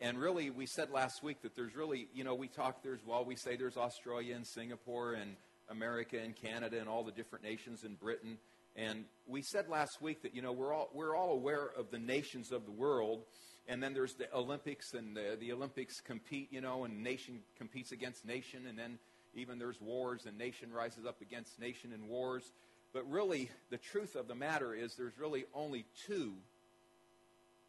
And 0.00 0.18
really, 0.18 0.50
we 0.50 0.66
said 0.66 0.90
last 0.90 1.24
week 1.24 1.42
that 1.42 1.56
there's 1.56 1.74
really, 1.74 2.08
you 2.14 2.22
know, 2.22 2.34
we 2.34 2.46
talk, 2.46 2.84
there's, 2.84 3.00
well, 3.04 3.24
we 3.24 3.34
say 3.34 3.56
there's 3.56 3.76
Australia 3.76 4.36
and 4.36 4.46
Singapore 4.46 5.14
and 5.14 5.34
America 5.68 6.16
and 6.22 6.36
Canada 6.36 6.78
and 6.78 6.88
all 6.88 7.02
the 7.02 7.12
different 7.12 7.44
nations 7.44 7.82
in 7.82 7.94
Britain. 7.94 8.38
And 8.76 9.06
we 9.26 9.42
said 9.42 9.68
last 9.68 10.00
week 10.00 10.22
that, 10.22 10.36
you 10.36 10.42
know, 10.42 10.52
we're 10.52 10.72
all, 10.72 10.88
we're 10.94 11.16
all 11.16 11.32
aware 11.32 11.70
of 11.76 11.90
the 11.90 11.98
nations 11.98 12.52
of 12.52 12.64
the 12.64 12.70
world. 12.70 13.24
And 13.66 13.82
then 13.82 13.92
there's 13.92 14.14
the 14.14 14.32
Olympics, 14.32 14.94
and 14.94 15.16
the, 15.16 15.36
the 15.38 15.52
Olympics 15.52 16.00
compete, 16.00 16.48
you 16.52 16.60
know, 16.60 16.84
and 16.84 17.02
nation 17.02 17.40
competes 17.58 17.90
against 17.90 18.24
nation. 18.24 18.66
And 18.68 18.78
then 18.78 18.98
even 19.34 19.58
there's 19.58 19.80
wars, 19.80 20.26
and 20.26 20.38
nation 20.38 20.72
rises 20.72 21.06
up 21.06 21.20
against 21.20 21.58
nation 21.58 21.92
in 21.92 22.06
wars. 22.06 22.52
But 22.94 23.10
really, 23.10 23.50
the 23.70 23.78
truth 23.78 24.14
of 24.14 24.28
the 24.28 24.34
matter 24.36 24.74
is 24.74 24.94
there's 24.94 25.18
really 25.18 25.44
only 25.54 25.84
two 26.06 26.34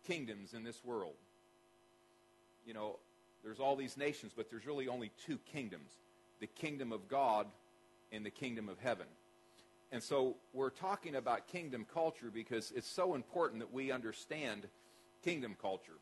kingdoms 0.08 0.54
in 0.54 0.64
this 0.64 0.86
world. 0.86 1.16
You 2.66 2.74
know, 2.74 2.98
there's 3.44 3.60
all 3.60 3.76
these 3.76 3.98
nations, 3.98 4.32
but 4.36 4.50
there's 4.50 4.66
really 4.66 4.88
only 4.88 5.12
two 5.26 5.40
kingdoms 5.52 5.92
the 6.40 6.48
kingdom 6.48 6.94
of 6.94 7.10
God 7.10 7.48
and 8.14 8.26
the 8.26 8.30
kingdom 8.30 8.70
of 8.70 8.80
heaven. 8.80 9.08
And 9.92 10.02
so 10.02 10.36
we're 10.54 10.70
talking 10.70 11.16
about 11.16 11.48
kingdom 11.48 11.86
culture 11.94 12.32
because 12.34 12.72
it's 12.74 12.88
so 12.88 13.14
important 13.14 13.60
that 13.60 13.74
we 13.74 13.92
understand 13.92 14.68
kingdom 15.24 15.58
culture. 15.62 15.98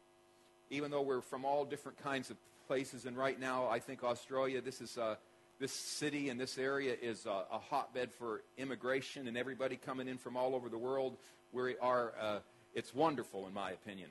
Even 0.69 0.91
though 0.91 1.01
we're 1.01 1.21
from 1.21 1.43
all 1.43 1.65
different 1.65 1.97
kinds 2.03 2.29
of 2.29 2.37
places, 2.67 3.05
and 3.05 3.17
right 3.17 3.39
now 3.39 3.67
I 3.67 3.79
think 3.79 4.03
Australia, 4.03 4.61
this 4.61 4.79
is 4.79 4.97
uh, 4.97 5.15
this 5.59 5.71
city 5.71 6.29
and 6.29 6.39
this 6.39 6.57
area 6.57 6.95
is 7.01 7.25
a, 7.25 7.45
a, 7.51 7.57
hotbed 7.57 8.11
for 8.11 8.43
immigration 8.57 9.27
and 9.27 9.35
everybody 9.35 9.75
coming 9.75 10.07
in 10.07 10.17
from 10.17 10.37
all 10.37 10.53
over 10.53 10.69
the 10.69 10.77
world. 10.77 11.17
We 11.51 11.75
are, 11.79 12.13
uh, 12.21 12.39
it's 12.75 12.93
wonderful 12.93 13.47
in 13.47 13.53
my 13.53 13.71
opinion. 13.71 14.09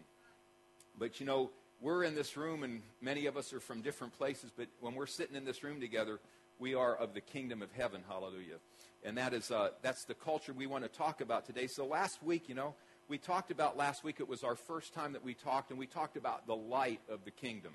But 0.98 1.20
you 1.20 1.26
know, 1.26 1.50
we're 1.80 2.04
in 2.04 2.14
this 2.14 2.36
room 2.36 2.62
and 2.62 2.82
many 3.00 3.26
of 3.26 3.36
us 3.36 3.52
are 3.52 3.60
from 3.60 3.82
different 3.82 4.16
places, 4.16 4.50
but 4.56 4.68
when 4.80 4.94
we're 4.94 5.06
sitting 5.06 5.36
in 5.36 5.44
this 5.44 5.62
room 5.62 5.80
together, 5.80 6.18
we 6.58 6.74
are 6.74 6.94
of 6.94 7.14
the 7.14 7.20
kingdom 7.20 7.62
of 7.62 7.70
heaven. 7.72 8.02
Hallelujah. 8.08 8.56
And 9.04 9.18
that 9.18 9.34
is, 9.34 9.50
uh, 9.50 9.70
that's 9.82 10.04
the 10.04 10.14
culture 10.14 10.52
we 10.52 10.66
want 10.66 10.84
to 10.84 10.88
talk 10.88 11.20
about 11.20 11.46
today. 11.46 11.66
So 11.66 11.86
last 11.86 12.22
week, 12.22 12.48
you 12.48 12.54
know, 12.54 12.74
we 13.08 13.18
talked 13.18 13.50
about 13.50 13.76
last 13.76 14.02
week, 14.02 14.16
it 14.18 14.28
was 14.28 14.42
our 14.42 14.56
first 14.56 14.92
time 14.94 15.12
that 15.12 15.24
we 15.24 15.34
talked, 15.34 15.70
and 15.70 15.78
we 15.78 15.86
talked 15.86 16.16
about 16.16 16.46
the 16.46 16.56
light 16.56 17.00
of 17.08 17.24
the 17.24 17.30
kingdom. 17.30 17.72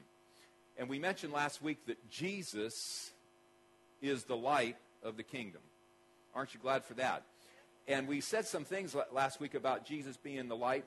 And 0.78 0.90
we 0.90 1.00
mentioned 1.00 1.32
last 1.32 1.62
week 1.62 1.78
that 1.86 2.10
Jesus 2.10 3.12
is 4.02 4.24
the 4.24 4.36
light 4.36 4.78
of 5.04 5.16
the 5.16 5.24
kingdom. 5.24 5.62
Aren't 6.34 6.54
you 6.54 6.60
glad 6.62 6.84
for 6.84 6.96
that? 6.96 7.24
And 7.88 8.08
we 8.08 8.22
said 8.22 8.46
some 8.46 8.66
things 8.66 8.96
last 9.14 9.40
week 9.40 9.54
about 9.54 9.86
Jesus 9.86 10.18
being 10.18 10.48
the 10.48 10.56
light 10.56 10.86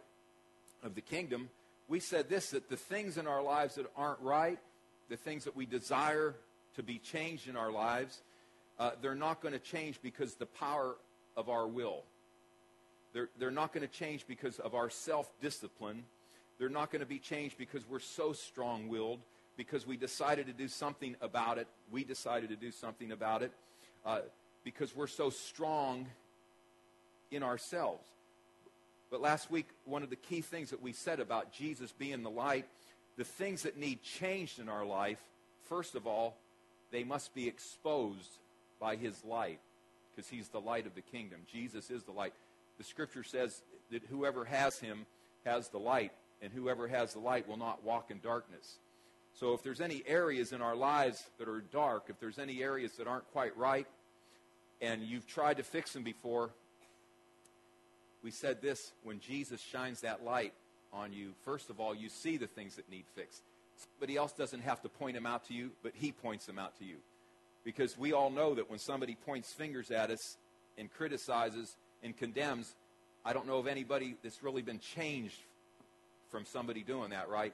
of 0.82 0.94
the 0.94 1.00
kingdom. 1.00 1.48
We 1.88 2.00
said 2.00 2.28
this 2.28 2.50
that 2.50 2.68
the 2.68 2.76
things 2.76 3.18
in 3.18 3.26
our 3.26 3.42
lives 3.42 3.74
that 3.74 3.86
aren't 3.96 4.20
right, 4.20 4.58
the 5.08 5.16
things 5.16 5.44
that 5.44 5.54
we 5.54 5.66
desire 5.66 6.34
to 6.76 6.82
be 6.82 6.98
changed 6.98 7.48
in 7.48 7.56
our 7.56 7.70
lives, 7.70 8.20
uh, 8.78 8.92
they're 9.00 9.14
not 9.14 9.40
going 9.40 9.52
to 9.52 9.60
change 9.60 10.00
because 10.02 10.34
the 10.34 10.46
power 10.46 10.96
of 11.36 11.48
our 11.48 11.66
will. 11.66 12.02
They're, 13.12 13.28
they're 13.38 13.50
not 13.50 13.72
going 13.72 13.86
to 13.86 13.92
change 13.92 14.26
because 14.26 14.58
of 14.58 14.74
our 14.74 14.90
self 14.90 15.30
discipline. 15.40 16.04
They're 16.58 16.68
not 16.68 16.90
going 16.90 17.00
to 17.00 17.06
be 17.06 17.18
changed 17.18 17.58
because 17.58 17.88
we're 17.88 18.00
so 18.00 18.32
strong 18.32 18.88
willed 18.88 19.20
because 19.56 19.86
we 19.86 19.96
decided 19.96 20.46
to 20.46 20.52
do 20.52 20.68
something 20.68 21.16
about 21.20 21.58
it. 21.58 21.68
We 21.90 22.04
decided 22.04 22.50
to 22.50 22.56
do 22.56 22.70
something 22.70 23.12
about 23.12 23.42
it 23.42 23.52
uh, 24.04 24.20
because 24.64 24.94
we're 24.94 25.06
so 25.06 25.30
strong 25.30 26.06
in 27.30 27.42
ourselves. 27.42 28.06
But 29.14 29.20
last 29.20 29.48
week, 29.48 29.68
one 29.84 30.02
of 30.02 30.10
the 30.10 30.16
key 30.16 30.40
things 30.40 30.70
that 30.70 30.82
we 30.82 30.92
said 30.92 31.20
about 31.20 31.52
Jesus 31.52 31.92
being 31.92 32.24
the 32.24 32.30
light, 32.30 32.66
the 33.16 33.22
things 33.22 33.62
that 33.62 33.76
need 33.76 34.02
changed 34.02 34.58
in 34.58 34.68
our 34.68 34.84
life, 34.84 35.20
first 35.68 35.94
of 35.94 36.04
all, 36.04 36.36
they 36.90 37.04
must 37.04 37.32
be 37.32 37.46
exposed 37.46 38.38
by 38.80 38.96
his 38.96 39.24
light 39.24 39.60
because 40.10 40.28
he's 40.28 40.48
the 40.48 40.60
light 40.60 40.84
of 40.84 40.96
the 40.96 41.00
kingdom. 41.00 41.42
Jesus 41.48 41.92
is 41.92 42.02
the 42.02 42.10
light. 42.10 42.32
The 42.76 42.82
scripture 42.82 43.22
says 43.22 43.62
that 43.92 44.02
whoever 44.10 44.44
has 44.46 44.80
him 44.80 45.06
has 45.44 45.68
the 45.68 45.78
light, 45.78 46.10
and 46.42 46.52
whoever 46.52 46.88
has 46.88 47.12
the 47.12 47.20
light 47.20 47.46
will 47.46 47.56
not 47.56 47.84
walk 47.84 48.10
in 48.10 48.18
darkness. 48.18 48.78
So 49.32 49.52
if 49.52 49.62
there's 49.62 49.80
any 49.80 50.02
areas 50.08 50.50
in 50.50 50.60
our 50.60 50.74
lives 50.74 51.22
that 51.38 51.48
are 51.48 51.60
dark, 51.60 52.06
if 52.08 52.18
there's 52.18 52.40
any 52.40 52.64
areas 52.64 52.94
that 52.94 53.06
aren't 53.06 53.30
quite 53.30 53.56
right, 53.56 53.86
and 54.80 55.02
you've 55.02 55.28
tried 55.28 55.58
to 55.58 55.62
fix 55.62 55.92
them 55.92 56.02
before, 56.02 56.50
we 58.24 58.30
said 58.30 58.62
this 58.62 58.92
when 59.02 59.20
Jesus 59.20 59.60
shines 59.60 60.00
that 60.00 60.24
light 60.24 60.54
on 60.92 61.12
you, 61.12 61.34
first 61.44 61.68
of 61.68 61.78
all, 61.78 61.94
you 61.94 62.08
see 62.08 62.38
the 62.38 62.46
things 62.46 62.76
that 62.76 62.90
need 62.90 63.04
fixed. 63.14 63.42
Somebody 63.76 64.16
else 64.16 64.32
doesn't 64.32 64.62
have 64.62 64.80
to 64.82 64.88
point 64.88 65.14
them 65.14 65.26
out 65.26 65.46
to 65.48 65.54
you, 65.54 65.72
but 65.82 65.92
he 65.94 66.10
points 66.10 66.46
them 66.46 66.58
out 66.58 66.76
to 66.78 66.84
you. 66.84 66.96
Because 67.64 67.98
we 67.98 68.12
all 68.12 68.30
know 68.30 68.54
that 68.54 68.70
when 68.70 68.78
somebody 68.78 69.16
points 69.26 69.52
fingers 69.52 69.90
at 69.90 70.10
us 70.10 70.38
and 70.78 70.90
criticizes 70.92 71.76
and 72.02 72.16
condemns, 72.16 72.74
I 73.24 73.34
don't 73.34 73.46
know 73.46 73.58
of 73.58 73.66
anybody 73.66 74.16
that's 74.22 74.42
really 74.42 74.62
been 74.62 74.78
changed 74.78 75.38
from 76.30 76.46
somebody 76.46 76.82
doing 76.82 77.10
that, 77.10 77.28
right? 77.28 77.52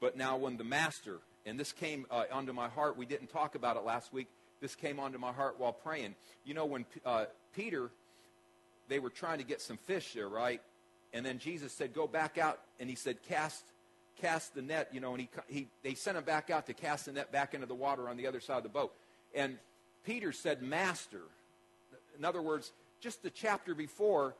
But 0.00 0.16
now, 0.16 0.36
when 0.36 0.58
the 0.58 0.64
master, 0.64 1.18
and 1.46 1.58
this 1.58 1.72
came 1.72 2.06
uh, 2.10 2.24
onto 2.30 2.52
my 2.52 2.68
heart, 2.68 2.98
we 2.98 3.06
didn't 3.06 3.28
talk 3.28 3.54
about 3.54 3.76
it 3.76 3.84
last 3.84 4.12
week. 4.12 4.28
This 4.60 4.74
came 4.74 5.00
onto 5.00 5.18
my 5.18 5.32
heart 5.32 5.56
while 5.58 5.72
praying. 5.72 6.14
You 6.44 6.54
know, 6.54 6.66
when 6.66 6.84
uh, 7.04 7.26
Peter, 7.54 7.90
they 8.88 8.98
were 8.98 9.10
trying 9.10 9.38
to 9.38 9.44
get 9.44 9.60
some 9.60 9.76
fish 9.76 10.12
there, 10.14 10.28
right? 10.28 10.60
And 11.12 11.24
then 11.24 11.38
Jesus 11.38 11.72
said, 11.72 11.94
"Go 11.94 12.06
back 12.06 12.38
out," 12.38 12.60
and 12.80 12.88
he 12.88 12.96
said, 12.96 13.22
"Cast, 13.22 13.64
cast 14.20 14.54
the 14.54 14.62
net." 14.62 14.88
You 14.92 15.00
know, 15.00 15.12
and 15.12 15.20
he, 15.20 15.28
he 15.48 15.68
they 15.82 15.94
sent 15.94 16.16
him 16.16 16.24
back 16.24 16.50
out 16.50 16.66
to 16.66 16.74
cast 16.74 17.06
the 17.06 17.12
net 17.12 17.32
back 17.32 17.54
into 17.54 17.66
the 17.66 17.74
water 17.74 18.08
on 18.08 18.16
the 18.16 18.26
other 18.26 18.40
side 18.40 18.58
of 18.58 18.62
the 18.62 18.68
boat. 18.68 18.92
And 19.34 19.58
Peter 20.04 20.32
said, 20.32 20.62
"Master." 20.62 21.22
In 22.18 22.24
other 22.24 22.40
words, 22.40 22.72
just 23.00 23.22
the 23.22 23.30
chapter 23.30 23.74
before, 23.74 24.34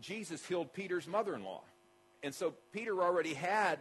Jesus 0.00 0.44
healed 0.44 0.72
Peter's 0.72 1.06
mother-in-law, 1.06 1.60
and 2.22 2.34
so 2.34 2.54
Peter 2.72 3.02
already 3.02 3.34
had 3.34 3.78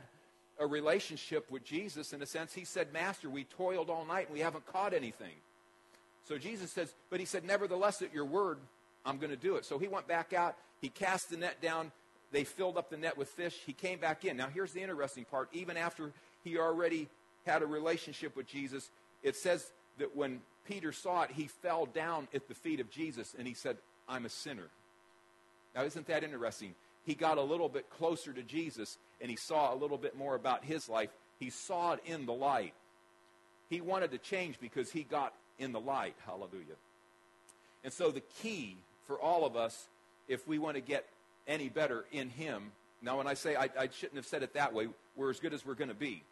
a 0.60 0.66
relationship 0.66 1.50
with 1.52 1.64
Jesus 1.64 2.14
in 2.14 2.22
a 2.22 2.26
sense. 2.26 2.54
He 2.54 2.66
said, 2.66 2.92
Master, 2.94 3.30
we 3.30 3.44
toiled 3.44 3.90
all 3.90 4.06
night 4.06 4.28
and 4.28 4.34
we 4.34 4.42
haven't 4.42 4.66
caught 4.66 4.94
anything. 4.94 5.34
So 6.28 6.38
Jesus 6.38 6.72
says, 6.72 6.94
but 7.10 7.20
he 7.20 7.26
said, 7.26 7.44
Nevertheless, 7.46 8.02
at 8.02 8.14
your 8.14 8.26
word, 8.26 8.58
I'm 9.08 9.18
going 9.18 9.32
to 9.32 9.38
do 9.38 9.56
it. 9.56 9.66
So 9.66 9.80
he 9.80 9.88
went 9.88 10.08
back 10.08 10.34
out. 10.34 10.56
He 10.82 10.90
cast 10.90 11.30
the 11.30 11.38
net 11.38 11.62
down. 11.62 11.92
They 12.32 12.44
filled 12.44 12.78
up 12.78 12.90
the 12.90 12.98
net 12.98 13.18
with 13.18 13.30
fish. 13.30 13.58
He 13.66 13.74
came 13.74 14.00
back 14.00 14.26
in. 14.26 14.38
Now, 14.38 14.48
here's 14.54 14.74
the 14.74 14.82
interesting 14.82 15.26
part. 15.26 15.50
Even 15.54 15.78
after 15.78 16.12
he 16.44 16.58
already 16.58 17.08
had 17.46 17.62
a 17.62 17.66
relationship 17.66 18.36
with 18.36 18.48
Jesus, 18.48 18.90
it 19.24 19.36
says 19.36 19.72
that 19.98 20.16
when 20.16 20.42
Peter 20.68 20.92
saw 20.92 21.24
it, 21.24 21.32
he 21.32 21.48
fell 21.48 21.86
down 21.86 22.28
at 22.34 22.48
the 22.48 22.54
feet 22.54 22.80
of 22.80 22.92
Jesus 22.92 23.34
and 23.38 23.48
he 23.48 23.54
said, 23.54 23.78
I'm 24.08 24.26
a 24.26 24.30
sinner. 24.30 24.68
Now, 25.74 25.84
isn't 25.84 26.08
that 26.08 26.24
interesting? 26.24 26.76
he 27.08 27.16
got 27.16 27.38
a 27.38 27.42
little 27.42 27.70
bit 27.70 27.90
closer 27.90 28.34
to 28.34 28.44
Jesus 28.44 28.98
and 29.22 29.32
he 29.32 29.38
saw 29.38 29.74
a 29.74 29.78
little 29.78 29.98
bit 29.98 30.18
more 30.18 30.36
about 30.36 30.66
his 30.66 30.90
life. 30.90 31.10
He 31.40 31.50
saw 31.50 31.94
it 31.94 32.02
in 32.06 32.26
the 32.26 32.34
light. 32.34 32.74
He 33.70 33.80
wanted 33.80 34.12
to 34.12 34.18
change 34.18 34.60
because 34.60 34.92
he 34.92 35.04
got 35.04 35.34
in 35.58 35.72
the 35.72 35.80
light. 35.80 36.16
Hallelujah. 36.26 36.76
And 37.86 37.94
so 37.94 38.12
the 38.12 38.22
key 38.42 38.76
for 39.08 39.20
all 39.20 39.46
of 39.46 39.56
us, 39.56 39.88
if 40.28 40.48
we 40.48 40.60
want 40.60 40.76
to 40.76 40.82
get 40.82 41.06
any 41.48 41.70
better 41.70 42.06
in 42.12 42.30
him, 42.30 42.72
now 43.02 43.18
when 43.18 43.28
I 43.28 43.34
say 43.34 43.56
I, 43.56 43.70
I 43.80 43.90
shouldn't 43.90 44.18
have 44.18 44.26
said 44.26 44.44
it 44.44 44.54
that 44.54 44.74
way, 44.74 44.90
we're 45.16 45.30
as 45.30 45.40
good 45.40 45.54
as 45.54 45.66
we're 45.66 45.76
going 45.76 45.90
to 45.90 45.96
be. 45.96 46.24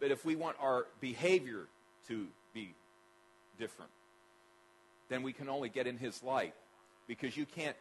But 0.00 0.10
if 0.10 0.24
we 0.24 0.36
want 0.36 0.56
our 0.60 0.86
behavior 1.00 1.66
to 2.08 2.26
be 2.52 2.74
different, 3.58 3.90
then 5.08 5.22
we 5.22 5.32
can 5.32 5.48
only 5.48 5.68
get 5.68 5.86
in 5.86 5.96
his 5.96 6.22
light 6.22 6.54
because 7.06 7.36
you 7.36 7.46
can't 7.46 7.76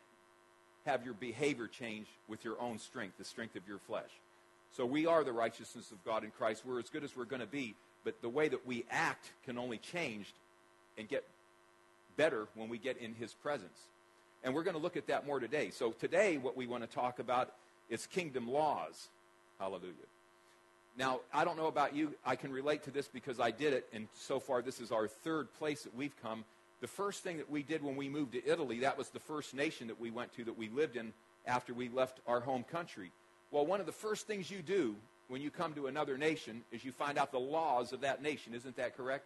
have 0.85 1.05
your 1.05 1.13
behavior 1.13 1.67
change 1.67 2.07
with 2.27 2.43
your 2.43 2.59
own 2.61 2.79
strength, 2.79 3.17
the 3.17 3.25
strength 3.25 3.55
of 3.55 3.67
your 3.67 3.79
flesh. 3.79 4.09
So 4.75 4.85
we 4.85 5.05
are 5.05 5.23
the 5.23 5.31
righteousness 5.31 5.91
of 5.91 6.03
God 6.03 6.23
in 6.23 6.31
Christ. 6.31 6.63
We're 6.65 6.79
as 6.79 6.89
good 6.89 7.03
as 7.03 7.15
we're 7.15 7.25
going 7.25 7.41
to 7.41 7.47
be, 7.47 7.75
but 8.03 8.21
the 8.21 8.29
way 8.29 8.47
that 8.47 8.65
we 8.65 8.85
act 8.89 9.31
can 9.45 9.57
only 9.57 9.77
change 9.77 10.33
and 10.97 11.07
get 11.07 11.23
better 12.17 12.47
when 12.55 12.69
we 12.69 12.77
get 12.77 12.97
in 12.97 13.13
his 13.15 13.33
presence. 13.33 13.77
And 14.43 14.53
we're 14.53 14.63
going 14.63 14.75
to 14.75 14.81
look 14.81 14.97
at 14.97 15.07
that 15.07 15.25
more 15.25 15.39
today. 15.39 15.69
So 15.69 15.91
today 15.91 16.37
what 16.37 16.57
we 16.57 16.67
want 16.67 16.83
to 16.83 16.93
talk 16.93 17.19
about 17.19 17.53
is 17.89 18.07
kingdom 18.07 18.49
laws. 18.49 19.09
Hallelujah. 19.59 19.93
Now, 20.97 21.21
I 21.33 21.43
don't 21.43 21.57
know 21.57 21.67
about 21.67 21.95
you. 21.95 22.13
I 22.25 22.35
can 22.35 22.51
relate 22.51 22.83
to 22.83 22.91
this 22.91 23.07
because 23.07 23.39
I 23.39 23.51
did 23.51 23.73
it, 23.73 23.87
and 23.93 24.07
so 24.13 24.39
far 24.39 24.61
this 24.61 24.79
is 24.79 24.91
our 24.91 25.07
third 25.07 25.51
place 25.53 25.83
that 25.83 25.95
we've 25.95 26.15
come 26.21 26.43
the 26.83 26.87
first 26.87 27.23
thing 27.23 27.37
that 27.37 27.49
we 27.49 27.63
did 27.63 27.81
when 27.81 27.95
we 27.95 28.09
moved 28.09 28.33
to 28.33 28.45
Italy, 28.45 28.79
that 28.79 28.97
was 28.97 29.07
the 29.07 29.19
first 29.21 29.53
nation 29.53 29.87
that 29.87 30.01
we 30.01 30.11
went 30.11 30.33
to 30.33 30.43
that 30.43 30.57
we 30.57 30.67
lived 30.67 30.97
in 30.97 31.13
after 31.47 31.73
we 31.73 31.87
left 31.87 32.19
our 32.27 32.41
home 32.41 32.65
country. 32.65 33.09
Well, 33.51 33.65
one 33.65 33.79
of 33.79 33.85
the 33.85 33.93
first 33.93 34.27
things 34.27 34.51
you 34.51 34.61
do 34.61 34.97
when 35.29 35.41
you 35.41 35.49
come 35.49 35.73
to 35.75 35.87
another 35.87 36.17
nation 36.17 36.61
is 36.73 36.83
you 36.83 36.91
find 36.91 37.17
out 37.17 37.31
the 37.31 37.39
laws 37.39 37.93
of 37.93 38.01
that 38.01 38.21
nation. 38.21 38.53
Isn't 38.53 38.75
that 38.75 38.97
correct? 38.97 39.23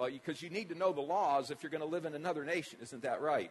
Because 0.00 0.42
uh, 0.42 0.46
you 0.46 0.50
need 0.50 0.68
to 0.70 0.74
know 0.74 0.92
the 0.92 1.00
laws 1.00 1.50
if 1.50 1.62
you're 1.62 1.70
going 1.70 1.82
to 1.82 1.88
live 1.88 2.04
in 2.04 2.14
another 2.14 2.44
nation. 2.44 2.78
Isn't 2.82 3.02
that 3.02 3.20
right? 3.20 3.50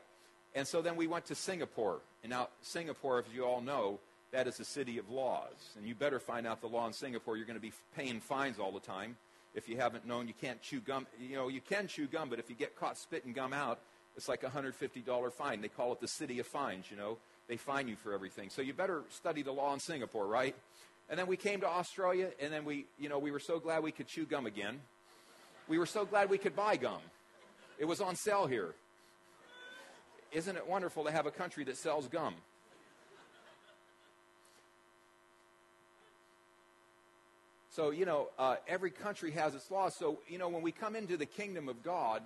And 0.56 0.68
so 0.68 0.82
then 0.82 0.96
we 0.96 1.08
went 1.08 1.26
to 1.26 1.36
Singapore. 1.36 2.00
And 2.24 2.32
now, 2.32 2.50
Singapore, 2.62 3.20
as 3.20 3.26
you 3.34 3.46
all 3.46 3.62
know, 3.62 4.00
that 4.32 4.48
is 4.48 4.60
a 4.60 4.66
city 4.66 4.98
of 4.98 5.10
laws. 5.10 5.76
And 5.78 5.86
you 5.86 5.96
better 5.96 6.20
find 6.20 6.48
out 6.48 6.62
the 6.62 6.68
law 6.68 6.88
in 6.88 6.94
Singapore. 6.94 7.38
You're 7.38 7.46
going 7.46 7.60
to 7.60 7.62
be 7.62 7.74
paying 7.96 8.20
fines 8.20 8.60
all 8.60 8.72
the 8.72 8.80
time. 8.80 9.18
If 9.54 9.68
you 9.68 9.78
haven't 9.78 10.06
known, 10.06 10.28
you 10.28 10.34
can't 10.40 10.62
chew 10.62 10.80
gum. 10.80 11.08
You 11.20 11.36
know, 11.36 11.48
you 11.50 11.62
can 11.62 11.88
chew 11.88 12.08
gum, 12.08 12.30
but 12.30 12.40
if 12.40 12.50
you 12.50 12.56
get 12.56 12.76
caught 12.76 12.98
spitting 12.98 13.34
gum 13.34 13.54
out, 13.54 13.80
it's 14.16 14.30
like 14.30 14.44
a 14.44 14.50
$150 14.50 15.32
fine. 15.34 15.62
They 15.62 15.68
call 15.68 15.92
it 15.94 16.00
the 16.00 16.08
city 16.08 16.40
of 16.40 16.48
fines, 16.48 16.86
you 16.90 16.98
know. 16.98 17.18
They 17.48 17.58
fine 17.58 17.88
you 17.88 17.96
for 17.96 18.14
everything. 18.14 18.50
So 18.50 18.62
you 18.62 18.74
better 18.74 19.04
study 19.10 19.42
the 19.42 19.52
law 19.52 19.74
in 19.74 19.80
Singapore, 19.80 20.26
right? 20.26 20.56
And 21.10 21.20
then 21.20 21.28
we 21.28 21.36
came 21.36 21.60
to 21.62 21.68
Australia, 21.68 22.30
and 22.40 22.54
then 22.54 22.64
we, 22.64 22.86
you 22.98 23.10
know, 23.10 23.20
we 23.20 23.32
were 23.32 23.40
so 23.40 23.60
glad 23.60 23.84
we 23.84 23.92
could 23.92 24.08
chew 24.08 24.26
gum 24.26 24.46
again. 24.46 24.80
We 25.72 25.78
were 25.78 25.86
so 25.86 26.04
glad 26.04 26.30
we 26.30 26.38
could 26.38 26.54
buy 26.54 26.76
gum. 26.76 27.00
It 27.80 27.86
was 27.86 28.02
on 28.02 28.18
sale 28.18 28.46
here. 28.46 28.74
Isn't 30.34 30.58
it 30.58 30.68
wonderful 30.68 31.06
to 31.06 31.12
have 31.12 31.26
a 31.26 31.32
country 31.32 31.64
that 31.64 31.78
sells 31.78 32.10
gum? 32.10 32.36
So, 37.70 37.92
you 37.92 38.04
know, 38.04 38.28
uh, 38.38 38.58
every 38.68 38.92
country 38.92 39.32
has 39.32 39.56
its 39.56 39.72
laws. 39.72 39.96
So, 39.96 40.20
you 40.28 40.38
know, 40.38 40.50
when 40.50 40.62
we 40.62 40.74
come 40.74 40.94
into 40.94 41.16
the 41.16 41.26
kingdom 41.26 41.70
of 41.70 41.82
God, 41.84 42.22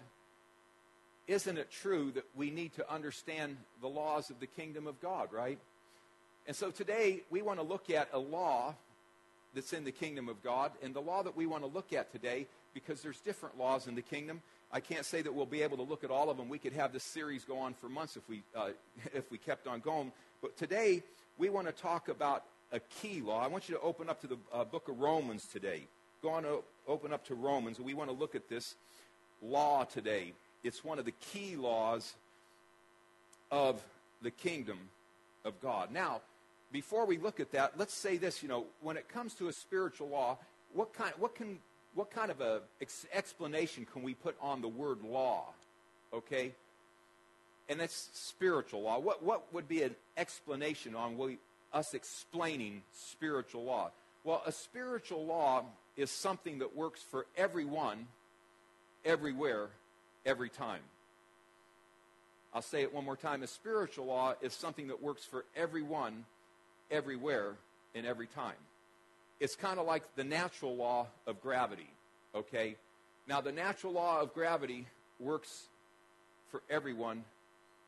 isn't 1.28 1.56
it 1.56 1.70
true 1.70 2.12
that 2.16 2.26
we 2.36 2.50
need 2.50 2.74
to 2.78 2.92
understand 2.92 3.58
the 3.80 3.88
laws 3.88 4.32
of 4.32 4.40
the 4.40 4.48
kingdom 4.48 4.88
of 4.88 5.00
God, 5.04 5.32
right? 5.32 5.60
And 6.48 6.56
so 6.56 6.72
today 6.72 7.22
we 7.30 7.44
want 7.44 7.60
to 7.60 7.64
look 7.64 7.92
at 7.92 8.10
a 8.12 8.18
law 8.18 8.74
that's 9.54 9.72
in 9.72 9.84
the 9.84 9.92
kingdom 9.92 10.30
of 10.30 10.42
God. 10.42 10.72
And 10.82 10.96
the 10.96 11.00
law 11.00 11.22
that 11.22 11.38
we 11.38 11.46
want 11.46 11.62
to 11.62 11.70
look 11.70 11.94
at 11.94 12.12
today, 12.12 12.48
because 12.76 13.02
there's 13.02 13.20
different 13.22 13.58
laws 13.58 13.88
in 13.88 13.96
the 13.96 14.02
kingdom, 14.04 14.42
I 14.72 14.82
can't 14.82 15.06
say 15.06 15.24
that 15.24 15.34
we'll 15.34 15.48
be 15.48 15.64
able 15.64 15.78
to 15.78 15.84
look 15.84 16.04
at 16.04 16.12
all 16.12 16.30
of 16.30 16.38
them. 16.38 16.50
We 16.50 16.60
could 16.60 16.74
have 16.74 16.94
this 16.94 17.04
series 17.04 17.46
go 17.46 17.58
on 17.58 17.74
for 17.74 17.90
months 17.90 18.18
if 18.18 18.30
we, 18.30 18.44
uh, 18.56 18.70
if 19.14 19.32
we 19.32 19.40
kept 19.40 19.66
on 19.66 19.80
going. 19.80 20.12
But 20.42 20.56
today 20.58 21.02
we 21.40 21.50
want 21.50 21.66
to 21.66 21.74
talk 21.74 22.10
about 22.10 22.44
a 22.72 22.80
key 23.02 23.22
law. 23.22 23.42
I 23.42 23.48
want 23.48 23.70
you 23.70 23.76
to 23.76 23.82
open 23.82 24.10
up 24.10 24.22
to 24.22 24.28
the 24.28 24.38
uh, 24.54 24.66
book 24.66 24.90
of 24.90 25.00
Romans 25.00 25.48
today. 25.48 25.88
Go 26.22 26.30
on, 26.30 26.44
to 26.44 26.60
open 26.88 27.14
up 27.14 27.26
to 27.28 27.36
Romans. 27.36 27.80
We 27.80 27.94
want 27.94 28.10
to 28.10 28.16
look 28.16 28.36
at 28.36 28.50
this 28.50 28.76
law 29.42 29.86
today. 29.86 30.34
It's 30.64 30.84
one 30.84 31.00
of 31.00 31.06
the 31.06 31.14
key 31.32 31.56
laws 31.56 32.14
of 33.52 33.82
the 34.22 34.32
kingdom 34.32 34.80
of 35.46 35.60
God. 35.62 35.92
Now, 35.92 36.22
before 36.72 37.06
we 37.06 37.18
look 37.18 37.40
at 37.40 37.52
that, 37.52 37.74
let's 37.78 37.94
say 37.94 38.18
this. 38.18 38.44
You 38.44 38.50
know, 38.50 38.66
when 38.82 38.98
it 38.98 39.08
comes 39.08 39.36
to 39.36 39.48
a 39.48 39.54
spiritual 39.54 40.10
law, 40.10 40.38
what 40.74 40.94
kind, 40.94 41.14
what 41.18 41.36
can, 41.36 41.60
what 41.96 42.12
kind 42.12 42.30
of 42.30 42.42
a 42.42 42.62
ex- 42.82 43.08
explanation 43.14 43.88
can 43.92 44.04
we 44.04 44.14
put 44.14 44.36
on 44.42 44.62
the 44.62 44.68
word 44.68 45.02
law? 45.02 45.46
Okay, 46.14 46.52
and 47.68 47.80
that's 47.80 48.10
spiritual 48.14 48.84
law. 48.84 49.00
What, 49.00 49.24
what 49.24 49.52
would 49.54 49.68
be 49.68 49.82
an 49.82 49.96
explanation 50.18 50.96
on 50.96 51.18
we, 51.18 51.38
us 51.74 51.94
explaining 51.94 52.84
spiritual 52.94 53.64
law? 53.64 53.92
Well, 54.24 54.42
a 54.46 54.52
spiritual 54.52 55.26
law 55.26 55.64
is 55.98 56.12
something 56.12 56.60
that 56.60 56.76
works 56.76 57.02
for 57.02 57.26
everyone, 57.38 58.08
everywhere, 59.04 59.70
every 60.26 60.50
time. 60.50 60.82
I'll 62.54 62.62
say 62.62 62.84
it 62.84 62.94
one 62.94 63.04
more 63.04 63.18
time. 63.18 63.44
A 63.44 63.48
spiritual 63.48 64.06
law 64.06 64.34
is 64.42 64.54
something 64.54 64.88
that 64.88 65.02
works 65.02 65.26
for 65.26 65.46
everyone, 65.56 66.26
everywhere, 66.90 67.56
and 67.94 68.06
every 68.06 68.28
time. 68.28 68.56
It's 69.40 69.56
kind 69.56 69.80
of 69.80 69.86
like 69.86 70.04
the 70.16 70.24
natural 70.24 70.76
law 70.76 71.08
of 71.28 71.42
gravity, 71.42 71.90
okay? 72.34 72.76
Now, 73.28 73.42
the 73.42 73.52
natural 73.52 73.94
law 73.94 74.22
of 74.22 74.34
gravity 74.34 74.88
works 75.20 75.66
for 76.52 76.62
everyone, 76.70 77.24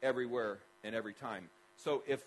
everywhere, 0.02 0.58
and 0.84 0.96
every 0.96 1.14
time. 1.14 1.50
So 1.78 2.04
if 2.08 2.22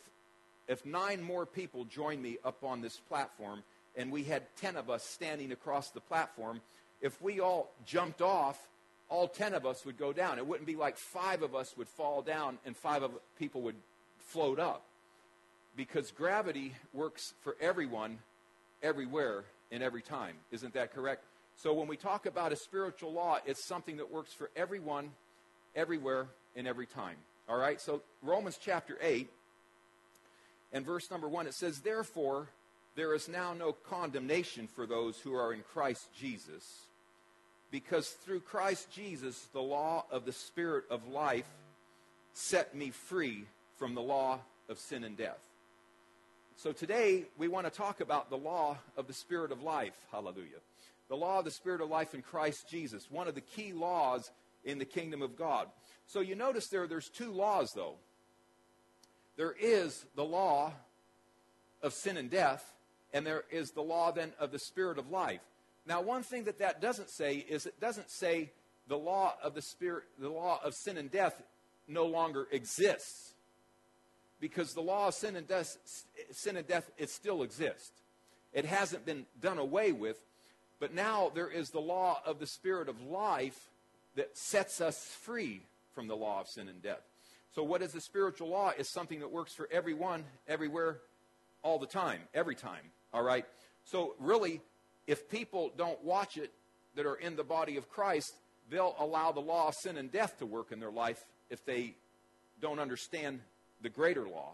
if 0.69 0.87
nine 0.87 1.21
more 1.21 1.47
people 1.47 1.85
join 1.85 2.23
me 2.23 2.39
up 2.45 2.63
on 2.63 2.81
this 2.81 2.97
platform 3.09 3.65
and 3.97 4.13
we 4.13 4.23
had 4.23 4.45
10 4.57 4.77
of 4.77 4.89
us 4.89 5.05
standing 5.05 5.51
across 5.51 5.91
the 5.91 6.01
platform, 6.01 6.61
if 7.01 7.21
we 7.21 7.41
all 7.41 7.73
jumped 7.85 8.23
off, 8.23 8.69
all 9.09 9.27
10 9.27 9.55
of 9.55 9.67
us 9.67 9.85
would 9.85 9.99
go 9.99 10.13
down. 10.13 10.39
It 10.39 10.47
wouldn't 10.47 10.69
be 10.69 10.77
like 10.77 10.97
five 10.97 11.43
of 11.43 11.57
us 11.57 11.75
would 11.77 11.89
fall 11.89 12.23
down 12.23 12.59
and 12.65 12.77
five 12.77 13.03
of 13.03 13.11
people 13.37 13.63
would 13.63 13.75
float 14.19 14.61
up. 14.61 14.85
Because 15.77 16.13
gravity 16.13 16.75
works 16.93 17.35
for 17.43 17.57
everyone, 17.61 18.19
everywhere, 18.83 19.45
and 19.71 19.83
every 19.83 20.03
time. 20.03 20.35
Isn't 20.51 20.75
that 20.75 20.95
correct? 20.95 21.25
So 21.57 21.73
when 21.75 21.89
we 21.89 21.97
talk 21.97 22.27
about 22.27 22.53
a 22.53 22.57
spiritual 22.57 23.13
law, 23.13 23.39
it's 23.45 23.67
something 23.67 23.99
that 23.99 24.11
works 24.11 24.33
for 24.33 24.51
everyone, 24.57 25.11
everywhere, 25.75 26.27
and 26.57 26.67
every 26.67 26.87
time. 26.87 27.17
All 27.49 27.59
right? 27.59 27.81
So 27.81 28.03
Romans 28.23 28.59
chapter 28.61 28.97
8 29.01 29.29
and 30.73 30.85
verse 30.85 31.11
number 31.11 31.29
1 31.29 31.47
it 31.47 31.55
says, 31.55 31.81
Therefore, 31.81 32.49
there 32.97 33.15
is 33.15 33.29
now 33.29 33.53
no 33.53 33.73
condemnation 33.73 34.67
for 34.67 34.87
those 34.87 35.19
who 35.19 35.35
are 35.35 35.53
in 35.53 35.63
Christ 35.73 36.09
Jesus, 36.19 36.65
because 37.71 38.09
through 38.09 38.41
Christ 38.41 38.91
Jesus, 38.91 39.49
the 39.53 39.61
law 39.61 40.05
of 40.11 40.25
the 40.25 40.33
Spirit 40.33 40.85
of 40.91 41.07
life 41.09 41.47
set 42.33 42.75
me 42.75 42.91
free 42.91 43.45
from 43.77 43.95
the 43.95 44.03
law 44.03 44.41
of 44.69 44.79
sin 44.79 45.05
and 45.05 45.17
death. 45.17 45.39
So 46.63 46.73
today, 46.73 47.25
we 47.39 47.49
want 47.49 47.65
to 47.65 47.71
talk 47.71 48.03
about 48.03 48.29
the 48.29 48.37
law 48.37 48.77
of 48.99 49.07
the 49.07 49.15
Spirit 49.15 49.51
of 49.51 49.63
life. 49.63 49.95
Hallelujah. 50.13 50.61
The 51.09 51.17
law 51.17 51.39
of 51.39 51.47
the 51.47 51.51
Spirit 51.51 51.81
of 51.81 51.89
life 51.89 52.13
in 52.13 52.21
Christ 52.21 52.69
Jesus, 52.69 53.11
one 53.11 53.27
of 53.27 53.35
the 53.35 53.41
key 53.41 53.73
laws 53.73 54.31
in 54.63 54.77
the 54.77 54.85
kingdom 54.85 55.23
of 55.23 55.39
God. 55.39 55.69
So 56.07 56.21
you 56.21 56.35
notice 56.35 56.69
there, 56.69 56.87
there's 56.87 57.09
two 57.09 57.33
laws, 57.33 57.73
though. 57.73 57.95
There 59.39 59.55
is 59.59 60.05
the 60.17 60.23
law 60.23 60.75
of 61.83 61.95
sin 61.95 62.19
and 62.19 62.29
death, 62.29 62.75
and 63.15 63.27
there 63.27 63.45
is 63.51 63.71
the 63.71 63.81
law 63.81 64.13
then 64.13 64.35
of 64.39 64.53
the 64.53 64.59
spirit 64.59 64.99
of 64.99 65.11
life. 65.11 65.41
Now, 65.87 66.03
one 66.03 66.23
thing 66.23 66.45
that 66.45 66.59
that 66.59 66.83
doesn't 66.83 67.09
say 67.09 67.37
is 67.37 67.65
it 67.65 67.81
doesn't 67.81 68.11
say 68.11 68.51
the 68.87 68.99
law 68.99 69.33
of 69.43 69.55
the 69.55 69.63
spirit, 69.63 70.05
the 70.19 70.29
law 70.29 70.61
of 70.63 70.75
sin 70.75 70.99
and 70.99 71.11
death 71.11 71.41
no 71.89 72.05
longer 72.05 72.49
exists. 72.53 73.30
Because 74.41 74.73
the 74.73 74.81
law 74.81 75.09
of 75.09 75.15
sin 75.15 75.37
and 75.37 75.47
death, 75.47 75.77
sin 76.33 76.57
and 76.57 76.67
death, 76.67 76.91
it 76.97 77.11
still 77.11 77.43
exists. 77.43 77.93
It 78.53 78.65
hasn't 78.65 79.05
been 79.05 79.27
done 79.41 79.59
away 79.59 79.93
with, 79.93 80.17
but 80.81 80.95
now 80.95 81.31
there 81.35 81.49
is 81.49 81.71
the 81.71 81.81
law 81.81 82.21
of 82.25 82.39
the 82.39 82.47
spirit 82.47 82.89
of 82.89 83.03
life 83.03 83.71
that 84.17 84.37
sets 84.37 84.81
us 84.81 85.05
free 85.05 85.63
from 85.95 86.09
the 86.09 86.17
law 86.17 86.41
of 86.41 86.49
sin 86.49 86.69
and 86.69 86.83
death. 86.83 87.03
So, 87.55 87.63
what 87.63 87.83
is 87.83 87.93
the 87.93 88.01
spiritual 88.01 88.49
law? 88.49 88.73
Is 88.77 88.89
something 88.89 89.21
that 89.21 89.31
works 89.31 89.55
for 89.55 89.69
everyone, 89.71 90.25
everywhere, 90.49 90.99
all 91.63 91.79
the 91.79 91.87
time, 91.87 92.21
every 92.33 92.55
time. 92.55 92.83
All 93.13 93.23
right? 93.23 93.45
So, 93.85 94.15
really, 94.19 94.61
if 95.07 95.29
people 95.29 95.73
don't 95.77 96.03
watch 96.05 96.37
it 96.37 96.53
that 96.95 97.07
are 97.07 97.17
in 97.17 97.37
the 97.37 97.45
body 97.45 97.77
of 97.77 97.91
Christ, 97.91 98.35
they'll 98.71 98.95
allow 98.99 99.33
the 99.33 99.41
law 99.41 99.69
of 99.69 99.75
sin 99.75 99.97
and 99.97 100.11
death 100.11 100.39
to 100.39 100.47
work 100.47 100.73
in 100.73 100.81
their 100.81 100.91
life 100.91 101.25
if 101.51 101.65
they 101.65 101.95
don't 102.61 102.79
understand 102.79 103.41
the 103.83 103.89
greater 103.89 104.29
law. 104.29 104.53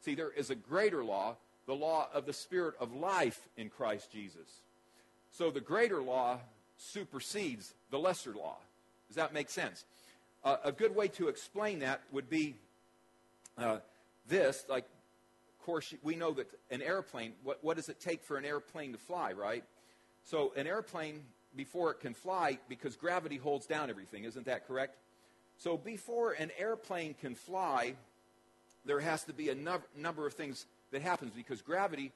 See, 0.00 0.14
there 0.14 0.30
is 0.30 0.50
a 0.50 0.54
greater 0.54 1.04
law, 1.04 1.36
the 1.66 1.74
law 1.74 2.08
of 2.12 2.26
the 2.26 2.32
Spirit 2.32 2.74
of 2.80 2.94
life 2.94 3.48
in 3.56 3.68
Christ 3.68 4.12
Jesus. 4.12 4.62
So 5.30 5.50
the 5.50 5.60
greater 5.60 6.02
law 6.02 6.40
supersedes 6.76 7.74
the 7.90 7.98
lesser 7.98 8.34
law. 8.34 8.56
Does 9.08 9.16
that 9.16 9.34
make 9.34 9.50
sense? 9.50 9.84
Uh, 10.44 10.56
a 10.64 10.72
good 10.72 10.94
way 10.94 11.08
to 11.08 11.28
explain 11.28 11.80
that 11.80 12.02
would 12.12 12.30
be 12.30 12.54
uh, 13.58 13.78
this 14.28 14.64
like 14.68 14.84
of 14.84 15.66
course 15.66 15.92
we 16.02 16.14
know 16.14 16.32
that 16.32 16.46
an 16.70 16.80
airplane 16.80 17.32
what, 17.42 17.58
what 17.62 17.76
does 17.76 17.88
it 17.88 18.00
take 18.00 18.22
for 18.22 18.36
an 18.36 18.44
airplane 18.44 18.92
to 18.92 18.98
fly 18.98 19.32
right 19.32 19.64
so 20.24 20.52
an 20.56 20.66
airplane 20.66 21.22
before 21.56 21.90
it 21.90 22.00
can 22.00 22.14
fly 22.14 22.58
because 22.68 22.94
gravity 22.94 23.36
holds 23.36 23.66
down 23.66 23.90
everything 23.90 24.24
isn't 24.24 24.46
that 24.46 24.66
correct 24.66 24.96
so 25.56 25.76
before 25.76 26.32
an 26.32 26.50
airplane 26.58 27.14
can 27.14 27.34
fly 27.34 27.94
there 28.88 28.98
has 28.98 29.22
to 29.24 29.32
be 29.32 29.50
a 29.50 29.54
no- 29.54 29.82
number 29.96 30.26
of 30.26 30.34
things 30.34 30.66
that 30.90 31.02
happens 31.02 31.32
because 31.36 31.62
gravity 31.62 32.10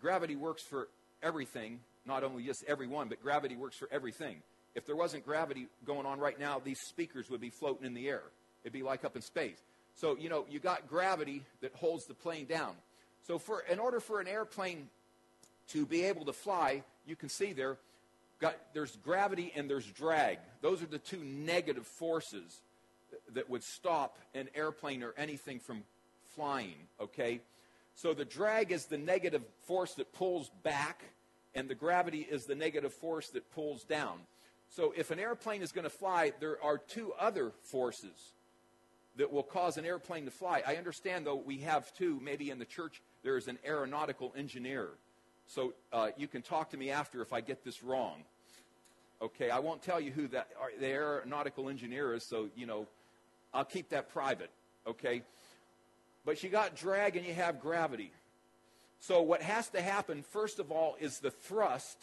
gravity 0.00 0.34
works 0.34 0.62
for 0.62 0.88
everything 1.22 1.78
not 2.04 2.24
only 2.24 2.42
just 2.42 2.64
everyone 2.64 3.08
but 3.08 3.22
gravity 3.22 3.54
works 3.54 3.76
for 3.76 3.88
everything 3.92 4.42
if 4.74 4.86
there 4.86 4.96
wasn't 4.96 5.24
gravity 5.24 5.68
going 5.86 6.06
on 6.06 6.18
right 6.18 6.38
now, 6.38 6.60
these 6.62 6.80
speakers 6.80 7.30
would 7.30 7.40
be 7.40 7.50
floating 7.50 7.86
in 7.86 7.94
the 7.94 8.08
air. 8.08 8.22
It'd 8.64 8.72
be 8.72 8.82
like 8.82 9.04
up 9.04 9.14
in 9.14 9.22
space. 9.22 9.58
So, 9.94 10.16
you 10.16 10.28
know, 10.28 10.46
you 10.50 10.58
got 10.58 10.88
gravity 10.88 11.44
that 11.60 11.72
holds 11.74 12.06
the 12.06 12.14
plane 12.14 12.46
down. 12.46 12.74
So, 13.26 13.38
for, 13.38 13.60
in 13.70 13.78
order 13.78 14.00
for 14.00 14.20
an 14.20 14.26
airplane 14.26 14.88
to 15.68 15.86
be 15.86 16.04
able 16.04 16.24
to 16.24 16.32
fly, 16.32 16.82
you 17.06 17.14
can 17.14 17.28
see 17.28 17.52
there, 17.52 17.76
got, 18.40 18.56
there's 18.72 18.96
gravity 18.96 19.52
and 19.54 19.70
there's 19.70 19.86
drag. 19.86 20.38
Those 20.60 20.82
are 20.82 20.86
the 20.86 20.98
two 20.98 21.22
negative 21.22 21.86
forces 21.86 22.60
that 23.32 23.48
would 23.48 23.62
stop 23.62 24.18
an 24.34 24.48
airplane 24.56 25.04
or 25.04 25.14
anything 25.16 25.60
from 25.60 25.84
flying, 26.34 26.76
okay? 27.00 27.40
So 27.94 28.12
the 28.14 28.24
drag 28.24 28.72
is 28.72 28.86
the 28.86 28.98
negative 28.98 29.42
force 29.66 29.94
that 29.94 30.12
pulls 30.12 30.50
back, 30.62 31.02
and 31.54 31.68
the 31.68 31.74
gravity 31.74 32.26
is 32.28 32.46
the 32.46 32.54
negative 32.54 32.92
force 32.92 33.28
that 33.30 33.50
pulls 33.52 33.84
down. 33.84 34.18
So 34.68 34.92
if 34.96 35.10
an 35.10 35.20
airplane 35.20 35.62
is 35.62 35.72
going 35.72 35.84
to 35.84 35.90
fly, 35.90 36.32
there 36.40 36.62
are 36.62 36.78
two 36.78 37.12
other 37.18 37.52
forces 37.62 38.32
that 39.16 39.32
will 39.32 39.44
cause 39.44 39.76
an 39.76 39.84
airplane 39.84 40.24
to 40.24 40.30
fly. 40.30 40.62
I 40.66 40.76
understand, 40.76 41.26
though, 41.26 41.36
we 41.36 41.58
have 41.58 41.94
two, 41.94 42.18
maybe 42.20 42.50
in 42.50 42.58
the 42.58 42.64
church, 42.64 43.00
there 43.22 43.36
is 43.36 43.46
an 43.46 43.58
aeronautical 43.64 44.34
engineer. 44.36 44.88
So 45.46 45.74
uh, 45.92 46.08
you 46.16 46.26
can 46.26 46.42
talk 46.42 46.70
to 46.70 46.76
me 46.76 46.90
after 46.90 47.22
if 47.22 47.32
I 47.32 47.40
get 47.40 47.64
this 47.64 47.82
wrong. 47.84 48.24
Okay, 49.22 49.50
I 49.50 49.60
won't 49.60 49.82
tell 49.82 50.00
you 50.00 50.10
who 50.10 50.26
that 50.28 50.48
the 50.80 50.86
aeronautical 50.86 51.68
engineer 51.68 52.14
is, 52.14 52.24
so 52.24 52.48
you 52.56 52.66
know, 52.66 52.86
I'll 53.52 53.64
keep 53.64 53.90
that 53.90 54.08
private. 54.12 54.50
Okay, 54.86 55.22
but 56.24 56.42
you 56.42 56.48
got 56.48 56.76
drag 56.76 57.16
and 57.16 57.26
you 57.26 57.34
have 57.34 57.60
gravity. 57.60 58.12
So 59.00 59.20
what 59.22 59.42
has 59.42 59.68
to 59.70 59.82
happen 59.82 60.22
first 60.22 60.58
of 60.58 60.70
all 60.70 60.96
is 60.98 61.18
the 61.18 61.30
thrust. 61.30 61.98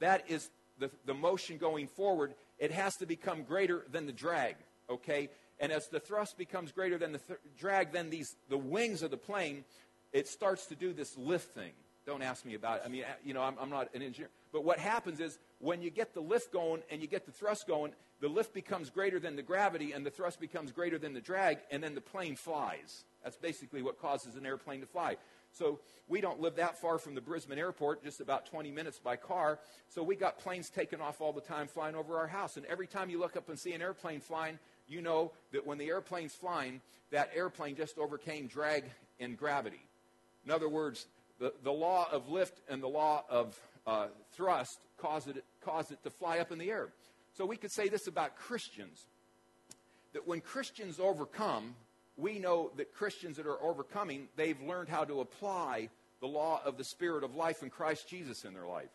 That 0.00 0.24
is 0.28 0.48
the, 0.78 0.90
the 1.04 1.14
motion 1.14 1.58
going 1.58 1.86
forward. 1.86 2.34
It 2.58 2.70
has 2.70 2.96
to 2.96 3.06
become 3.06 3.42
greater 3.42 3.84
than 3.90 4.06
the 4.06 4.12
drag. 4.12 4.56
Okay, 4.88 5.28
and 5.58 5.72
as 5.72 5.88
the 5.88 6.00
thrust 6.00 6.38
becomes 6.38 6.70
greater 6.72 6.96
than 6.96 7.12
the 7.12 7.18
th- 7.18 7.40
drag, 7.58 7.92
then 7.92 8.08
these 8.08 8.36
the 8.48 8.58
wings 8.58 9.02
of 9.02 9.10
the 9.10 9.16
plane, 9.16 9.64
it 10.12 10.28
starts 10.28 10.66
to 10.66 10.74
do 10.74 10.92
this 10.92 11.16
lift 11.18 11.54
thing. 11.54 11.72
Don't 12.06 12.22
ask 12.22 12.44
me 12.44 12.54
about 12.54 12.78
it. 12.78 12.82
I 12.86 12.88
mean, 12.88 13.02
uh, 13.02 13.12
you 13.24 13.34
know, 13.34 13.42
I'm, 13.42 13.56
I'm 13.60 13.68
not 13.68 13.88
an 13.92 14.00
engineer. 14.00 14.30
But 14.52 14.64
what 14.64 14.78
happens 14.78 15.18
is 15.18 15.38
when 15.58 15.82
you 15.82 15.90
get 15.90 16.14
the 16.14 16.20
lift 16.20 16.52
going 16.52 16.82
and 16.88 17.02
you 17.02 17.08
get 17.08 17.26
the 17.26 17.32
thrust 17.32 17.66
going, 17.66 17.92
the 18.20 18.28
lift 18.28 18.54
becomes 18.54 18.90
greater 18.90 19.18
than 19.18 19.34
the 19.34 19.42
gravity 19.42 19.92
and 19.92 20.06
the 20.06 20.10
thrust 20.10 20.40
becomes 20.40 20.70
greater 20.70 20.98
than 20.98 21.12
the 21.12 21.20
drag, 21.20 21.58
and 21.70 21.82
then 21.82 21.94
the 21.94 22.00
plane 22.00 22.36
flies. 22.36 23.04
That's 23.26 23.36
basically 23.36 23.82
what 23.82 24.00
causes 24.00 24.36
an 24.36 24.46
airplane 24.46 24.82
to 24.82 24.86
fly. 24.86 25.16
So 25.50 25.80
we 26.06 26.20
don't 26.20 26.40
live 26.40 26.54
that 26.56 26.80
far 26.80 26.96
from 26.96 27.16
the 27.16 27.20
Brisbane 27.20 27.58
airport, 27.58 28.04
just 28.04 28.20
about 28.20 28.46
20 28.46 28.70
minutes 28.70 29.00
by 29.00 29.16
car. 29.16 29.58
So 29.88 30.04
we 30.04 30.14
got 30.14 30.38
planes 30.38 30.70
taking 30.70 31.00
off 31.00 31.20
all 31.20 31.32
the 31.32 31.40
time 31.40 31.66
flying 31.66 31.96
over 31.96 32.18
our 32.18 32.28
house. 32.28 32.56
And 32.56 32.64
every 32.66 32.86
time 32.86 33.10
you 33.10 33.18
look 33.18 33.36
up 33.36 33.48
and 33.48 33.58
see 33.58 33.72
an 33.72 33.82
airplane 33.82 34.20
flying, 34.20 34.60
you 34.86 35.02
know 35.02 35.32
that 35.50 35.66
when 35.66 35.76
the 35.76 35.88
airplane's 35.88 36.34
flying, 36.34 36.80
that 37.10 37.32
airplane 37.34 37.74
just 37.74 37.98
overcame 37.98 38.46
drag 38.46 38.84
and 39.18 39.36
gravity. 39.36 39.84
In 40.44 40.52
other 40.52 40.68
words, 40.68 41.08
the, 41.40 41.52
the 41.64 41.72
law 41.72 42.06
of 42.12 42.28
lift 42.28 42.60
and 42.68 42.80
the 42.80 42.88
law 42.88 43.24
of 43.28 43.58
uh, 43.88 44.06
thrust 44.34 44.78
cause 44.98 45.26
it, 45.26 45.44
cause 45.62 45.90
it 45.90 46.00
to 46.04 46.10
fly 46.10 46.38
up 46.38 46.52
in 46.52 46.58
the 46.58 46.70
air. 46.70 46.90
So 47.36 47.44
we 47.44 47.56
could 47.56 47.72
say 47.72 47.88
this 47.88 48.06
about 48.06 48.36
Christians 48.36 49.04
that 50.12 50.28
when 50.28 50.40
Christians 50.40 51.00
overcome, 51.00 51.74
we 52.16 52.38
know 52.38 52.70
that 52.76 52.94
Christians 52.94 53.36
that 53.36 53.46
are 53.46 53.62
overcoming, 53.62 54.28
they've 54.36 54.60
learned 54.60 54.88
how 54.88 55.04
to 55.04 55.20
apply 55.20 55.90
the 56.20 56.26
law 56.26 56.60
of 56.64 56.78
the 56.78 56.84
Spirit 56.84 57.24
of 57.24 57.34
life 57.34 57.62
in 57.62 57.70
Christ 57.70 58.08
Jesus 58.08 58.44
in 58.44 58.54
their 58.54 58.66
life. 58.66 58.88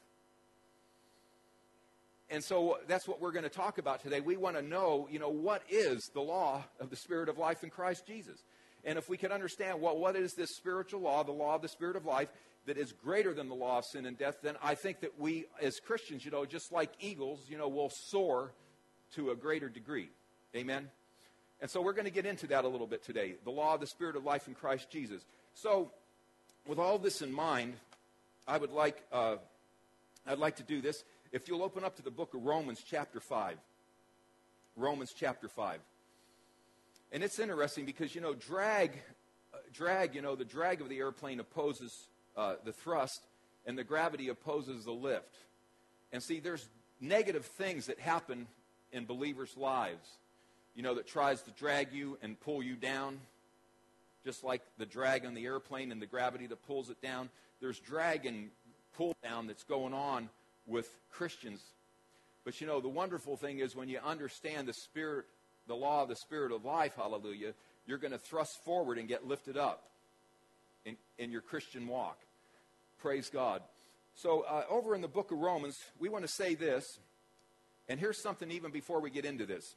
And 2.30 2.44
so 2.44 2.80
that's 2.88 3.08
what 3.08 3.20
we're 3.20 3.34
going 3.34 3.44
to 3.44 3.50
talk 3.50 3.78
about 3.78 4.02
today. 4.02 4.22
We 4.22 4.38
want 4.38 4.56
to 4.56 4.62
know, 4.62 5.08
you 5.12 5.20
know, 5.20 5.30
what 5.30 5.64
is 5.70 6.10
the 6.14 6.22
law 6.22 6.64
of 6.80 6.90
the 6.90 6.96
Spirit 6.96 7.28
of 7.28 7.38
life 7.38 7.64
in 7.64 7.70
Christ 7.70 8.08
Jesus? 8.08 8.42
And 8.86 8.98
if 8.98 9.10
we 9.10 9.18
can 9.18 9.32
understand 9.32 9.82
well, 9.82 9.98
what 9.98 10.16
is 10.16 10.34
this 10.34 10.56
spiritual 10.56 11.02
law, 11.02 11.24
the 11.24 11.32
law 11.32 11.56
of 11.56 11.62
the 11.62 11.68
Spirit 11.68 11.96
of 11.96 12.06
life, 12.06 12.30
that 12.66 12.78
is 12.78 12.94
greater 12.94 13.34
than 13.34 13.50
the 13.50 13.56
law 13.56 13.80
of 13.80 13.86
sin 13.86 14.06
and 14.06 14.18
death, 14.18 14.38
then 14.44 14.56
I 14.64 14.76
think 14.76 15.02
that 15.02 15.20
we 15.20 15.46
as 15.62 15.80
Christians, 15.80 16.24
you 16.24 16.32
know, 16.32 16.46
just 16.46 16.72
like 16.72 16.92
eagles, 17.00 17.46
you 17.50 17.58
know, 17.58 17.68
will 17.68 17.90
soar 17.90 18.54
to 19.16 19.32
a 19.32 19.36
greater 19.36 19.68
degree. 19.68 20.10
Amen? 20.56 20.90
And 21.62 21.70
so 21.70 21.82
we're 21.82 21.94
going 21.94 22.06
to 22.06 22.12
get 22.12 22.26
into 22.26 22.48
that 22.48 22.66
a 22.66 22.68
little 22.68 22.88
bit 22.88 23.04
today 23.04 23.36
the 23.44 23.52
law 23.52 23.76
of 23.76 23.80
the 23.82 23.88
Spirit 23.88 24.16
of 24.16 24.26
life 24.26 24.48
in 24.48 24.56
Christ 24.56 24.90
Jesus. 24.90 25.24
So, 25.54 25.92
with 26.68 26.80
all 26.80 26.98
this 26.98 27.22
in 27.22 27.32
mind, 27.32 27.74
I 28.48 28.58
would 28.58 28.72
like, 28.72 29.04
uh, 29.12 29.38
I'd 30.28 30.38
like 30.38 30.58
to 30.58 30.64
do 30.64 30.82
this. 30.82 31.04
If 31.32 31.48
you'll 31.48 31.64
open 31.64 31.84
up 31.84 31.96
to 31.98 32.02
the 32.02 32.12
book 32.12 32.34
of 32.34 32.44
Romans, 32.44 32.84
chapter 32.86 33.20
5. 33.20 33.58
Romans, 34.76 35.14
chapter 35.16 35.48
5. 35.48 35.80
And 37.12 37.24
it's 37.24 37.40
interesting 37.40 37.86
because, 37.86 38.16
you 38.16 38.22
know, 38.22 38.34
drag, 38.34 38.92
uh, 39.54 39.58
drag, 39.74 40.16
you 40.16 40.22
know, 40.22 40.36
the 40.36 40.46
drag 40.46 40.82
of 40.82 40.90
the 40.90 40.98
airplane 41.00 41.40
opposes 41.40 42.08
uh, 42.38 42.56
the 42.64 42.72
thrust, 42.72 43.22
and 43.66 43.78
the 43.78 43.84
gravity 43.84 44.30
opposes 44.30 44.86
the 44.86 44.92
lift. 44.92 45.36
And 46.12 46.24
see, 46.24 46.40
there's 46.40 46.68
negative 47.00 47.46
things 47.46 47.88
that 47.88 48.00
happen 48.00 48.48
in 48.92 49.06
believers' 49.06 49.56
lives, 49.58 50.08
you 50.76 50.84
know, 50.84 50.96
that 50.96 51.08
tries 51.08 51.42
to 51.44 51.52
drag 51.52 51.92
you 51.92 52.18
and 52.22 52.40
pull 52.40 52.64
you 52.64 52.76
down, 52.76 53.20
just 54.24 54.44
like 54.44 54.62
the 54.78 54.86
drag 54.86 55.26
on 55.26 55.34
the 55.34 55.46
airplane 55.46 55.92
and 55.92 56.02
the 56.02 56.06
gravity 56.06 56.48
that 56.48 56.66
pulls 56.66 56.90
it 56.90 57.02
down. 57.02 57.30
There's 57.60 57.80
drag 57.80 58.26
and 58.26 58.50
pull 58.96 59.16
down 59.24 59.48
that's 59.48 59.64
going 59.64 59.94
on 59.94 60.30
with 60.66 60.90
Christians. 61.12 61.62
But 62.44 62.60
you 62.62 62.68
know, 62.68 62.82
the 62.82 62.90
wonderful 62.90 63.38
thing 63.38 63.60
is 63.60 63.76
when 63.76 63.90
you 63.90 64.00
understand 64.04 64.68
the 64.68 64.74
spirit, 64.74 65.26
the 65.68 65.76
law 65.76 66.04
of 66.04 66.10
the 66.10 66.16
spirit 66.16 66.52
of 66.52 66.66
life, 66.66 66.96
hallelujah, 66.96 67.54
you're 67.86 67.98
going 67.98 68.12
to 68.12 68.18
thrust 68.18 68.64
forward 68.64 68.98
and 68.98 69.08
get 69.08 69.28
lifted 69.28 69.58
up 69.58 69.84
in, 70.86 70.98
in 71.18 71.32
your 71.32 71.42
Christian 71.42 71.88
walk. 71.88 72.18
Praise 73.00 73.30
God. 73.30 73.62
So, 74.16 74.42
uh, 74.42 74.64
over 74.70 74.94
in 74.94 75.02
the 75.02 75.08
book 75.08 75.32
of 75.32 75.40
Romans, 75.40 75.80
we 76.00 76.10
want 76.10 76.24
to 76.24 76.32
say 76.32 76.56
this, 76.56 77.00
and 77.88 78.00
here's 78.00 78.22
something 78.22 78.52
even 78.52 78.72
before 78.72 79.00
we 79.00 79.10
get 79.10 79.26
into 79.26 79.46
this. 79.46 79.76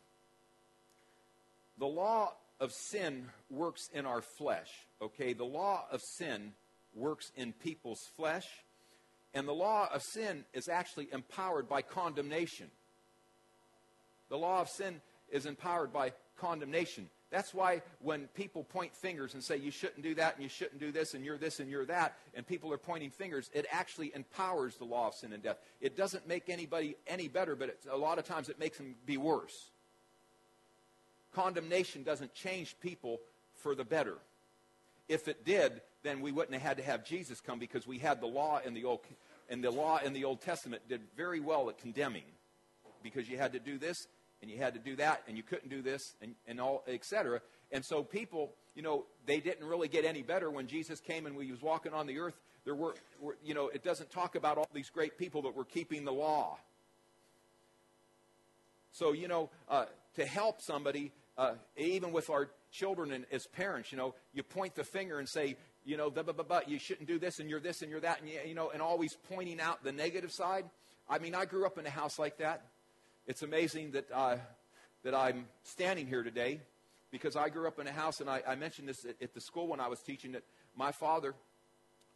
The 1.78 1.86
law 1.86 2.32
of 2.60 2.72
sin 2.72 3.26
works 3.50 3.88
in 3.92 4.06
our 4.06 4.22
flesh, 4.22 4.68
okay? 5.02 5.32
The 5.32 5.44
law 5.44 5.84
of 5.90 6.00
sin 6.18 6.52
works 6.94 7.30
in 7.36 7.52
people's 7.52 8.00
flesh, 8.16 8.46
and 9.34 9.48
the 9.48 9.52
law 9.52 9.88
of 9.92 10.02
sin 10.02 10.44
is 10.52 10.68
actually 10.68 11.08
empowered 11.12 11.68
by 11.68 11.82
condemnation. 11.82 12.70
The 14.28 14.38
law 14.38 14.60
of 14.60 14.68
sin 14.68 15.00
is 15.30 15.46
empowered 15.46 15.92
by 15.92 16.12
condemnation. 16.36 17.08
That's 17.30 17.52
why 17.52 17.82
when 17.98 18.28
people 18.28 18.62
point 18.62 18.94
fingers 18.94 19.34
and 19.34 19.42
say 19.42 19.56
you 19.56 19.72
shouldn't 19.72 20.02
do 20.02 20.14
that 20.14 20.34
and 20.34 20.42
you 20.44 20.48
shouldn't 20.48 20.78
do 20.78 20.92
this 20.92 21.14
and 21.14 21.24
you're 21.24 21.36
this 21.36 21.58
and 21.58 21.68
you're 21.68 21.86
that, 21.86 22.16
and 22.34 22.46
people 22.46 22.72
are 22.72 22.78
pointing 22.78 23.10
fingers, 23.10 23.50
it 23.52 23.66
actually 23.72 24.12
empowers 24.14 24.76
the 24.76 24.84
law 24.84 25.08
of 25.08 25.14
sin 25.14 25.32
and 25.32 25.42
death. 25.42 25.58
It 25.80 25.96
doesn't 25.96 26.28
make 26.28 26.48
anybody 26.48 26.96
any 27.08 27.26
better, 27.26 27.56
but 27.56 27.76
a 27.90 27.96
lot 27.96 28.20
of 28.20 28.24
times 28.24 28.48
it 28.48 28.60
makes 28.60 28.78
them 28.78 28.94
be 29.04 29.16
worse. 29.16 29.72
Condemnation 31.34 32.02
doesn't 32.02 32.34
change 32.34 32.76
people 32.80 33.20
for 33.56 33.74
the 33.74 33.84
better. 33.84 34.16
If 35.08 35.28
it 35.28 35.44
did, 35.44 35.80
then 36.02 36.20
we 36.20 36.32
wouldn't 36.32 36.54
have 36.54 36.62
had 36.62 36.76
to 36.78 36.82
have 36.82 37.04
Jesus 37.04 37.40
come 37.40 37.58
because 37.58 37.86
we 37.86 37.98
had 37.98 38.20
the 38.20 38.26
law 38.26 38.60
in 38.64 38.74
the 38.74 38.84
old 38.84 39.00
and 39.50 39.62
the 39.62 39.70
law 39.70 39.98
in 39.98 40.14
the 40.14 40.24
Old 40.24 40.40
Testament 40.40 40.82
did 40.88 41.02
very 41.16 41.40
well 41.40 41.68
at 41.68 41.76
condemning 41.76 42.24
because 43.02 43.28
you 43.28 43.36
had 43.36 43.52
to 43.52 43.58
do 43.58 43.76
this 43.76 44.06
and 44.44 44.50
you 44.50 44.58
had 44.58 44.74
to 44.74 44.80
do 44.80 44.94
that, 44.96 45.22
and 45.26 45.38
you 45.38 45.42
couldn't 45.42 45.70
do 45.70 45.80
this, 45.80 46.16
and, 46.20 46.34
and 46.46 46.60
all, 46.60 46.84
etc. 46.86 47.40
And 47.72 47.82
so 47.82 48.02
people, 48.02 48.52
you 48.74 48.82
know, 48.82 49.06
they 49.24 49.40
didn't 49.40 49.66
really 49.66 49.88
get 49.88 50.04
any 50.04 50.20
better 50.20 50.50
when 50.50 50.66
Jesus 50.66 51.00
came 51.00 51.24
and 51.24 51.40
he 51.42 51.50
was 51.50 51.62
walking 51.62 51.94
on 51.94 52.06
the 52.06 52.18
earth. 52.18 52.34
There 52.66 52.74
were, 52.74 52.94
were 53.20 53.38
you 53.42 53.54
know, 53.54 53.68
it 53.68 53.82
doesn't 53.82 54.10
talk 54.10 54.34
about 54.34 54.58
all 54.58 54.68
these 54.74 54.90
great 54.90 55.16
people 55.16 55.40
that 55.42 55.56
were 55.56 55.64
keeping 55.64 56.04
the 56.04 56.12
law. 56.12 56.58
So, 58.92 59.12
you 59.12 59.28
know, 59.28 59.48
uh, 59.66 59.86
to 60.16 60.26
help 60.26 60.60
somebody, 60.60 61.10
uh, 61.36 61.54
even 61.76 62.12
with 62.12 62.30
our 62.30 62.50
children 62.70 63.12
and 63.12 63.26
as 63.32 63.46
parents, 63.46 63.90
you 63.92 63.98
know, 63.98 64.14
you 64.32 64.42
point 64.42 64.74
the 64.74 64.84
finger 64.84 65.18
and 65.18 65.28
say, 65.28 65.56
you 65.84 65.96
know, 65.96 66.10
blah, 66.10 66.22
blah, 66.22 66.32
blah, 66.32 66.44
blah, 66.44 66.60
you 66.66 66.78
shouldn't 66.78 67.08
do 67.08 67.18
this 67.18 67.40
and 67.40 67.50
you're 67.50 67.60
this 67.60 67.82
and 67.82 67.90
you're 67.90 68.00
that, 68.00 68.20
and 68.20 68.30
you, 68.46 68.54
know, 68.54 68.70
and 68.70 68.80
always 68.80 69.16
pointing 69.30 69.60
out 69.60 69.84
the 69.84 69.92
negative 69.92 70.32
side. 70.32 70.64
I 71.08 71.18
mean, 71.18 71.34
I 71.34 71.44
grew 71.44 71.66
up 71.66 71.78
in 71.78 71.86
a 71.86 71.90
house 71.90 72.18
like 72.18 72.38
that. 72.38 72.62
It's 73.26 73.42
amazing 73.42 73.92
that, 73.92 74.06
uh, 74.12 74.36
that 75.02 75.14
I'm 75.14 75.46
standing 75.62 76.06
here 76.06 76.22
today 76.22 76.60
because 77.10 77.36
I 77.36 77.48
grew 77.48 77.68
up 77.68 77.78
in 77.78 77.86
a 77.86 77.92
house, 77.92 78.20
and 78.20 78.28
I, 78.28 78.42
I 78.46 78.54
mentioned 78.54 78.88
this 78.88 79.04
at, 79.04 79.16
at, 79.22 79.34
the 79.34 79.40
school 79.40 79.68
when 79.68 79.80
I 79.80 79.88
was 79.88 80.00
teaching 80.00 80.32
that 80.32 80.42
my 80.76 80.90
father 80.90 81.34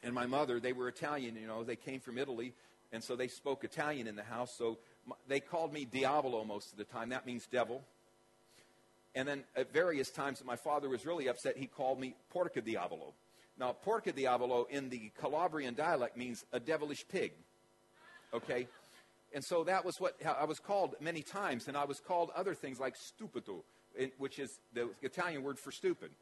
and 0.03 0.15
my 0.15 0.27
mother, 0.27 0.59
they 0.59 0.73
were 0.73 0.89
Italian, 0.89 1.37
you 1.37 1.47
know, 1.47 1.63
they 1.63 1.77
came 1.77 2.01
from 2.01 2.19
Italy, 2.19 2.55
and 2.93 3.05
so 3.05 3.15
they 3.15 3.29
spoke 3.29 3.65
Italian 3.65 4.07
in 4.07 4.17
the 4.17 4.23
house. 4.23 4.55
So 4.57 4.79
my, 5.07 5.15
they 5.29 5.41
called 5.41 5.73
me 5.73 5.85
Diavolo 5.85 6.45
most 6.45 6.73
of 6.73 6.79
the 6.79 6.85
time. 6.85 7.11
That 7.11 7.27
means 7.27 7.47
devil. 7.47 7.85
And 9.19 9.27
then 9.27 9.43
at 9.57 9.73
various 9.73 10.11
times 10.11 10.45
my 10.47 10.55
father 10.55 10.89
was 10.89 11.05
really 11.05 11.29
upset, 11.29 11.57
he 11.57 11.67
called 11.67 11.99
me 11.99 12.15
Porca 12.33 12.65
Diavolo. 12.65 13.15
Now, 13.59 13.75
Porca 13.85 14.15
Diavolo 14.15 14.69
in 14.71 14.89
the 14.91 15.11
Calabrian 15.21 15.75
dialect 15.75 16.17
means 16.17 16.45
a 16.53 16.61
devilish 16.61 17.05
pig. 17.09 17.33
Okay? 18.33 18.69
And 19.35 19.45
so 19.45 19.65
that 19.65 19.85
was 19.85 19.99
what 19.99 20.15
I 20.25 20.45
was 20.45 20.61
called 20.61 20.95
many 21.01 21.23
times, 21.23 21.67
and 21.67 21.77
I 21.77 21.85
was 21.85 21.99
called 21.99 22.31
other 22.37 22.55
things 22.55 22.79
like 22.79 22.95
stupido, 22.95 23.65
which 24.19 24.39
is 24.39 24.61
the 24.73 24.89
Italian 25.03 25.43
word 25.43 25.59
for 25.59 25.73
stupid. 25.73 26.13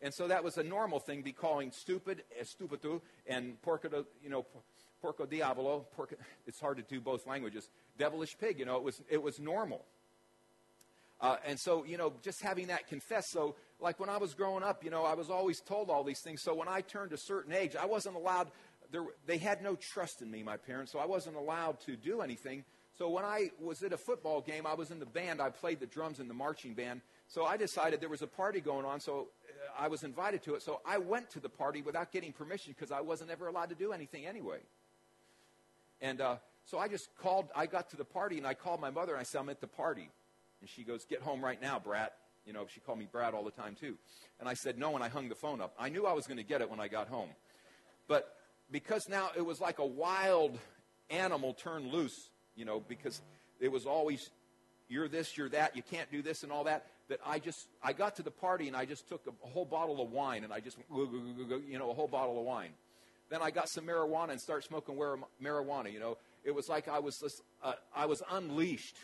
And 0.00 0.14
so 0.14 0.26
that 0.26 0.42
was 0.42 0.56
a 0.56 0.62
normal 0.62 0.98
thing, 0.98 1.20
be 1.20 1.32
calling 1.32 1.70
stupid, 1.72 2.22
eh, 2.40 2.44
stupido, 2.44 3.02
and 3.26 3.60
porco, 3.60 4.06
you 4.24 4.30
know, 4.30 4.46
porco 5.02 5.26
diavolo. 5.26 5.84
Porco, 5.94 6.16
it's 6.46 6.58
hard 6.58 6.78
to 6.78 6.82
do 6.82 7.02
both 7.02 7.26
languages. 7.26 7.68
Devilish 7.98 8.38
pig, 8.38 8.58
you 8.58 8.64
know, 8.64 8.76
it 8.76 8.82
was, 8.82 9.02
it 9.10 9.22
was 9.22 9.38
normal. 9.38 9.84
Uh, 11.20 11.36
and 11.46 11.58
so, 11.58 11.84
you 11.84 11.96
know, 11.96 12.12
just 12.22 12.42
having 12.42 12.66
that 12.66 12.88
confessed. 12.88 13.30
So, 13.30 13.56
like 13.80 13.98
when 13.98 14.08
I 14.08 14.18
was 14.18 14.34
growing 14.34 14.62
up, 14.62 14.84
you 14.84 14.90
know, 14.90 15.04
I 15.04 15.14
was 15.14 15.30
always 15.30 15.60
told 15.60 15.90
all 15.90 16.04
these 16.04 16.20
things. 16.20 16.42
So 16.42 16.54
when 16.54 16.68
I 16.68 16.80
turned 16.80 17.12
a 17.12 17.18
certain 17.18 17.52
age, 17.52 17.76
I 17.76 17.86
wasn't 17.86 18.16
allowed 18.16 18.48
there, 18.92 19.04
they 19.26 19.38
had 19.38 19.62
no 19.62 19.76
trust 19.76 20.22
in 20.22 20.30
me, 20.30 20.42
my 20.42 20.56
parents, 20.56 20.92
so 20.92 20.98
I 20.98 21.06
wasn't 21.06 21.36
allowed 21.36 21.80
to 21.80 21.96
do 21.96 22.20
anything. 22.20 22.64
So 22.96 23.10
when 23.10 23.24
I 23.24 23.50
was 23.60 23.82
at 23.82 23.92
a 23.92 23.98
football 23.98 24.40
game, 24.40 24.66
I 24.66 24.74
was 24.74 24.90
in 24.90 24.98
the 24.98 25.06
band. 25.06 25.40
I 25.40 25.50
played 25.50 25.80
the 25.80 25.86
drums 25.86 26.18
in 26.18 26.28
the 26.28 26.34
marching 26.34 26.72
band. 26.72 27.02
So 27.28 27.44
I 27.44 27.56
decided 27.56 28.00
there 28.00 28.08
was 28.08 28.22
a 28.22 28.26
party 28.26 28.60
going 28.60 28.86
on. 28.86 29.00
So 29.00 29.28
I 29.78 29.88
was 29.88 30.02
invited 30.02 30.42
to 30.44 30.54
it. 30.54 30.62
So 30.62 30.80
I 30.86 30.96
went 30.96 31.28
to 31.30 31.40
the 31.40 31.48
party 31.48 31.82
without 31.82 32.10
getting 32.10 32.32
permission 32.32 32.74
because 32.74 32.92
I 32.92 33.02
wasn't 33.02 33.30
ever 33.30 33.48
allowed 33.48 33.68
to 33.68 33.74
do 33.74 33.92
anything 33.92 34.24
anyway. 34.24 34.60
And 36.00 36.22
uh, 36.22 36.36
so 36.64 36.78
I 36.78 36.88
just 36.88 37.10
called, 37.18 37.48
I 37.54 37.66
got 37.66 37.90
to 37.90 37.96
the 37.96 38.04
party 38.04 38.38
and 38.38 38.46
I 38.46 38.54
called 38.54 38.80
my 38.80 38.90
mother 38.90 39.12
and 39.12 39.20
I 39.20 39.24
said, 39.24 39.40
I'm 39.40 39.50
at 39.50 39.60
the 39.60 39.66
party. 39.66 40.08
And 40.60 40.68
she 40.68 40.82
goes, 40.82 41.04
Get 41.04 41.22
home 41.22 41.44
right 41.44 41.60
now, 41.60 41.78
Brat. 41.78 42.12
You 42.46 42.52
know, 42.52 42.66
she 42.72 42.80
called 42.80 42.98
me 42.98 43.08
Brad 43.10 43.34
all 43.34 43.44
the 43.44 43.50
time 43.50 43.74
too. 43.74 43.96
And 44.38 44.48
I 44.48 44.54
said 44.54 44.78
no, 44.78 44.94
and 44.94 45.02
I 45.02 45.08
hung 45.08 45.28
the 45.28 45.34
phone 45.34 45.60
up. 45.60 45.74
I 45.78 45.88
knew 45.88 46.06
I 46.06 46.12
was 46.12 46.26
going 46.26 46.36
to 46.36 46.44
get 46.44 46.60
it 46.60 46.70
when 46.70 46.78
I 46.78 46.86
got 46.86 47.08
home. 47.08 47.30
But 48.06 48.36
because 48.70 49.08
now 49.08 49.30
it 49.36 49.44
was 49.44 49.60
like 49.60 49.80
a 49.80 49.86
wild 49.86 50.58
animal 51.10 51.54
turned 51.54 51.92
loose, 51.92 52.30
you 52.54 52.64
know, 52.64 52.80
because 52.80 53.20
it 53.60 53.70
was 53.70 53.84
always, 53.84 54.30
you're 54.88 55.08
this, 55.08 55.36
you're 55.36 55.48
that, 55.50 55.74
you 55.74 55.82
can't 55.82 56.10
do 56.10 56.22
this 56.22 56.44
and 56.44 56.52
all 56.52 56.64
that, 56.64 56.86
that 57.08 57.18
I 57.26 57.40
just, 57.40 57.66
I 57.82 57.92
got 57.92 58.16
to 58.16 58.22
the 58.22 58.30
party 58.30 58.68
and 58.68 58.76
I 58.76 58.84
just 58.84 59.08
took 59.08 59.26
a, 59.26 59.30
a 59.44 59.48
whole 59.48 59.64
bottle 59.64 60.00
of 60.00 60.10
wine 60.12 60.44
and 60.44 60.52
I 60.52 60.60
just, 60.60 60.78
you 60.88 61.78
know, 61.78 61.90
a 61.90 61.94
whole 61.94 62.08
bottle 62.08 62.38
of 62.38 62.44
wine. 62.44 62.70
Then 63.28 63.42
I 63.42 63.50
got 63.50 63.68
some 63.68 63.86
marijuana 63.86 64.30
and 64.30 64.40
started 64.40 64.66
smoking 64.66 64.96
where 64.96 65.16
marijuana, 65.42 65.92
you 65.92 65.98
know. 65.98 66.16
It 66.44 66.54
was 66.54 66.68
like 66.68 66.86
I 66.86 67.00
was, 67.00 67.18
just, 67.18 67.42
uh, 67.62 67.72
I 67.94 68.06
was 68.06 68.22
unleashed 68.30 68.96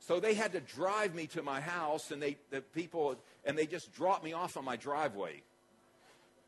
so 0.00 0.18
they 0.18 0.34
had 0.34 0.52
to 0.52 0.60
drive 0.60 1.14
me 1.14 1.26
to 1.28 1.42
my 1.42 1.60
house, 1.60 2.10
and 2.10 2.22
they, 2.22 2.38
the 2.50 2.62
people, 2.62 3.16
and 3.44 3.56
they 3.56 3.66
just 3.66 3.92
dropped 3.92 4.24
me 4.24 4.32
off 4.32 4.56
on 4.56 4.64
my 4.64 4.76
driveway. 4.76 5.42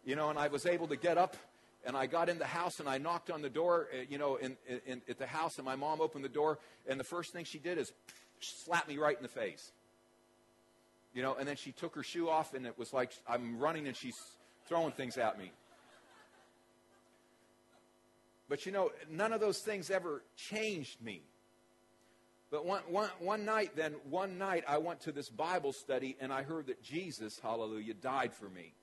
You 0.05 0.17
know, 0.17 0.31
and 0.31 0.39
I 0.39 0.49
was 0.49 0.65
able 0.65 0.89
to 0.89 0.97
get 0.97 1.19
up, 1.19 1.37
and 1.85 1.95
I 1.95 2.07
got 2.07 2.31
in 2.31 2.39
the 2.39 2.47
house, 2.47 2.81
and 2.81 2.89
I 2.89 2.97
knocked 2.97 3.31
on 3.31 3.43
the 3.43 3.51
door, 3.51 3.89
uh, 3.93 4.05
you 4.09 4.17
know, 4.17 4.37
in, 4.37 4.57
in, 4.87 5.03
at 5.09 5.19
the 5.19 5.27
house, 5.27 5.59
and 5.59 5.67
my 5.67 5.77
mom 5.77 6.01
opened 6.01 6.25
the 6.25 6.31
door, 6.31 6.59
and 6.89 6.99
the 6.99 7.05
first 7.05 7.35
thing 7.35 7.45
she 7.45 7.59
did 7.59 7.77
is 7.77 7.93
slap 8.41 8.89
me 8.89 8.97
right 8.97 9.17
in 9.17 9.23
the 9.23 9.29
face. 9.29 9.71
You 11.15 11.23
know, 11.23 11.35
and 11.35 11.47
then 11.47 11.57
she 11.57 11.73
took 11.73 11.95
her 11.95 12.03
shoe 12.03 12.31
off, 12.31 12.55
and 12.55 12.67
it 12.67 12.79
was 12.79 12.95
like 12.95 13.13
I'm 13.29 13.59
running, 13.59 13.87
and 13.87 13.95
she's 13.95 14.17
throwing 14.67 14.93
things 14.93 15.19
at 15.19 15.39
me. 15.39 15.53
But 18.49 18.65
you 18.65 18.73
know, 18.73 18.91
none 19.11 19.35
of 19.35 19.41
those 19.41 19.59
things 19.59 19.91
ever 19.91 20.23
changed 20.37 21.03
me. 21.03 21.23
But 22.53 22.67
one, 22.67 22.83
one, 22.87 23.09
one 23.19 23.47
night, 23.47 23.77
then, 23.77 23.95
one 24.11 24.37
night, 24.37 24.65
I 24.69 24.77
went 24.77 25.01
to 25.01 25.13
this 25.13 25.31
Bible 25.31 25.73
study 25.73 26.19
and 26.21 26.31
I 26.31 26.43
heard 26.43 26.67
that 26.67 26.83
Jesus, 26.83 27.41
hallelujah, 27.43 27.95
died 27.95 28.35
for 28.35 28.45
me. 28.51 28.75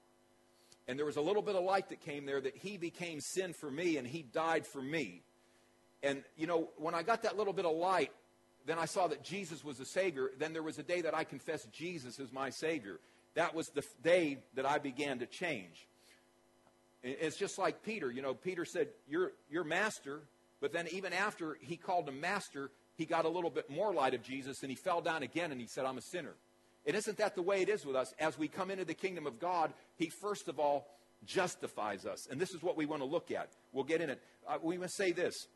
And 0.87 0.97
there 0.97 1.05
was 1.05 1.17
a 1.17 1.21
little 1.21 1.43
bit 1.43 1.55
of 1.55 1.63
light 1.63 1.89
that 1.89 2.01
came 2.01 2.25
there 2.25 2.41
that 2.41 2.57
he 2.57 2.77
became 2.77 3.21
sin 3.21 3.53
for 3.53 3.69
me 3.69 3.97
and 3.97 4.07
he 4.07 4.23
died 4.23 4.65
for 4.65 4.81
me. 4.81 5.21
And, 6.01 6.23
you 6.35 6.47
know, 6.47 6.69
when 6.77 6.95
I 6.95 7.03
got 7.03 7.21
that 7.21 7.37
little 7.37 7.53
bit 7.53 7.65
of 7.65 7.75
light, 7.75 8.11
then 8.65 8.79
I 8.79 8.85
saw 8.85 9.05
that 9.05 9.23
Jesus 9.23 9.63
was 9.63 9.77
the 9.77 9.85
Savior. 9.85 10.31
Then 10.39 10.51
there 10.51 10.63
was 10.63 10.79
a 10.79 10.83
day 10.83 11.01
that 11.01 11.13
I 11.13 11.23
confessed 11.23 11.71
Jesus 11.71 12.19
as 12.19 12.33
my 12.33 12.49
Savior. 12.49 12.99
That 13.35 13.53
was 13.53 13.69
the 13.69 13.83
day 14.01 14.39
that 14.55 14.65
I 14.65 14.79
began 14.79 15.19
to 15.19 15.27
change. 15.27 15.87
It's 17.03 17.37
just 17.37 17.59
like 17.59 17.83
Peter. 17.83 18.09
You 18.09 18.23
know, 18.23 18.33
Peter 18.33 18.65
said, 18.65 18.87
You're, 19.07 19.33
you're 19.47 19.63
master. 19.63 20.21
But 20.59 20.73
then 20.73 20.87
even 20.91 21.13
after 21.13 21.57
he 21.61 21.77
called 21.77 22.09
him 22.09 22.19
master, 22.19 22.71
he 22.99 23.05
got 23.05 23.23
a 23.23 23.29
little 23.29 23.49
bit 23.49 23.69
more 23.69 23.93
light 23.93 24.13
of 24.13 24.21
Jesus 24.21 24.61
and 24.61 24.69
he 24.69 24.75
fell 24.75 24.99
down 24.99 25.23
again 25.23 25.53
and 25.53 25.61
he 25.61 25.67
said, 25.67 25.85
I'm 25.85 25.97
a 25.97 26.01
sinner. 26.01 26.35
And 26.85 26.97
isn't 26.97 27.17
that 27.17 27.33
the 27.33 27.41
way 27.41 27.61
it 27.61 27.69
is 27.69 27.85
with 27.85 27.95
us? 27.95 28.13
As 28.19 28.37
we 28.37 28.49
come 28.49 28.69
into 28.69 28.83
the 28.83 28.93
kingdom 28.93 29.25
of 29.25 29.39
God, 29.39 29.71
he 29.95 30.09
first 30.09 30.49
of 30.49 30.59
all 30.59 30.85
justifies 31.25 32.05
us. 32.05 32.27
And 32.29 32.41
this 32.41 32.51
is 32.51 32.61
what 32.61 32.75
we 32.75 32.85
want 32.85 33.01
to 33.01 33.05
look 33.05 33.31
at. 33.31 33.51
We'll 33.71 33.85
get 33.85 34.01
in 34.01 34.09
it. 34.09 34.21
Uh, 34.45 34.57
we 34.61 34.77
must 34.77 34.97
say 34.97 35.13
this. 35.13 35.47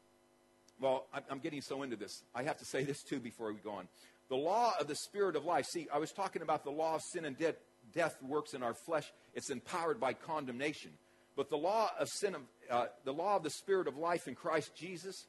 Well, 0.79 1.05
I'm 1.29 1.39
getting 1.39 1.61
so 1.61 1.83
into 1.83 1.97
this. 1.97 2.23
I 2.33 2.43
have 2.43 2.57
to 2.59 2.65
say 2.65 2.85
this 2.85 3.03
too 3.03 3.19
before 3.19 3.51
we 3.51 3.59
go 3.59 3.71
on. 3.71 3.89
The 4.29 4.37
law 4.37 4.73
of 4.79 4.87
the 4.87 4.95
spirit 4.95 5.35
of 5.35 5.43
life. 5.43 5.65
See, 5.65 5.87
I 5.93 5.99
was 5.99 6.13
talking 6.13 6.43
about 6.43 6.63
the 6.63 6.71
law 6.71 6.95
of 6.95 7.01
sin 7.01 7.25
and 7.25 7.37
de- 7.37 7.55
death 7.93 8.15
works 8.23 8.53
in 8.53 8.63
our 8.63 8.73
flesh. 8.73 9.11
It's 9.33 9.49
empowered 9.49 9.99
by 9.99 10.13
condemnation. 10.13 10.91
But 11.35 11.49
the 11.49 11.57
law 11.57 11.91
of 11.99 12.07
sin, 12.07 12.35
of, 12.35 12.41
uh, 12.71 12.85
the 13.03 13.13
law 13.13 13.35
of 13.35 13.43
the 13.43 13.49
spirit 13.49 13.89
of 13.89 13.97
life 13.97 14.29
in 14.29 14.35
Christ 14.35 14.71
Jesus, 14.77 15.27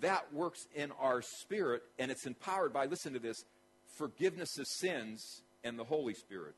that 0.00 0.32
works 0.32 0.66
in 0.74 0.92
our 1.00 1.22
spirit, 1.22 1.82
and 1.98 2.10
it's 2.10 2.26
empowered 2.26 2.72
by, 2.72 2.86
listen 2.86 3.12
to 3.12 3.18
this, 3.18 3.44
forgiveness 3.96 4.58
of 4.58 4.66
sins 4.66 5.42
and 5.62 5.78
the 5.78 5.84
Holy 5.84 6.14
Spirit. 6.14 6.54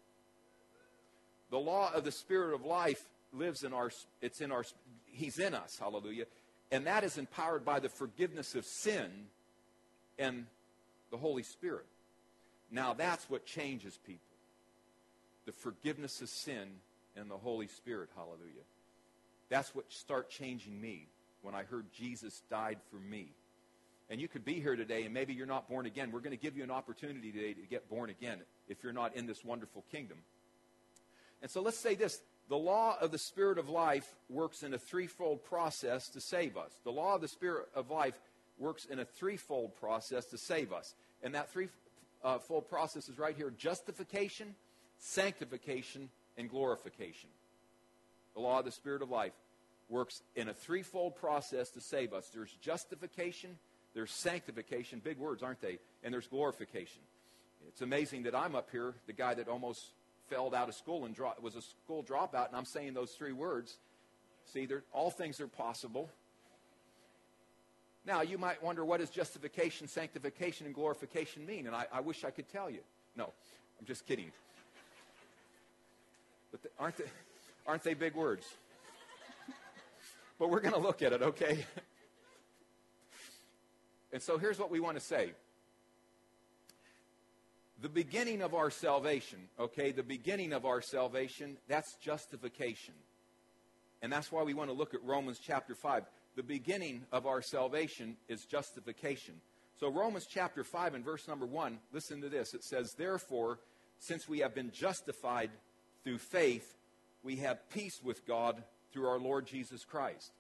The 1.51 1.59
law 1.59 1.93
of 1.93 2.05
the 2.05 2.13
Spirit 2.13 2.55
of 2.55 2.65
life 2.65 3.05
lives 3.33 3.65
in 3.65 3.73
our, 3.73 3.91
it's 4.21 4.41
in 4.41 4.53
our, 4.53 4.65
He's 5.07 5.39
in 5.39 5.55
us, 5.55 5.79
hallelujah. 5.79 6.27
And 6.71 6.87
that 6.87 7.05
is 7.05 7.19
empowered 7.19 7.65
by 7.65 7.81
the 7.81 7.89
forgiveness 7.89 8.55
of 8.55 8.65
sin 8.65 9.11
and 10.19 10.47
the 11.11 11.19
Holy 11.19 11.43
Spirit. 11.43 11.87
Now 12.71 12.95
that's 12.95 13.29
what 13.29 13.45
changes 13.45 13.99
people. 14.07 14.21
The 15.45 15.53
forgiveness 15.53 16.23
of 16.23 16.29
sin 16.29 16.69
and 17.17 17.31
the 17.31 17.37
Holy 17.37 17.67
Spirit, 17.67 18.09
hallelujah. 18.17 18.65
That's 19.51 19.75
what 19.75 19.93
start 19.93 20.31
changing 20.31 20.81
me 20.81 21.09
when 21.43 21.55
I 21.55 21.65
heard 21.65 21.87
Jesus 21.93 22.43
died 22.51 22.79
for 22.91 22.97
me. 22.97 23.29
And 24.11 24.21
you 24.21 24.29
could 24.29 24.45
be 24.45 24.55
here 24.55 24.77
today 24.77 25.05
and 25.05 25.15
maybe 25.15 25.33
you're 25.33 25.47
not 25.47 25.69
born 25.69 25.87
again. 25.87 26.11
We're 26.11 26.21
going 26.21 26.37
to 26.37 26.43
give 26.43 26.57
you 26.57 26.63
an 26.63 26.71
opportunity 26.71 27.33
today 27.33 27.55
to 27.55 27.67
get 27.69 27.89
born 27.89 28.11
again 28.11 28.41
if 28.69 28.83
you're 28.83 28.93
not 28.93 29.17
in 29.17 29.27
this 29.27 29.45
wonderful 29.45 29.85
kingdom. 29.91 30.19
And 31.41 31.51
so 31.51 31.61
let's 31.61 31.79
say 31.79 31.95
this 31.95 32.21
the 32.49 32.57
law 32.57 32.97
of 33.01 33.11
the 33.11 33.19
Spirit 33.19 33.59
of 33.59 33.69
life 33.69 34.15
works 34.29 34.63
in 34.63 34.75
a 34.75 34.79
threefold 34.79 35.45
process 35.45 36.09
to 36.11 36.21
save 36.21 36.57
us. 36.57 36.73
The 36.85 36.93
law 36.93 37.15
of 37.15 37.21
the 37.21 37.29
Spirit 37.29 37.69
of 37.75 37.91
life 37.91 38.19
works 38.59 38.85
in 38.85 38.99
a 38.99 39.05
threefold 39.05 39.77
process 39.77 40.27
to 40.27 40.39
save 40.39 40.73
us. 40.73 40.95
And 41.23 41.35
that 41.35 41.51
threefold 41.51 41.73
uh, 42.25 42.61
process 42.61 43.09
is 43.09 43.19
right 43.19 43.37
here 43.37 43.51
justification, 43.51 44.55
sanctification, 44.99 46.11
and 46.37 46.51
glorification. 46.51 47.31
The 48.35 48.41
law 48.41 48.59
of 48.59 48.65
the 48.65 48.73
Spirit 48.73 49.03
of 49.03 49.11
life 49.11 49.33
works 49.93 50.23
in 50.35 50.49
a 50.49 50.55
threefold 50.55 51.15
process 51.15 51.71
to 51.71 51.81
save 51.81 52.13
us. 52.13 52.29
There's 52.35 52.53
justification, 52.61 53.59
there's 53.95 54.11
sanctification, 54.11 55.01
big 55.05 55.19
words, 55.19 55.43
aren't 55.43 55.61
they? 55.61 55.79
And 56.03 56.13
there's 56.13 56.27
glorification. 56.27 57.03
It's 57.69 57.83
amazing 57.83 58.25
that 58.25 58.35
I'm 58.35 58.57
up 58.57 58.71
here, 58.73 58.95
the 59.07 59.13
guy 59.13 59.35
that 59.35 59.49
almost 59.49 59.93
failed 60.29 60.55
out 60.55 60.69
of 60.69 60.75
school 60.75 61.05
and 61.05 61.15
dro- 61.15 61.35
was 61.41 61.55
a 61.55 61.63
school 61.63 62.03
dropout, 62.03 62.49
and 62.49 62.57
I'm 62.57 62.65
saying 62.65 62.95
those 62.95 63.13
three 63.13 63.33
words. 63.33 63.77
See, 64.53 64.67
all 64.93 65.11
things 65.11 65.41
are 65.41 65.47
possible. 65.47 66.11
Now, 68.05 68.23
you 68.23 68.39
might 68.39 68.63
wonder 68.63 68.85
what 68.85 68.99
does 68.99 69.11
justification, 69.11 69.87
sanctification, 69.87 70.67
and 70.67 70.75
glorification 70.75 71.47
mean? 71.47 71.67
And 71.67 71.77
I, 71.77 71.87
I 71.93 72.01
wish 72.01 72.25
I 72.25 72.31
could 72.31 72.49
tell 72.49 72.69
you. 72.69 72.81
No, 73.15 73.33
I'm 73.79 73.87
just 73.87 74.07
kidding. 74.07 74.33
But 76.51 76.63
the, 76.63 76.69
aren't, 76.81 76.97
they, 76.97 77.05
aren't 77.67 77.85
they 77.85 77.95
big 77.95 78.15
words? 78.15 78.47
But 80.43 80.51
we're 80.51 80.59
going 80.59 80.75
to 80.75 80.81
look 80.81 81.03
at 81.03 81.13
it, 81.13 81.23
okay? 81.23 81.65
and 84.13 84.21
so 84.21 84.39
here's 84.39 84.59
what 84.59 84.73
we 84.73 84.81
want 84.81 84.99
to 84.99 85.01
say. 85.01 85.31
The 87.81 87.89
beginning 87.89 88.43
of 88.43 88.53
our 88.53 88.69
salvation, 88.69 89.39
okay, 89.61 89.93
the 89.93 90.03
beginning 90.03 90.53
of 90.53 90.67
our 90.67 90.83
salvation, 90.83 91.59
that's 91.69 91.95
justification. 91.95 92.95
And 94.03 94.13
that's 94.13 94.33
why 94.33 94.43
we 94.43 94.53
want 94.53 94.69
to 94.69 94.75
look 94.75 94.95
at 94.95 95.05
Romans 95.05 95.39
chapter 95.41 95.77
5. 95.77 96.03
The 96.35 96.43
beginning 96.43 97.05
of 97.13 97.25
our 97.25 97.41
salvation 97.41 98.17
is 98.29 98.45
justification. 98.45 99.35
So, 99.79 99.93
Romans 99.93 100.27
chapter 100.29 100.65
5 100.65 100.95
and 100.95 101.05
verse 101.05 101.29
number 101.29 101.47
1, 101.47 101.79
listen 101.93 102.21
to 102.21 102.29
this. 102.29 102.53
It 102.53 102.65
says, 102.65 102.95
Therefore, 102.99 103.61
since 104.01 104.29
we 104.29 104.41
have 104.41 104.57
been 104.57 104.73
justified 104.73 105.51
through 106.03 106.19
faith, 106.19 106.79
we 107.23 107.37
have 107.37 107.71
peace 107.71 108.01
with 108.03 108.27
God 108.27 108.65
through 108.93 109.07
our 109.07 109.19
Lord 109.19 109.47
Jesus 109.47 109.85
Christ. 109.85 110.33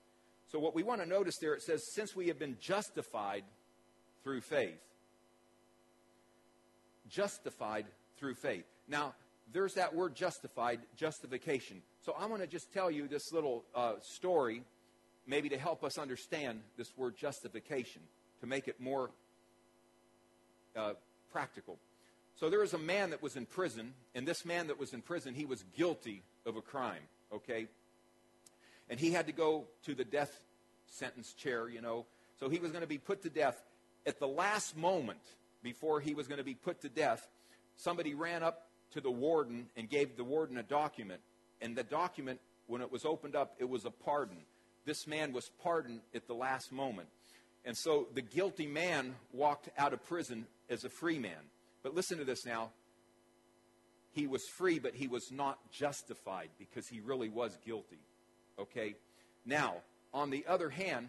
So, 0.50 0.58
what 0.58 0.74
we 0.74 0.82
want 0.82 1.00
to 1.00 1.08
notice 1.08 1.38
there, 1.38 1.54
it 1.54 1.62
says, 1.62 1.82
since 1.94 2.14
we 2.14 2.28
have 2.28 2.38
been 2.38 2.56
justified 2.60 3.44
through 4.22 4.42
faith. 4.42 4.80
Justified 7.08 7.86
through 8.18 8.34
faith. 8.34 8.64
Now, 8.86 9.14
there's 9.52 9.74
that 9.74 9.94
word 9.94 10.14
justified, 10.14 10.80
justification. 10.96 11.82
So, 12.04 12.14
I'm 12.18 12.28
going 12.28 12.40
to 12.40 12.46
just 12.46 12.72
tell 12.72 12.90
you 12.90 13.08
this 13.08 13.32
little 13.32 13.64
uh, 13.74 13.94
story, 14.02 14.62
maybe 15.26 15.48
to 15.48 15.58
help 15.58 15.84
us 15.84 15.96
understand 15.98 16.60
this 16.76 16.96
word 16.96 17.16
justification, 17.16 18.02
to 18.40 18.46
make 18.46 18.68
it 18.68 18.78
more 18.78 19.10
uh, 20.76 20.92
practical. 21.32 21.78
So, 22.36 22.50
there 22.50 22.60
was 22.60 22.74
a 22.74 22.78
man 22.78 23.10
that 23.10 23.22
was 23.22 23.36
in 23.36 23.46
prison, 23.46 23.94
and 24.14 24.28
this 24.28 24.44
man 24.44 24.66
that 24.66 24.78
was 24.78 24.92
in 24.92 25.00
prison, 25.00 25.34
he 25.34 25.46
was 25.46 25.64
guilty 25.76 26.22
of 26.44 26.56
a 26.56 26.62
crime, 26.62 27.02
okay? 27.32 27.68
And 28.88 29.00
he 29.00 29.12
had 29.12 29.26
to 29.26 29.32
go 29.32 29.64
to 29.86 29.94
the 29.94 30.04
death 30.04 30.38
sentence 30.86 31.32
chair, 31.32 31.68
you 31.68 31.80
know. 31.80 32.06
So 32.38 32.48
he 32.48 32.58
was 32.58 32.70
going 32.70 32.82
to 32.82 32.88
be 32.88 32.98
put 32.98 33.22
to 33.22 33.30
death. 33.30 33.62
At 34.06 34.18
the 34.18 34.28
last 34.28 34.76
moment 34.76 35.20
before 35.62 36.00
he 36.00 36.14
was 36.14 36.26
going 36.26 36.38
to 36.38 36.44
be 36.44 36.54
put 36.54 36.80
to 36.82 36.88
death, 36.88 37.26
somebody 37.76 38.14
ran 38.14 38.42
up 38.42 38.66
to 38.92 39.00
the 39.00 39.10
warden 39.10 39.68
and 39.76 39.88
gave 39.88 40.16
the 40.16 40.24
warden 40.24 40.58
a 40.58 40.62
document. 40.62 41.20
And 41.60 41.76
the 41.76 41.84
document, 41.84 42.40
when 42.66 42.82
it 42.82 42.90
was 42.90 43.04
opened 43.04 43.36
up, 43.36 43.54
it 43.58 43.68
was 43.68 43.84
a 43.84 43.90
pardon. 43.90 44.38
This 44.84 45.06
man 45.06 45.32
was 45.32 45.48
pardoned 45.62 46.00
at 46.14 46.26
the 46.26 46.34
last 46.34 46.72
moment. 46.72 47.08
And 47.64 47.76
so 47.76 48.08
the 48.12 48.22
guilty 48.22 48.66
man 48.66 49.14
walked 49.32 49.68
out 49.78 49.92
of 49.92 50.04
prison 50.04 50.46
as 50.68 50.84
a 50.84 50.88
free 50.90 51.20
man. 51.20 51.50
But 51.84 51.94
listen 51.94 52.18
to 52.18 52.24
this 52.24 52.44
now. 52.44 52.70
he 54.12 54.26
was 54.26 54.42
free, 54.46 54.78
but 54.78 54.94
he 54.94 55.08
was 55.08 55.30
not 55.32 55.58
justified 55.70 56.50
because 56.58 56.86
he 56.86 57.00
really 57.00 57.28
was 57.28 57.56
guilty. 57.64 57.98
Okay? 58.58 58.94
Now, 59.44 59.76
on 60.14 60.30
the 60.30 60.44
other 60.46 60.70
hand, 60.70 61.08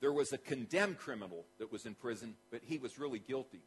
there 0.00 0.12
was 0.12 0.32
a 0.32 0.38
condemned 0.38 0.98
criminal 0.98 1.44
that 1.58 1.72
was 1.72 1.86
in 1.86 1.94
prison, 1.94 2.34
but 2.50 2.60
he 2.64 2.78
was 2.78 2.98
really 2.98 3.18
guilty. 3.18 3.60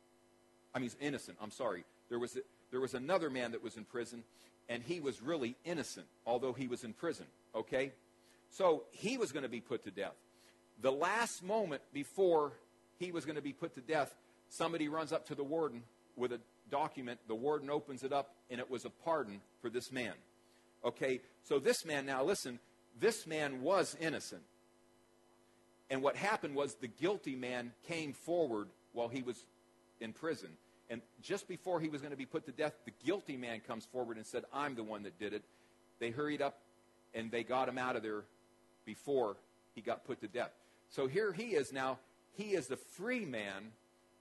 I 0.74 0.80
mean, 0.80 0.90
he's 0.90 0.98
innocent. 1.02 1.38
I'm 1.42 1.52
sorry. 1.52 1.84
There 2.10 2.20
was, 2.20 2.38
a, 2.38 2.42
there 2.72 2.80
was 2.80 2.94
another 2.94 3.30
man 3.30 3.52
that 3.52 3.64
was 3.64 3.76
in 3.76 3.84
prison, 3.84 4.24
and 4.70 4.82
he 4.84 5.00
was 5.00 5.22
really 5.22 5.56
innocent, 5.66 6.08
although 6.26 6.54
he 6.54 6.68
was 6.68 6.84
in 6.84 6.94
prison. 6.94 7.26
Okay? 7.54 7.92
So 8.50 8.84
he 8.92 9.18
was 9.18 9.32
going 9.32 9.44
to 9.44 9.50
be 9.50 9.60
put 9.60 9.84
to 9.84 9.92
death. 9.92 10.16
The 10.82 10.92
last 10.92 11.44
moment 11.44 11.82
before 11.94 12.54
he 13.00 13.12
was 13.12 13.26
going 13.26 13.36
to 13.36 13.42
be 13.42 13.54
put 13.54 13.76
to 13.76 13.82
death, 13.82 14.16
somebody 14.50 14.88
runs 14.88 15.12
up 15.12 15.28
to 15.28 15.36
the 15.36 15.44
warden 15.44 15.84
with 16.16 16.32
a 16.32 16.40
document. 16.70 17.20
The 17.28 17.36
warden 17.36 17.70
opens 17.70 18.04
it 18.04 18.14
up, 18.14 18.34
and 18.50 18.60
it 18.60 18.70
was 18.70 18.86
a 18.86 18.90
pardon 18.90 19.42
for 19.62 19.70
this 19.70 19.92
man. 19.92 20.14
Okay? 20.84 21.22
So 21.44 21.60
this 21.60 21.86
man, 21.86 22.06
now 22.06 22.24
listen, 22.24 22.60
this 23.00 23.26
man 23.26 23.62
was 23.62 23.96
innocent. 24.00 24.44
And 25.90 26.02
what 26.02 26.16
happened 26.16 26.56
was 26.56 26.76
the 26.76 26.88
guilty 26.88 27.36
man 27.36 27.74
came 27.88 28.14
forward 28.14 28.70
while 28.94 29.10
he 29.10 29.22
was 29.22 29.44
in 30.00 30.14
prison. 30.14 30.50
And 30.90 31.02
just 31.22 31.48
before 31.48 31.80
he 31.80 31.90
was 31.90 32.02
going 32.02 32.12
to 32.12 32.18
be 32.18 32.26
put 32.26 32.46
to 32.46 32.52
death, 32.52 32.74
the 32.86 32.94
guilty 33.06 33.38
man 33.38 33.62
comes 33.66 33.86
forward 33.86 34.18
and 34.18 34.26
said, 34.26 34.44
I'm 34.54 34.76
the 34.76 34.84
one 34.84 35.04
that 35.04 35.20
did 35.20 35.34
it. 35.34 35.44
They 36.00 36.10
hurried 36.10 36.42
up 36.42 36.60
and 37.14 37.32
they 37.32 37.44
got 37.44 37.70
him 37.70 37.78
out 37.78 37.96
of 37.96 38.04
there 38.04 38.24
before 38.86 39.38
he 39.76 39.82
got 39.82 40.06
put 40.06 40.22
to 40.22 40.28
death. 40.28 40.52
So 40.90 41.08
here 41.08 41.32
he 41.32 41.56
is 41.56 41.72
now. 41.72 42.00
He 42.34 42.52
is 42.52 42.70
a 42.72 42.78
free 42.78 43.26
man, 43.26 43.72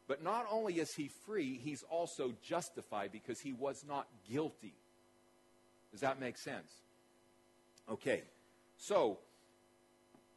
but 0.08 0.22
not 0.22 0.46
only 0.50 0.80
is 0.80 0.94
he 0.94 1.08
free, 1.26 1.60
he's 1.62 1.84
also 1.88 2.32
justified 2.42 3.10
because 3.12 3.40
he 3.40 3.52
was 3.52 3.84
not 3.86 4.06
guilty. 4.28 4.74
Does 5.90 6.00
that 6.00 6.20
make 6.20 6.38
sense? 6.38 6.70
Okay. 7.90 8.22
So, 8.76 9.18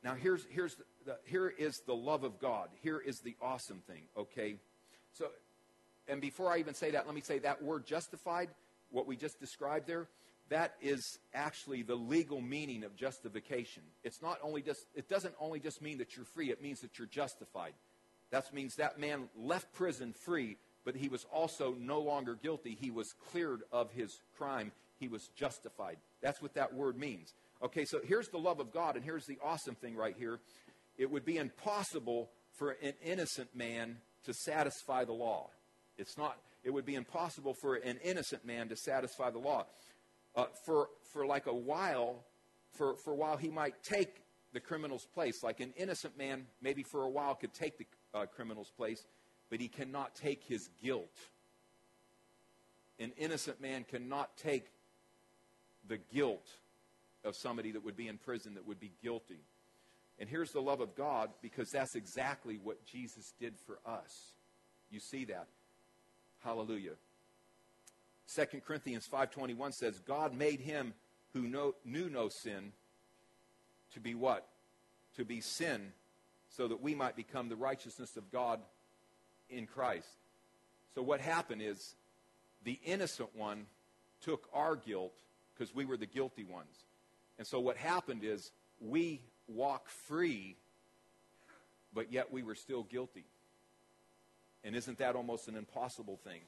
now 0.04 0.16
here's, 0.16 0.46
here's 0.50 0.76
the, 1.06 1.18
here 1.26 1.48
is 1.50 1.82
the 1.86 1.96
love 1.96 2.24
of 2.24 2.39
God. 2.39 2.70
Here 2.82 3.00
is 3.00 3.20
the 3.20 3.36
awesome 3.42 3.82
thing, 3.88 4.04
okay? 4.18 4.56
So, 5.13 5.28
and 6.08 6.20
before 6.20 6.52
I 6.52 6.58
even 6.58 6.74
say 6.74 6.92
that, 6.92 7.06
let 7.06 7.16
me 7.16 7.22
say 7.22 7.39
that 7.39 7.63
word 7.63 7.86
justified, 7.86 8.50
what 8.92 9.08
we 9.08 9.16
just 9.16 9.39
described 9.39 9.88
there, 9.88 10.08
that 10.50 10.76
is 10.82 11.20
actually 11.34 11.84
the 11.84 11.96
legal 11.96 12.42
meaning 12.42 12.84
of 12.84 12.96
justification. 12.96 13.84
It's 14.04 14.22
not 14.22 14.39
only 14.44 14.62
just, 14.62 14.86
it 14.94 15.08
doesn't 15.08 15.34
only 15.39 15.60
just 15.60 15.82
mean 15.82 16.00
that 16.00 16.16
you're 16.16 16.26
free, 16.26 16.52
it 16.52 16.62
means 16.62 16.82
that 16.82 17.00
you're 17.00 17.08
justified. 17.08 17.74
That 18.32 18.54
means 18.54 18.76
that 18.76 19.00
man 19.00 19.30
left 19.38 19.72
prison 19.74 20.13
free, 20.13 20.58
but 20.84 20.96
he 20.96 21.08
was 21.08 21.26
also 21.32 21.76
no 21.80 22.02
longer 22.02 22.36
guilty. 22.36 22.78
He 22.80 22.92
was 22.92 23.13
cleared 23.32 23.62
of 23.72 23.92
his 23.92 24.20
crime. 24.38 24.72
He 25.04 25.10
was 25.10 25.28
justified. 25.36 25.98
That's 26.22 26.42
what 26.42 26.54
that 26.54 26.74
word 26.74 26.98
means. 26.98 27.34
Okay, 27.62 27.84
so 27.84 28.00
here's 28.08 28.30
the 28.30 28.38
love 28.38 28.62
of 28.62 28.72
God, 28.72 28.96
and 28.96 29.04
here's 29.04 29.26
the 29.26 29.38
awesome 29.44 29.76
thing 29.76 29.98
right 29.98 30.16
here. 30.18 30.39
It 30.98 31.12
would 31.12 31.26
be 31.26 31.36
impossible 31.36 32.30
for 32.54 32.78
an 32.82 32.94
innocent 33.04 33.54
man 33.54 33.98
to 34.24 34.34
satisfy 34.34 35.04
the 35.04 35.12
law. 35.12 35.50
It's 35.98 36.18
not, 36.18 36.38
it 36.63 36.70
would 36.70 36.86
be 36.86 36.96
impossible 36.96 37.54
for 37.54 37.76
an 37.76 38.00
innocent 38.02 38.46
man 38.46 38.70
to 38.70 38.78
satisfy 38.78 39.30
the 39.30 39.39
law 39.39 39.66
uh, 40.38 40.46
for, 40.66 40.88
for 41.12 41.26
like 41.26 41.48
a 41.48 41.54
while, 41.54 42.24
for, 42.72 42.96
for 43.04 43.12
a 43.12 43.18
while 43.18 43.36
he 43.36 43.50
might 43.50 43.84
take 43.84 44.22
the 44.54 44.62
criminal's 44.62 45.06
place. 45.13 45.44
Like 45.44 45.60
an 45.60 45.74
innocent 45.76 46.18
man, 46.18 46.46
maybe 46.62 46.82
for 46.82 47.04
a 47.04 47.10
while, 47.10 47.36
could 47.36 47.54
take 47.54 47.78
the 47.78 47.86
uh, 48.13 48.26
criminal's 48.26 48.72
place, 48.78 49.04
but 49.50 49.60
he 49.60 49.68
cannot 49.68 50.16
take 50.16 50.46
his 50.48 50.70
guilt. 50.82 51.12
An 53.00 53.12
innocent 53.18 53.60
man 53.60 53.84
cannot 53.84 54.38
take 54.38 54.68
the 55.88 55.98
guilt 56.13 56.48
of 57.24 57.36
somebody 57.36 57.72
that 57.72 57.84
would 57.84 57.96
be 57.96 58.08
in 58.08 58.17
prison 58.17 58.56
that 58.56 58.67
would 58.67 58.80
be 58.80 58.91
guilty. 59.02 59.39
And 60.19 60.30
here's 60.30 60.52
the 60.52 60.62
love 60.62 60.82
of 60.82 60.96
God 60.96 61.32
because 61.41 61.72
that's 61.72 61.96
exactly 61.96 62.60
what 62.62 62.86
Jesus 62.86 63.34
did 63.39 63.56
for 63.58 63.80
us. 63.86 64.34
You 64.91 65.00
see 65.00 65.26
that. 65.26 65.48
Hallelujah. 66.43 66.93
2 68.34 68.62
Corinthians 68.62 69.08
5:21 69.08 69.74
says 69.74 70.00
God 70.00 70.34
made 70.34 70.60
him 70.60 70.93
who 71.34 71.74
knew 71.84 72.10
no 72.10 72.30
sin 72.30 72.74
to 73.93 74.00
be 74.00 74.13
what? 74.15 74.48
To 75.15 75.26
be 75.26 75.41
sin 75.41 75.93
so 76.50 76.67
that 76.67 76.82
we 76.82 76.93
might 76.93 77.15
become 77.15 77.50
the 77.50 77.56
righteousness 77.56 78.15
of 78.17 78.32
God 78.32 78.62
in 79.50 79.65
Christ. 79.65 80.08
So 80.93 81.02
what 81.02 81.19
happened 81.19 81.62
is 81.62 81.96
the 82.63 82.80
innocent 82.86 83.36
one 83.36 83.65
took 84.22 84.48
our 84.54 84.76
guilt 84.76 85.15
because 85.54 85.74
we 85.74 85.86
were 85.86 85.98
the 85.98 86.06
guilty 86.06 86.44
ones. 86.44 86.86
And 87.38 87.48
so 87.48 87.60
what 87.60 87.78
happened 87.78 88.24
is 88.24 88.52
we 88.80 89.22
walk 89.48 89.89
free 89.89 90.58
but 91.94 92.12
yet 92.12 92.32
we 92.32 92.44
were 92.44 92.56
still 92.56 92.84
guilty. 92.84 93.26
And 94.63 94.76
isn't 94.76 94.98
that 95.00 95.16
almost 95.16 95.48
an 95.48 95.56
impossible 95.56 96.20
thing? 96.24 96.39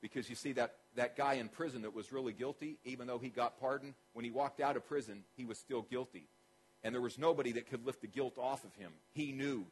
Because 0.00 0.28
you 0.28 0.34
see, 0.34 0.52
that, 0.54 0.74
that 0.96 1.16
guy 1.16 1.34
in 1.34 1.48
prison 1.48 1.82
that 1.82 1.94
was 1.94 2.12
really 2.12 2.32
guilty, 2.32 2.76
even 2.84 3.06
though 3.06 3.18
he 3.18 3.28
got 3.28 3.60
pardoned, 3.60 3.94
when 4.14 4.24
he 4.24 4.30
walked 4.30 4.60
out 4.60 4.76
of 4.76 4.86
prison, 4.86 5.22
he 5.36 5.44
was 5.44 5.58
still 5.58 5.82
guilty. 5.82 6.26
And 6.82 6.92
there 6.92 7.00
was 7.00 7.18
nobody 7.18 7.52
that 7.52 7.70
could 7.70 7.86
lift 7.86 8.00
the 8.00 8.08
guilt 8.08 8.36
off 8.36 8.64
of 8.64 8.74
him. 8.74 8.90
He 9.12 9.30
knew 9.30 9.64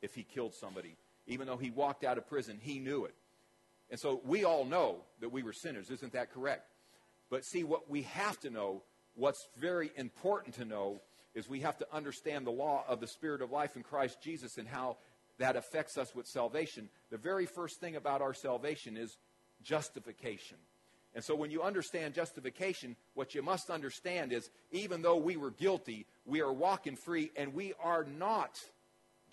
if 0.00 0.14
he 0.14 0.22
killed 0.22 0.54
somebody. 0.54 0.96
Even 1.26 1.48
though 1.48 1.56
he 1.56 1.70
walked 1.70 2.04
out 2.04 2.18
of 2.18 2.28
prison, 2.28 2.58
he 2.62 2.78
knew 2.78 3.04
it. 3.04 3.14
And 3.90 3.98
so 3.98 4.20
we 4.24 4.44
all 4.44 4.64
know 4.64 4.98
that 5.20 5.32
we 5.32 5.42
were 5.42 5.52
sinners. 5.52 5.90
Isn't 5.90 6.12
that 6.12 6.32
correct? 6.32 6.71
But 7.32 7.46
see, 7.46 7.64
what 7.64 7.88
we 7.88 8.02
have 8.02 8.38
to 8.40 8.50
know, 8.50 8.82
what's 9.14 9.48
very 9.56 9.90
important 9.96 10.56
to 10.56 10.66
know, 10.66 11.00
is 11.34 11.48
we 11.48 11.60
have 11.60 11.78
to 11.78 11.86
understand 11.90 12.46
the 12.46 12.50
law 12.50 12.84
of 12.86 13.00
the 13.00 13.06
Spirit 13.06 13.40
of 13.40 13.50
life 13.50 13.74
in 13.74 13.82
Christ 13.82 14.20
Jesus 14.20 14.58
and 14.58 14.68
how 14.68 14.98
that 15.38 15.56
affects 15.56 15.96
us 15.96 16.14
with 16.14 16.26
salvation. 16.26 16.90
The 17.10 17.16
very 17.16 17.46
first 17.46 17.80
thing 17.80 17.96
about 17.96 18.20
our 18.20 18.34
salvation 18.34 18.98
is 18.98 19.16
justification. 19.62 20.58
And 21.14 21.24
so 21.24 21.34
when 21.34 21.50
you 21.50 21.62
understand 21.62 22.12
justification, 22.12 22.96
what 23.14 23.34
you 23.34 23.40
must 23.40 23.70
understand 23.70 24.34
is 24.34 24.50
even 24.70 25.00
though 25.00 25.16
we 25.16 25.38
were 25.38 25.52
guilty, 25.52 26.04
we 26.26 26.42
are 26.42 26.52
walking 26.52 26.96
free 26.96 27.30
and 27.34 27.54
we 27.54 27.72
are 27.82 28.04
not 28.04 28.60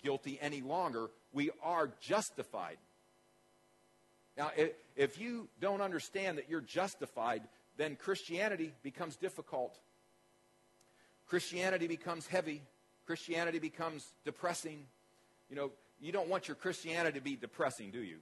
guilty 0.02 0.38
any 0.40 0.62
longer. 0.62 1.10
We 1.34 1.50
are 1.62 1.90
justified. 2.00 2.78
Now, 4.38 4.52
if 4.96 5.20
you 5.20 5.48
don't 5.60 5.82
understand 5.82 6.38
that 6.38 6.48
you're 6.48 6.62
justified, 6.62 7.42
then 7.80 7.96
Christianity 7.96 8.74
becomes 8.82 9.16
difficult. 9.16 9.78
Christianity 11.26 11.86
becomes 11.86 12.26
heavy. 12.26 12.62
Christianity 13.06 13.58
becomes 13.58 14.12
depressing. 14.22 14.84
You 15.48 15.56
know, 15.56 15.70
you 15.98 16.12
don't 16.12 16.28
want 16.28 16.46
your 16.46 16.56
Christianity 16.56 17.18
to 17.18 17.24
be 17.24 17.36
depressing, 17.36 17.90
do 17.90 18.02
you? 18.02 18.18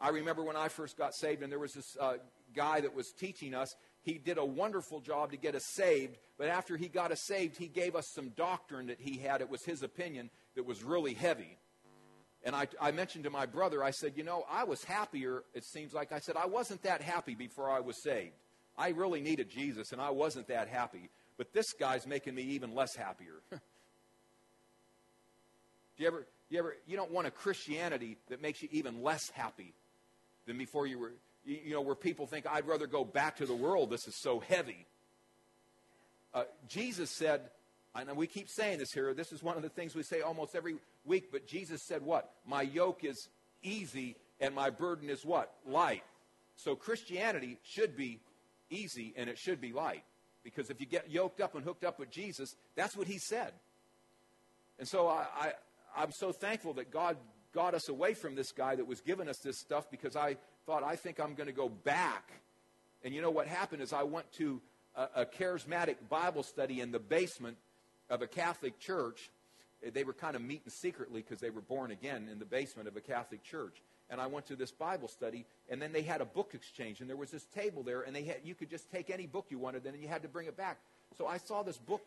I 0.00 0.08
remember 0.08 0.42
when 0.42 0.56
I 0.56 0.66
first 0.66 0.98
got 0.98 1.14
saved, 1.14 1.42
and 1.42 1.52
there 1.52 1.60
was 1.60 1.74
this 1.74 1.96
uh, 2.00 2.14
guy 2.56 2.80
that 2.80 2.96
was 2.96 3.12
teaching 3.12 3.54
us. 3.54 3.76
He 4.02 4.14
did 4.14 4.38
a 4.38 4.44
wonderful 4.44 5.00
job 5.00 5.30
to 5.30 5.36
get 5.36 5.54
us 5.54 5.64
saved, 5.66 6.18
but 6.36 6.48
after 6.48 6.76
he 6.76 6.88
got 6.88 7.12
us 7.12 7.22
saved, 7.22 7.56
he 7.56 7.68
gave 7.68 7.94
us 7.94 8.08
some 8.08 8.30
doctrine 8.30 8.88
that 8.88 9.00
he 9.00 9.18
had. 9.18 9.42
It 9.42 9.48
was 9.48 9.64
his 9.64 9.84
opinion 9.84 10.30
that 10.56 10.66
was 10.66 10.82
really 10.82 11.14
heavy. 11.14 11.56
And 12.44 12.54
I, 12.54 12.68
I 12.80 12.90
mentioned 12.90 13.24
to 13.24 13.30
my 13.30 13.46
brother, 13.46 13.82
I 13.82 13.90
said, 13.90 14.12
You 14.16 14.22
know, 14.22 14.44
I 14.50 14.64
was 14.64 14.84
happier, 14.84 15.44
it 15.54 15.64
seems 15.64 15.94
like. 15.94 16.12
I 16.12 16.18
said, 16.18 16.36
I 16.36 16.46
wasn't 16.46 16.82
that 16.82 17.00
happy 17.00 17.34
before 17.34 17.70
I 17.70 17.80
was 17.80 17.96
saved. 18.02 18.34
I 18.76 18.90
really 18.90 19.20
needed 19.20 19.48
Jesus, 19.48 19.92
and 19.92 20.00
I 20.00 20.10
wasn't 20.10 20.48
that 20.48 20.68
happy. 20.68 21.08
But 21.38 21.52
this 21.52 21.72
guy's 21.72 22.06
making 22.06 22.34
me 22.34 22.42
even 22.42 22.74
less 22.74 22.94
happier. 22.94 23.40
do 23.50 23.58
you 25.96 26.06
ever, 26.06 26.26
you 26.50 26.58
ever, 26.58 26.76
you 26.86 26.96
don't 26.96 27.10
want 27.10 27.26
a 27.26 27.30
Christianity 27.30 28.18
that 28.28 28.42
makes 28.42 28.62
you 28.62 28.68
even 28.72 29.02
less 29.02 29.30
happy 29.30 29.72
than 30.46 30.58
before 30.58 30.86
you 30.86 30.98
were, 30.98 31.12
you 31.46 31.72
know, 31.72 31.80
where 31.80 31.94
people 31.94 32.26
think, 32.26 32.46
I'd 32.46 32.66
rather 32.66 32.86
go 32.86 33.04
back 33.04 33.36
to 33.36 33.46
the 33.46 33.54
world. 33.54 33.90
This 33.90 34.06
is 34.06 34.14
so 34.14 34.40
heavy. 34.40 34.86
Uh, 36.32 36.44
Jesus 36.68 37.10
said, 37.10 37.42
and 37.94 38.16
we 38.16 38.26
keep 38.26 38.48
saying 38.48 38.78
this 38.78 38.92
here, 38.92 39.14
this 39.14 39.32
is 39.32 39.42
one 39.42 39.56
of 39.56 39.62
the 39.62 39.68
things 39.68 39.94
we 39.94 40.02
say 40.02 40.20
almost 40.20 40.56
every 40.56 40.76
week, 41.04 41.30
but 41.30 41.46
Jesus 41.46 41.82
said 41.82 42.02
what? 42.02 42.30
My 42.46 42.62
yoke 42.62 43.04
is 43.04 43.28
easy 43.62 44.16
and 44.40 44.54
my 44.54 44.70
burden 44.70 45.08
is 45.08 45.24
what? 45.24 45.52
Light. 45.66 46.02
So 46.56 46.74
Christianity 46.74 47.58
should 47.62 47.96
be 47.96 48.20
easy 48.68 49.14
and 49.16 49.30
it 49.30 49.38
should 49.38 49.60
be 49.60 49.72
light. 49.72 50.02
Because 50.42 50.70
if 50.70 50.80
you 50.80 50.86
get 50.86 51.10
yoked 51.10 51.40
up 51.40 51.54
and 51.54 51.64
hooked 51.64 51.84
up 51.84 51.98
with 51.98 52.10
Jesus, 52.10 52.56
that's 52.74 52.96
what 52.96 53.06
he 53.06 53.18
said. 53.18 53.52
And 54.78 54.86
so 54.86 55.08
I, 55.08 55.26
I, 55.36 55.52
I'm 55.96 56.12
so 56.12 56.32
thankful 56.32 56.74
that 56.74 56.90
God 56.90 57.16
got 57.54 57.74
us 57.74 57.88
away 57.88 58.14
from 58.14 58.34
this 58.34 58.50
guy 58.52 58.74
that 58.74 58.86
was 58.86 59.00
giving 59.00 59.28
us 59.28 59.38
this 59.38 59.58
stuff 59.58 59.90
because 59.90 60.16
I 60.16 60.36
thought, 60.66 60.82
I 60.82 60.96
think 60.96 61.20
I'm 61.20 61.34
going 61.34 61.46
to 61.46 61.52
go 61.52 61.68
back. 61.68 62.32
And 63.04 63.14
you 63.14 63.22
know 63.22 63.30
what 63.30 63.46
happened 63.46 63.82
is 63.82 63.92
I 63.92 64.02
went 64.02 64.30
to 64.32 64.60
a, 64.96 65.22
a 65.22 65.26
charismatic 65.26 65.96
Bible 66.08 66.42
study 66.42 66.80
in 66.80 66.90
the 66.90 66.98
basement 66.98 67.56
of 68.10 68.22
a 68.22 68.26
Catholic 68.26 68.78
church. 68.78 69.30
They 69.92 70.04
were 70.04 70.12
kind 70.12 70.36
of 70.36 70.42
meeting 70.42 70.70
secretly 70.70 71.20
because 71.20 71.40
they 71.40 71.50
were 71.50 71.60
born 71.60 71.90
again 71.90 72.28
in 72.30 72.38
the 72.38 72.44
basement 72.44 72.88
of 72.88 72.96
a 72.96 73.00
Catholic 73.00 73.42
church. 73.42 73.82
and 74.10 74.20
I 74.20 74.26
went 74.26 74.46
to 74.46 74.56
this 74.56 74.70
Bible 74.70 75.08
study, 75.08 75.46
and 75.70 75.80
then 75.80 75.92
they 75.92 76.02
had 76.02 76.20
a 76.20 76.24
book 76.24 76.50
exchange, 76.54 77.00
and 77.00 77.08
there 77.08 77.16
was 77.16 77.30
this 77.30 77.46
table 77.46 77.82
there, 77.82 78.02
and 78.02 78.14
they 78.14 78.22
had, 78.22 78.36
you 78.44 78.54
could 78.54 78.70
just 78.70 78.90
take 78.90 79.10
any 79.10 79.26
book 79.26 79.46
you 79.48 79.58
wanted, 79.58 79.86
and 79.86 80.00
you 80.00 80.08
had 80.08 80.22
to 80.22 80.28
bring 80.28 80.46
it 80.46 80.56
back. 80.56 80.78
So 81.16 81.26
I 81.26 81.38
saw 81.38 81.62
this 81.62 81.78
book 81.78 82.02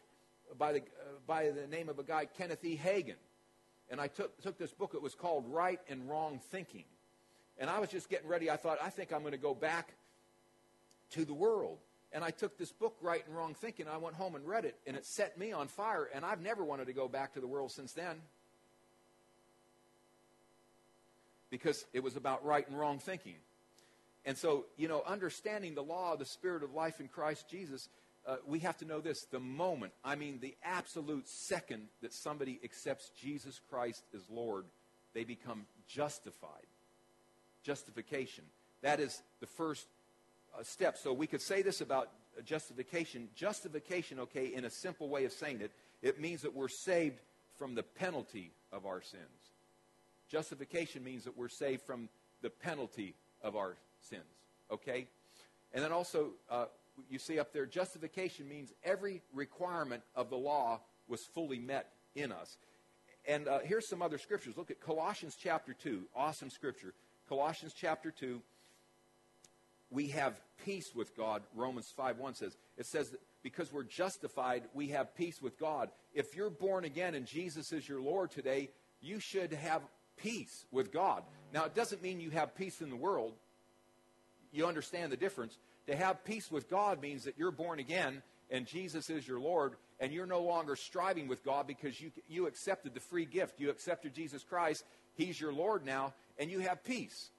by 0.57 0.73
the, 0.73 0.79
uh, 0.79 1.17
by 1.25 1.49
the 1.49 1.67
name 1.67 1.89
of 1.89 1.99
a 1.99 2.03
guy, 2.03 2.25
Kenneth 2.25 2.63
E. 2.63 2.79
Hagin, 2.81 3.15
and 3.89 3.99
I 3.99 4.07
took, 4.07 4.39
took 4.41 4.57
this 4.57 4.71
book. 4.71 4.91
It 4.93 5.01
was 5.01 5.15
called 5.15 5.45
Right 5.47 5.79
and 5.89 6.09
Wrong 6.09 6.39
Thinking. 6.51 6.83
And 7.57 7.69
I 7.69 7.79
was 7.79 7.89
just 7.89 8.09
getting 8.09 8.27
ready. 8.27 8.51
I 8.51 8.57
thought, 8.57 8.77
I 8.81 8.89
think 8.89 9.11
I'm 9.11 9.21
going 9.21 9.31
to 9.31 9.37
go 9.37 9.55
back 9.55 9.93
to 11.11 11.25
the 11.25 11.33
world. 11.33 11.79
And 12.17 12.25
I 12.25 12.31
took 12.31 12.57
this 12.57 12.71
book, 12.71 12.95
Right 12.99 13.23
and 13.27 13.37
Wrong 13.37 13.53
Thinking, 13.53 13.87
I 13.87 13.97
went 13.97 14.15
home 14.15 14.33
and 14.33 14.43
read 14.47 14.65
it, 14.65 14.73
and 14.87 14.97
it 14.97 15.05
set 15.05 15.37
me 15.37 15.51
on 15.51 15.67
fire, 15.67 16.09
and 16.15 16.25
I've 16.25 16.41
never 16.41 16.63
wanted 16.63 16.87
to 16.87 16.93
go 16.93 17.07
back 17.07 17.35
to 17.35 17.39
the 17.39 17.45
world 17.45 17.71
since 17.71 17.93
then. 17.93 18.15
Because 21.51 21.85
it 21.93 22.01
was 22.01 22.15
about 22.15 22.43
right 22.43 22.67
and 22.67 22.79
wrong 22.79 22.97
thinking. 22.97 23.35
And 24.25 24.35
so, 24.35 24.65
you 24.77 24.87
know, 24.87 25.03
understanding 25.05 25.75
the 25.75 25.83
law 25.83 26.13
of 26.13 26.17
the 26.17 26.25
Spirit 26.25 26.63
of 26.63 26.73
life 26.73 26.99
in 26.99 27.07
Christ 27.07 27.47
Jesus, 27.51 27.87
uh, 28.25 28.37
we 28.47 28.57
have 28.61 28.77
to 28.77 28.85
know 28.85 28.99
this 28.99 29.25
the 29.25 29.39
moment, 29.39 29.93
I 30.03 30.15
mean, 30.15 30.39
the 30.41 30.55
absolute 30.63 31.29
second 31.29 31.83
that 32.01 32.15
somebody 32.15 32.59
accepts 32.63 33.11
Jesus 33.21 33.61
Christ 33.69 34.01
as 34.15 34.23
Lord, 34.27 34.65
they 35.13 35.23
become 35.23 35.67
justified. 35.87 36.65
Justification. 37.61 38.45
That 38.81 38.99
is 38.99 39.21
the 39.39 39.45
first 39.45 39.85
step. 40.63 40.97
So 40.97 41.13
we 41.13 41.27
could 41.27 41.41
say 41.41 41.61
this 41.61 41.81
about 41.81 42.09
justification. 42.45 43.29
Justification, 43.35 44.19
okay, 44.21 44.53
in 44.53 44.65
a 44.65 44.69
simple 44.69 45.09
way 45.09 45.25
of 45.25 45.31
saying 45.31 45.61
it, 45.61 45.71
it 46.01 46.19
means 46.19 46.41
that 46.41 46.53
we're 46.53 46.67
saved 46.67 47.19
from 47.57 47.75
the 47.75 47.83
penalty 47.83 48.51
of 48.71 48.85
our 48.85 49.01
sins. 49.01 49.23
Justification 50.29 51.03
means 51.03 51.23
that 51.23 51.37
we're 51.37 51.49
saved 51.49 51.81
from 51.81 52.09
the 52.41 52.49
penalty 52.49 53.15
of 53.41 53.55
our 53.55 53.75
sins, 54.01 54.21
okay? 54.71 55.07
And 55.73 55.83
then 55.83 55.91
also, 55.91 56.31
uh, 56.49 56.65
you 57.09 57.19
see 57.19 57.39
up 57.39 57.53
there, 57.53 57.65
justification 57.65 58.47
means 58.47 58.73
every 58.83 59.21
requirement 59.33 60.03
of 60.15 60.29
the 60.29 60.35
law 60.35 60.81
was 61.07 61.23
fully 61.23 61.59
met 61.59 61.89
in 62.15 62.31
us. 62.31 62.57
And 63.25 63.47
uh, 63.47 63.59
here's 63.59 63.87
some 63.87 64.01
other 64.01 64.17
scriptures. 64.17 64.55
Look 64.57 64.71
at 64.71 64.79
Colossians 64.79 65.37
chapter 65.41 65.73
2. 65.73 66.03
Awesome 66.15 66.49
scripture. 66.49 66.93
Colossians 67.27 67.73
chapter 67.75 68.11
2. 68.11 68.41
We 69.89 70.07
have 70.09 70.39
peace 70.65 70.93
with 70.93 71.15
God, 71.15 71.43
Romans 71.55 71.91
5 71.95 72.17
1 72.17 72.35
says. 72.35 72.57
It 72.77 72.85
says 72.85 73.15
because 73.43 73.71
we're 73.71 73.83
justified, 73.83 74.63
we 74.73 74.87
have 74.89 75.15
peace 75.15 75.41
with 75.41 75.57
God. 75.59 75.89
If 76.13 76.35
you're 76.35 76.49
born 76.49 76.83
again 76.83 77.15
and 77.15 77.25
Jesus 77.25 77.71
is 77.71 77.87
your 77.87 78.01
Lord 78.01 78.31
today, 78.31 78.69
you 79.01 79.19
should 79.19 79.53
have 79.53 79.81
peace 80.17 80.65
with 80.71 80.91
God. 80.91 81.23
Now, 81.53 81.65
it 81.65 81.75
doesn't 81.75 82.01
mean 82.01 82.19
you 82.19 82.31
have 82.31 82.55
peace 82.55 82.81
in 82.81 82.89
the 82.89 82.95
world. 82.95 83.33
You 84.51 84.65
understand 84.65 85.11
the 85.11 85.17
difference. 85.17 85.57
To 85.87 85.95
have 85.95 86.25
peace 86.25 86.51
with 86.51 86.69
God 86.69 87.01
means 87.01 87.23
that 87.23 87.37
you're 87.37 87.51
born 87.51 87.79
again 87.79 88.21
and 88.49 88.65
Jesus 88.65 89.09
is 89.09 89.27
your 89.27 89.39
Lord, 89.39 89.73
and 89.99 90.11
you're 90.11 90.25
no 90.25 90.41
longer 90.41 90.75
striving 90.75 91.27
with 91.27 91.43
God 91.43 91.67
because 91.67 91.99
you, 91.99 92.11
you 92.27 92.47
accepted 92.47 92.93
the 92.93 92.99
free 92.99 93.25
gift. 93.25 93.59
You 93.59 93.69
accepted 93.69 94.13
Jesus 94.13 94.43
Christ. 94.43 94.85
He's 95.15 95.39
your 95.39 95.53
Lord 95.53 95.85
now, 95.85 96.13
and 96.37 96.49
you 96.49 96.59
have 96.59 96.83
peace. 96.83 97.31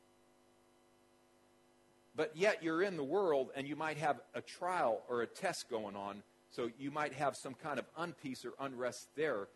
But 2.19 2.33
yet 2.35 2.65
you're 2.65 2.83
in 2.83 2.97
the 2.97 3.05
world, 3.05 3.51
and 3.55 3.69
you 3.69 3.77
might 3.77 3.97
have 3.99 4.21
a 4.35 4.41
trial 4.41 5.03
or 5.09 5.23
a 5.23 5.27
test 5.29 5.71
going 5.71 5.95
on, 5.95 6.25
so 6.51 6.69
you 6.77 6.91
might 6.91 7.13
have 7.13 7.37
some 7.37 7.55
kind 7.55 7.79
of 7.79 7.85
unpeace 7.95 8.45
or 8.45 8.55
unrest 8.59 9.07
there, 9.15 9.47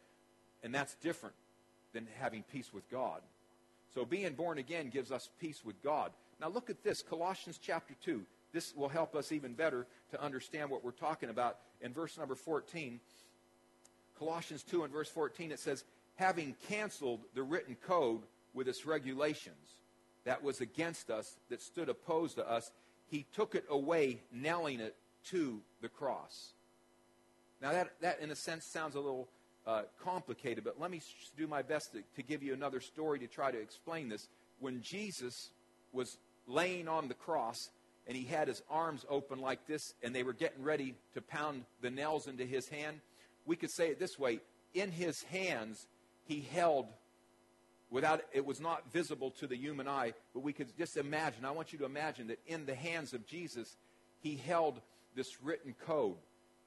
and 0.63 0.73
that's 0.73 0.95
different 1.03 1.35
than 1.93 2.07
having 2.21 2.45
peace 2.53 2.73
with 2.73 2.89
God. 2.89 3.21
So 3.93 4.05
being 4.05 4.35
born 4.35 4.59
again 4.59 4.91
gives 4.91 5.11
us 5.11 5.29
peace 5.41 5.65
with 5.65 5.83
God. 5.83 6.13
Now 6.41 6.51
look 6.51 6.71
at 6.71 6.85
this 6.85 7.03
Colossians 7.03 7.59
chapter 7.61 7.95
2. 8.05 8.23
This 8.53 8.77
will 8.77 8.89
help 8.89 9.17
us 9.17 9.33
even 9.33 9.55
better 9.55 9.85
to 10.13 10.23
understand 10.23 10.71
what 10.71 10.85
we're 10.85 10.93
talking 10.93 11.31
about. 11.31 11.59
In 11.81 11.93
verse 11.93 12.17
number 12.17 12.37
14, 12.37 13.01
Colossians 14.21 14.63
2 14.63 14.85
and 14.85 14.93
verse 14.93 15.09
14, 15.09 15.51
it 15.51 15.59
says, 15.59 15.83
Having 16.15 16.55
canceled 16.69 17.23
the 17.35 17.43
written 17.43 17.77
code 17.85 18.21
with 18.55 18.69
its 18.69 18.87
regulations 18.87 19.82
that 20.25 20.43
was 20.43 20.61
against 20.61 21.11
us, 21.11 21.37
that 21.51 21.61
stood 21.61 21.89
opposed 21.89 22.37
to 22.37 22.51
us, 22.51 22.71
he 23.09 23.27
took 23.35 23.55
it 23.55 23.65
away, 23.69 24.21
nailing 24.33 24.81
it 24.81 24.95
to 25.31 25.61
the 25.81 25.89
cross. 25.89 26.53
Now, 27.61 27.73
that, 27.73 27.93
that 28.01 28.21
in 28.21 28.31
a 28.31 28.37
sense 28.37 28.65
sounds 28.65 28.95
a 28.95 29.01
little 29.01 29.29
uh, 29.67 29.83
complicated, 30.03 30.65
but 30.65 30.81
let 30.81 30.91
me 30.91 31.01
do 31.37 31.47
my 31.47 31.63
best 31.63 31.93
to, 31.93 32.03
to 32.17 32.23
give 32.23 32.43
you 32.43 32.55
another 32.55 32.81
story 32.81 33.19
to 33.21 33.27
try 33.27 33.51
to 33.51 33.61
explain 33.61 34.09
this. 34.09 34.29
When 34.61 34.81
Jesus 34.83 35.51
was 35.93 36.17
laying 36.47 36.89
on 36.89 37.09
the 37.09 37.15
cross, 37.15 37.71
and 38.07 38.17
he 38.17 38.25
had 38.25 38.49
his 38.49 38.63
arms 38.69 39.05
open 39.09 39.41
like 39.41 39.67
this, 39.67 39.95
and 40.03 40.15
they 40.15 40.23
were 40.23 40.33
getting 40.33 40.63
ready 40.65 40.95
to 41.15 41.21
pound 41.21 41.65
the 41.81 41.91
nails 41.91 42.27
into 42.27 42.45
his 42.45 42.69
hand. 42.69 43.01
We 43.47 43.57
could 43.57 43.71
say 43.71 43.89
it 43.89 44.01
this 44.01 44.19
way 44.19 44.41
in 44.75 44.91
his 44.91 45.23
hands, 45.25 45.87
he 46.25 46.47
held 46.53 46.87
without 47.93 48.23
it 48.33 48.45
was 48.45 48.59
not 48.59 48.91
visible 48.91 49.31
to 49.31 49.47
the 49.47 49.57
human 49.57 49.87
eye, 49.87 50.15
but 50.33 50.41
we 50.41 50.53
could 50.53 50.77
just 50.77 50.97
imagine. 50.97 51.45
I 51.45 51.51
want 51.51 51.73
you 51.73 51.79
to 51.81 51.85
imagine 51.85 52.29
that 52.29 52.41
in 52.47 52.65
the 52.65 52.75
hands 52.75 53.13
of 53.13 53.27
Jesus, 53.27 53.77
he 54.21 54.35
held 54.35 54.81
this 55.15 55.43
written 55.43 55.75
code. 55.87 56.17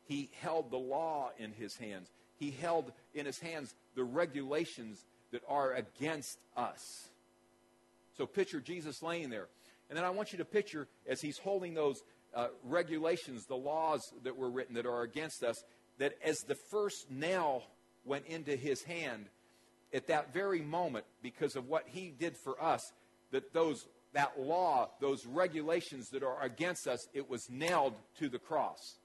He 0.03 0.29
held 0.39 0.69
the 0.69 0.77
law 0.77 1.31
in 1.39 1.51
his 1.51 1.75
hands. 1.75 2.11
He 2.37 2.51
held 2.51 2.91
in 3.15 3.25
his 3.25 3.39
hands 3.39 3.73
the 3.95 4.03
regulations 4.03 5.03
that 5.31 5.41
are 5.49 5.73
against 5.73 6.37
us. 6.55 7.09
So 8.17 8.27
picture 8.27 8.59
Jesus 8.59 9.01
laying 9.01 9.31
there. 9.31 9.47
And 9.89 9.97
then 9.97 10.05
I 10.05 10.11
want 10.11 10.31
you 10.31 10.37
to 10.37 10.45
picture 10.45 10.87
as 11.07 11.21
he's 11.21 11.39
holding 11.39 11.73
those 11.73 12.03
uh, 12.35 12.49
regulations, 12.63 13.45
the 13.45 13.55
laws 13.55 14.13
that 14.23 14.37
were 14.37 14.49
written 14.49 14.75
that 14.75 14.85
are 14.85 15.01
against 15.01 15.43
us, 15.43 15.63
that 15.97 16.13
as 16.23 16.39
the 16.41 16.55
first 16.69 17.09
nail 17.09 17.63
went 18.03 18.27
into 18.27 18.55
his 18.55 18.83
hand, 18.83 19.25
at 19.93 20.07
that 20.07 20.33
very 20.33 20.61
moment, 20.61 21.05
because 21.21 21.55
of 21.55 21.67
what 21.67 21.85
he 21.87 22.13
did 22.17 22.35
for 22.37 22.61
us, 22.61 22.81
that 23.31 23.53
those 23.53 23.85
that 24.13 24.39
law, 24.39 24.89
those 25.01 25.25
regulations 25.25 26.09
that 26.09 26.23
are 26.23 26.41
against 26.41 26.87
us, 26.87 27.05
it 27.13 27.29
was 27.29 27.49
nailed 27.49 27.93
to 28.17 28.29
the 28.29 28.39
cross. 28.39 28.97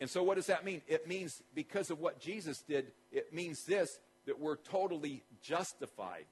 And 0.00 0.10
so, 0.10 0.22
what 0.22 0.36
does 0.36 0.46
that 0.46 0.64
mean? 0.64 0.82
It 0.86 1.08
means 1.08 1.42
because 1.54 1.90
of 1.90 1.98
what 1.98 2.20
Jesus 2.20 2.58
did, 2.68 2.92
it 3.10 3.32
means 3.32 3.64
this 3.66 3.88
that 4.26 4.38
we're 4.38 4.56
totally 4.56 5.22
justified. 5.42 6.24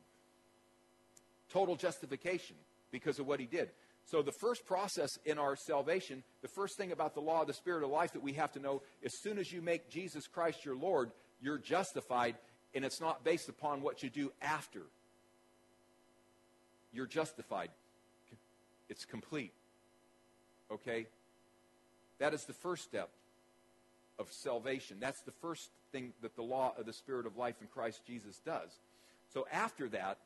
Total 1.51 1.77
justification 1.77 2.57
because 2.91 3.19
of 3.19 3.27
what 3.27 3.41
he 3.41 3.47
did. 3.47 3.71
So, 4.05 4.21
the 4.21 4.33
first 4.41 4.67
process 4.67 5.11
in 5.25 5.39
our 5.39 5.57
salvation, 5.57 6.23
the 6.43 6.49
first 6.49 6.77
thing 6.77 6.93
about 6.93 7.15
the 7.15 7.21
law 7.21 7.43
of 7.43 7.47
the 7.47 7.55
Spirit 7.55 7.85
of 7.85 7.91
life 7.91 8.13
that 8.13 8.23
we 8.23 8.33
have 8.35 8.53
to 8.53 8.61
know 8.61 8.83
as 9.05 9.13
soon 9.21 9.39
as 9.39 9.51
you 9.53 9.63
make 9.63 9.89
Jesus 9.89 10.27
Christ 10.27 10.65
your 10.65 10.77
Lord, 10.77 11.11
you're 11.41 11.59
justified, 11.59 12.37
and 12.75 12.85
it's 12.85 13.01
not 13.01 13.25
based 13.25 13.49
upon 13.49 13.83
what 13.83 14.03
you 14.03 14.11
do 14.11 14.33
after. 14.41 14.83
You're 16.93 17.07
justified. 17.07 17.71
It's 18.89 19.05
complete. 19.05 19.53
Okay? 20.71 21.07
That 22.19 22.35
is 22.35 22.45
the 22.45 22.53
first 22.53 22.85
step 22.85 23.11
of 24.19 24.33
salvation. 24.33 24.99
That's 25.01 25.21
the 25.23 25.33
first 25.33 25.71
thing 25.91 26.13
that 26.23 26.37
the 26.37 26.43
law 26.43 26.75
of 26.79 26.87
the 26.87 26.93
Spirit 26.93 27.27
of 27.27 27.37
life 27.37 27.57
in 27.61 27.67
Christ 27.67 28.03
Jesus 28.07 28.41
does. 28.45 28.71
So 29.33 29.47
after 29.53 29.89
that, 29.91 30.19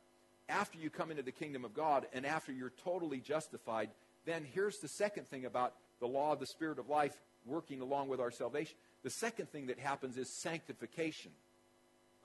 after 0.49 0.77
you 0.77 0.89
come 0.89 1.11
into 1.11 1.23
the 1.23 1.31
kingdom 1.31 1.65
of 1.65 1.73
God 1.73 2.05
and 2.13 2.25
after 2.25 2.51
you're 2.51 2.73
totally 2.83 3.19
justified, 3.19 3.89
then 4.25 4.45
here's 4.53 4.79
the 4.79 4.87
second 4.87 5.27
thing 5.27 5.45
about 5.45 5.73
the 5.99 6.07
law 6.07 6.33
of 6.33 6.39
the 6.39 6.45
Spirit 6.45 6.79
of 6.79 6.89
life 6.89 7.15
working 7.45 7.81
along 7.81 8.09
with 8.09 8.19
our 8.19 8.31
salvation. 8.31 8.75
The 9.03 9.09
second 9.09 9.49
thing 9.49 9.67
that 9.67 9.79
happens 9.79 10.17
is 10.17 10.29
sanctification. 10.29 11.31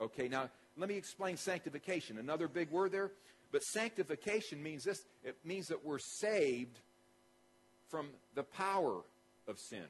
Okay, 0.01 0.27
now 0.27 0.49
let 0.77 0.89
me 0.89 0.95
explain 0.95 1.37
sanctification. 1.37 2.17
Another 2.17 2.47
big 2.47 2.71
word 2.71 2.91
there. 2.91 3.11
But 3.51 3.63
sanctification 3.63 4.61
means 4.61 4.83
this 4.83 5.05
it 5.23 5.37
means 5.43 5.67
that 5.67 5.85
we're 5.85 5.99
saved 5.99 6.79
from 7.89 8.07
the 8.33 8.43
power 8.43 9.01
of 9.47 9.59
sin. 9.59 9.85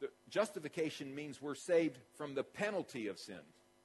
The 0.00 0.08
justification 0.30 1.14
means 1.14 1.42
we're 1.42 1.54
saved 1.54 1.98
from 2.16 2.34
the 2.34 2.44
penalty 2.44 3.08
of 3.08 3.18
sin. 3.18 3.40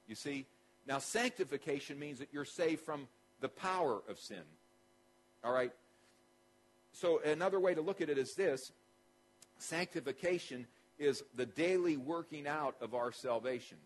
You 0.08 0.14
see, 0.14 0.46
now, 0.86 0.98
sanctification 0.98 1.98
means 1.98 2.20
that 2.20 2.28
you're 2.32 2.44
saved 2.44 2.80
from 2.80 3.08
the 3.40 3.48
power 3.48 4.00
of 4.08 4.18
sin. 4.18 4.42
All 5.42 5.52
right? 5.52 5.72
So, 6.92 7.20
another 7.24 7.58
way 7.58 7.74
to 7.74 7.80
look 7.80 8.00
at 8.00 8.08
it 8.08 8.18
is 8.18 8.34
this 8.36 8.72
sanctification 9.58 10.66
is 10.98 11.22
the 11.34 11.46
daily 11.46 11.96
working 11.96 12.46
out 12.46 12.76
of 12.80 12.94
our 12.94 13.12
salvation. 13.12 13.78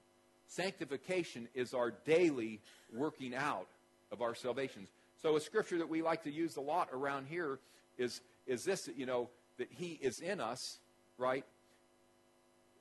Sanctification 0.50 1.46
is 1.54 1.74
our 1.74 1.92
daily 2.04 2.60
working 2.92 3.36
out 3.36 3.68
of 4.10 4.20
our 4.20 4.34
salvations. 4.34 4.88
So, 5.22 5.36
a 5.36 5.40
scripture 5.40 5.78
that 5.78 5.88
we 5.88 6.02
like 6.02 6.24
to 6.24 6.30
use 6.30 6.56
a 6.56 6.60
lot 6.60 6.88
around 6.92 7.28
here 7.28 7.60
is, 7.98 8.20
is 8.48 8.64
this, 8.64 8.88
you 8.96 9.06
know, 9.06 9.28
that 9.58 9.68
He 9.70 9.98
is 10.02 10.18
in 10.18 10.40
us, 10.40 10.78
right? 11.18 11.44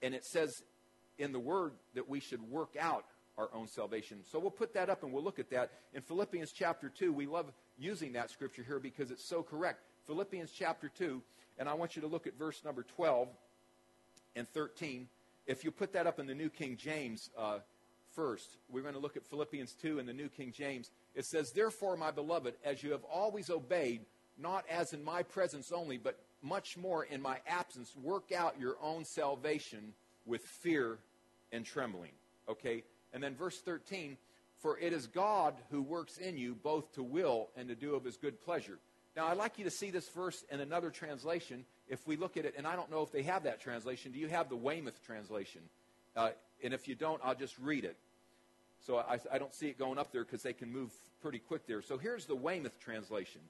And 0.02 0.16
it 0.16 0.26
says 0.26 0.64
in 1.20 1.32
the 1.32 1.40
Word 1.40 1.74
that 1.94 2.10
we 2.10 2.20
should 2.20 2.42
work 2.50 2.76
out 2.80 3.06
our 3.38 3.50
own 3.54 3.68
salvation. 3.68 4.22
So 4.32 4.40
we'll 4.40 4.50
put 4.50 4.74
that 4.74 4.90
up 4.90 5.04
and 5.04 5.14
we'll 5.14 5.24
look 5.24 5.38
at 5.38 5.52
that. 5.52 5.70
In 5.94 6.02
Philippians 6.02 6.52
chapter 6.52 6.90
2, 6.90 7.14
we 7.14 7.28
love 7.28 7.52
using 7.78 8.14
that 8.14 8.32
scripture 8.32 8.64
here 8.66 8.80
because 8.80 9.12
it's 9.12 9.30
so 9.30 9.44
correct. 9.44 9.84
Philippians 10.08 10.52
chapter 10.52 10.90
2, 10.98 11.22
and 11.60 11.70
I 11.70 11.76
want 11.76 11.96
you 11.96 12.02
to 12.02 12.08
look 12.08 12.26
at 12.26 12.36
verse 12.40 12.64
number 12.66 12.84
12 12.96 13.28
and 14.36 14.48
13. 14.50 15.08
If 15.50 15.64
you 15.64 15.72
put 15.72 15.94
that 15.94 16.06
up 16.06 16.20
in 16.20 16.28
the 16.28 16.36
New 16.36 16.52
King 16.52 16.78
James 16.78 17.32
uh, 17.36 17.58
first, 18.14 18.58
we're 18.70 18.84
going 18.84 18.94
to 18.94 19.00
look 19.00 19.18
at 19.18 19.26
Philippians 19.26 19.74
2 19.82 19.98
in 19.98 20.06
the 20.06 20.14
New 20.14 20.30
King 20.30 20.54
James. 20.56 20.92
It 21.16 21.26
says, 21.26 21.52
Therefore, 21.52 21.98
my 21.98 22.12
beloved, 22.12 22.54
as 22.64 22.84
you 22.84 22.92
have 22.92 23.04
always 23.06 23.50
obeyed, 23.50 24.02
not 24.38 24.64
as 24.70 24.94
in 24.94 25.04
my 25.04 25.24
presence 25.24 25.72
only, 25.72 25.98
but 25.98 26.20
much 26.44 26.78
more 26.78 27.04
in 27.04 27.20
my 27.20 27.38
absence, 27.48 27.96
work 27.96 28.32
out 28.32 28.60
your 28.60 28.76
own 28.80 29.04
salvation 29.04 29.94
with 30.28 30.44
fear 30.44 31.00
and 31.52 31.66
trembling. 31.66 32.12
Okay? 32.48 32.84
And 33.12 33.24
then 33.24 33.34
verse 33.34 33.58
13, 33.60 34.18
for 34.60 34.78
it 34.78 34.94
is 34.94 35.08
God 35.08 35.56
who 35.72 35.82
works 35.82 36.20
in 36.20 36.38
you 36.38 36.54
both 36.62 36.94
to 36.94 37.02
will 37.02 37.50
and 37.58 37.68
to 37.70 37.76
do 37.76 37.96
of 37.96 38.04
his 38.04 38.18
good 38.18 38.40
pleasure. 38.40 38.78
Now, 39.16 39.26
I'd 39.26 39.38
like 39.38 39.58
you 39.58 39.64
to 39.64 39.72
see 39.72 39.90
this 39.90 40.10
verse 40.10 40.46
in 40.52 40.60
another 40.60 40.92
translation. 40.92 41.66
If 41.90 42.06
we 42.08 42.16
look 42.16 42.38
at 42.38 42.46
it, 42.46 42.54
and 42.58 42.68
I 42.68 42.76
don't 42.76 42.92
know 42.92 43.02
if 43.02 43.12
they 43.12 43.24
have 43.24 43.44
that 43.44 43.60
translation. 43.60 44.12
Do 44.12 44.20
you 44.20 44.28
have 44.28 44.50
the 44.50 44.56
Weymouth 44.56 45.04
translation? 45.06 45.62
Uh, 46.16 46.30
and 46.64 46.74
if 46.74 46.88
you 46.88 46.96
don't, 46.96 47.20
I'll 47.24 47.36
just 47.36 47.58
read 47.60 47.84
it. 47.84 47.98
So 48.86 48.98
I, 48.98 49.20
I 49.32 49.38
don't 49.38 49.54
see 49.54 49.68
it 49.68 49.78
going 49.78 49.98
up 49.98 50.12
there 50.12 50.24
because 50.24 50.42
they 50.42 50.54
can 50.54 50.72
move 50.72 50.92
pretty 51.22 51.40
quick 51.40 51.68
there. 51.68 51.82
So 51.82 51.98
here's 51.98 52.26
the 52.26 52.36
Weymouth 52.36 52.80
translation. 52.80 53.42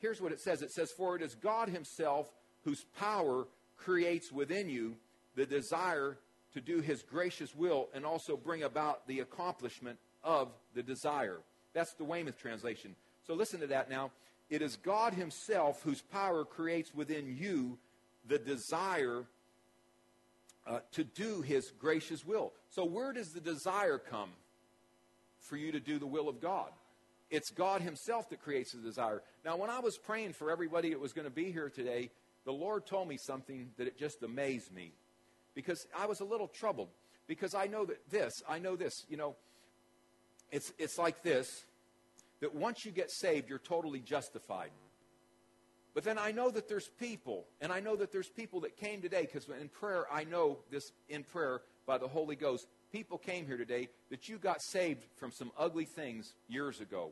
Here's 0.00 0.20
what 0.20 0.32
it 0.32 0.40
says 0.40 0.62
it 0.62 0.72
says, 0.72 0.90
For 0.96 1.16
it 1.16 1.22
is 1.22 1.34
God 1.34 1.68
Himself 1.68 2.28
whose 2.64 2.84
power 2.98 3.46
creates 3.76 4.32
within 4.32 4.68
you 4.68 4.96
the 5.36 5.46
desire 5.46 6.16
to 6.54 6.60
do 6.60 6.80
His 6.80 7.02
gracious 7.02 7.54
will 7.54 7.88
and 7.94 8.04
also 8.04 8.36
bring 8.36 8.62
about 8.62 9.06
the 9.06 9.20
accomplishment 9.20 9.98
of 10.24 10.48
the 10.74 10.82
desire. 10.82 11.38
That's 11.72 11.92
the 11.94 12.04
Weymouth 12.04 12.38
translation. 12.38 12.94
So 13.26 13.34
listen 13.34 13.60
to 13.60 13.66
that 13.68 13.90
now. 13.90 14.10
It 14.50 14.62
is 14.62 14.76
God 14.76 15.14
Himself 15.14 15.82
whose 15.82 16.02
power 16.02 16.44
creates 16.44 16.92
within 16.94 17.36
you 17.40 17.78
the 18.26 18.38
desire 18.38 19.24
uh, 20.66 20.80
to 20.92 21.04
do 21.04 21.40
His 21.40 21.72
gracious 21.78 22.26
will. 22.26 22.52
So, 22.68 22.84
where 22.84 23.12
does 23.12 23.32
the 23.32 23.40
desire 23.40 23.98
come 23.98 24.30
for 25.38 25.56
you 25.56 25.72
to 25.72 25.80
do 25.80 25.98
the 25.98 26.06
will 26.06 26.28
of 26.28 26.40
God? 26.40 26.70
It's 27.30 27.50
God 27.50 27.80
Himself 27.80 28.28
that 28.30 28.42
creates 28.42 28.72
the 28.72 28.80
desire. 28.80 29.22
Now, 29.44 29.56
when 29.56 29.70
I 29.70 29.78
was 29.78 29.96
praying 29.96 30.32
for 30.32 30.50
everybody 30.50 30.90
that 30.90 31.00
was 31.00 31.12
going 31.12 31.26
to 31.26 31.30
be 31.30 31.52
here 31.52 31.70
today, 31.70 32.10
the 32.44 32.52
Lord 32.52 32.86
told 32.86 33.08
me 33.08 33.16
something 33.16 33.70
that 33.78 33.86
it 33.86 33.96
just 33.96 34.22
amazed 34.22 34.74
me 34.74 34.92
because 35.54 35.86
I 35.96 36.06
was 36.06 36.20
a 36.20 36.24
little 36.24 36.48
troubled 36.48 36.88
because 37.28 37.54
I 37.54 37.66
know 37.66 37.84
that 37.84 38.10
this, 38.10 38.42
I 38.48 38.58
know 38.58 38.74
this, 38.74 39.06
you 39.08 39.16
know, 39.16 39.36
it's, 40.50 40.72
it's 40.78 40.98
like 40.98 41.22
this 41.22 41.64
that 42.40 42.54
once 42.54 42.84
you 42.84 42.90
get 42.90 43.10
saved, 43.10 43.48
you're 43.48 43.58
totally 43.58 44.00
justified. 44.00 44.70
But 45.94 46.04
then 46.04 46.18
I 46.18 46.32
know 46.32 46.50
that 46.50 46.68
there's 46.68 46.88
people, 47.00 47.46
and 47.60 47.72
I 47.72 47.80
know 47.80 47.96
that 47.96 48.12
there's 48.12 48.28
people 48.28 48.60
that 48.60 48.76
came 48.76 49.02
today, 49.02 49.22
because 49.22 49.48
in 49.60 49.68
prayer, 49.68 50.06
I 50.12 50.24
know 50.24 50.58
this 50.70 50.92
in 51.08 51.24
prayer 51.24 51.62
by 51.86 51.98
the 51.98 52.08
Holy 52.08 52.36
Ghost. 52.36 52.66
People 52.92 53.18
came 53.18 53.46
here 53.46 53.56
today 53.56 53.88
that 54.10 54.28
you 54.28 54.38
got 54.38 54.62
saved 54.62 55.04
from 55.16 55.32
some 55.32 55.50
ugly 55.58 55.84
things 55.84 56.32
years 56.48 56.80
ago. 56.80 57.10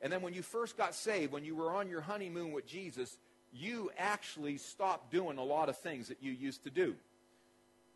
And 0.00 0.12
then 0.12 0.22
when 0.22 0.34
you 0.34 0.42
first 0.42 0.76
got 0.76 0.94
saved, 0.94 1.32
when 1.32 1.44
you 1.44 1.54
were 1.54 1.72
on 1.72 1.88
your 1.88 2.00
honeymoon 2.00 2.52
with 2.52 2.66
Jesus, 2.66 3.18
you 3.52 3.90
actually 3.98 4.56
stopped 4.56 5.12
doing 5.12 5.38
a 5.38 5.44
lot 5.44 5.68
of 5.68 5.76
things 5.78 6.08
that 6.08 6.22
you 6.22 6.32
used 6.32 6.64
to 6.64 6.70
do. 6.70 6.94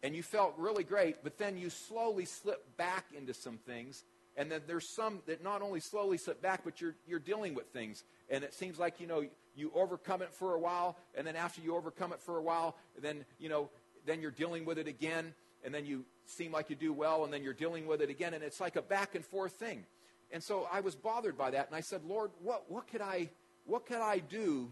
And 0.02 0.14
you 0.14 0.22
felt 0.22 0.54
really 0.58 0.84
great, 0.84 1.16
but 1.24 1.38
then 1.38 1.56
you 1.56 1.70
slowly 1.70 2.26
slipped 2.26 2.76
back 2.76 3.06
into 3.16 3.34
some 3.34 3.58
things 3.58 4.04
and 4.36 4.50
then 4.50 4.62
there's 4.66 4.88
some 4.88 5.20
that 5.26 5.42
not 5.42 5.62
only 5.62 5.80
slowly 5.80 6.18
slip 6.18 6.42
back, 6.42 6.62
but 6.64 6.80
you're, 6.80 6.94
you're 7.06 7.18
dealing 7.18 7.54
with 7.54 7.66
things. 7.68 8.04
And 8.28 8.44
it 8.44 8.54
seems 8.54 8.78
like, 8.78 9.00
you 9.00 9.06
know, 9.06 9.24
you 9.54 9.72
overcome 9.74 10.20
it 10.22 10.32
for 10.32 10.54
a 10.54 10.58
while, 10.58 10.96
and 11.14 11.26
then 11.26 11.36
after 11.36 11.62
you 11.62 11.74
overcome 11.74 12.12
it 12.12 12.20
for 12.20 12.36
a 12.36 12.42
while, 12.42 12.76
then, 13.00 13.24
you 13.38 13.48
know, 13.48 13.70
then 14.04 14.20
you're 14.20 14.30
dealing 14.30 14.64
with 14.64 14.78
it 14.78 14.86
again, 14.86 15.34
and 15.64 15.74
then 15.74 15.86
you 15.86 16.04
seem 16.26 16.52
like 16.52 16.68
you 16.68 16.76
do 16.76 16.92
well, 16.92 17.24
and 17.24 17.32
then 17.32 17.42
you're 17.42 17.54
dealing 17.54 17.86
with 17.86 18.02
it 18.02 18.10
again, 18.10 18.34
and 18.34 18.44
it's 18.44 18.60
like 18.60 18.76
a 18.76 18.82
back 18.82 19.14
and 19.14 19.24
forth 19.24 19.52
thing. 19.52 19.84
And 20.30 20.42
so 20.42 20.68
I 20.70 20.80
was 20.80 20.94
bothered 20.94 21.38
by 21.38 21.50
that, 21.52 21.68
and 21.68 21.76
I 21.76 21.80
said, 21.80 22.02
Lord, 22.04 22.30
what, 22.42 22.70
what 22.70 22.86
could 22.88 23.00
I, 23.00 23.30
what 23.64 23.86
could 23.86 24.00
I 24.00 24.18
do? 24.18 24.68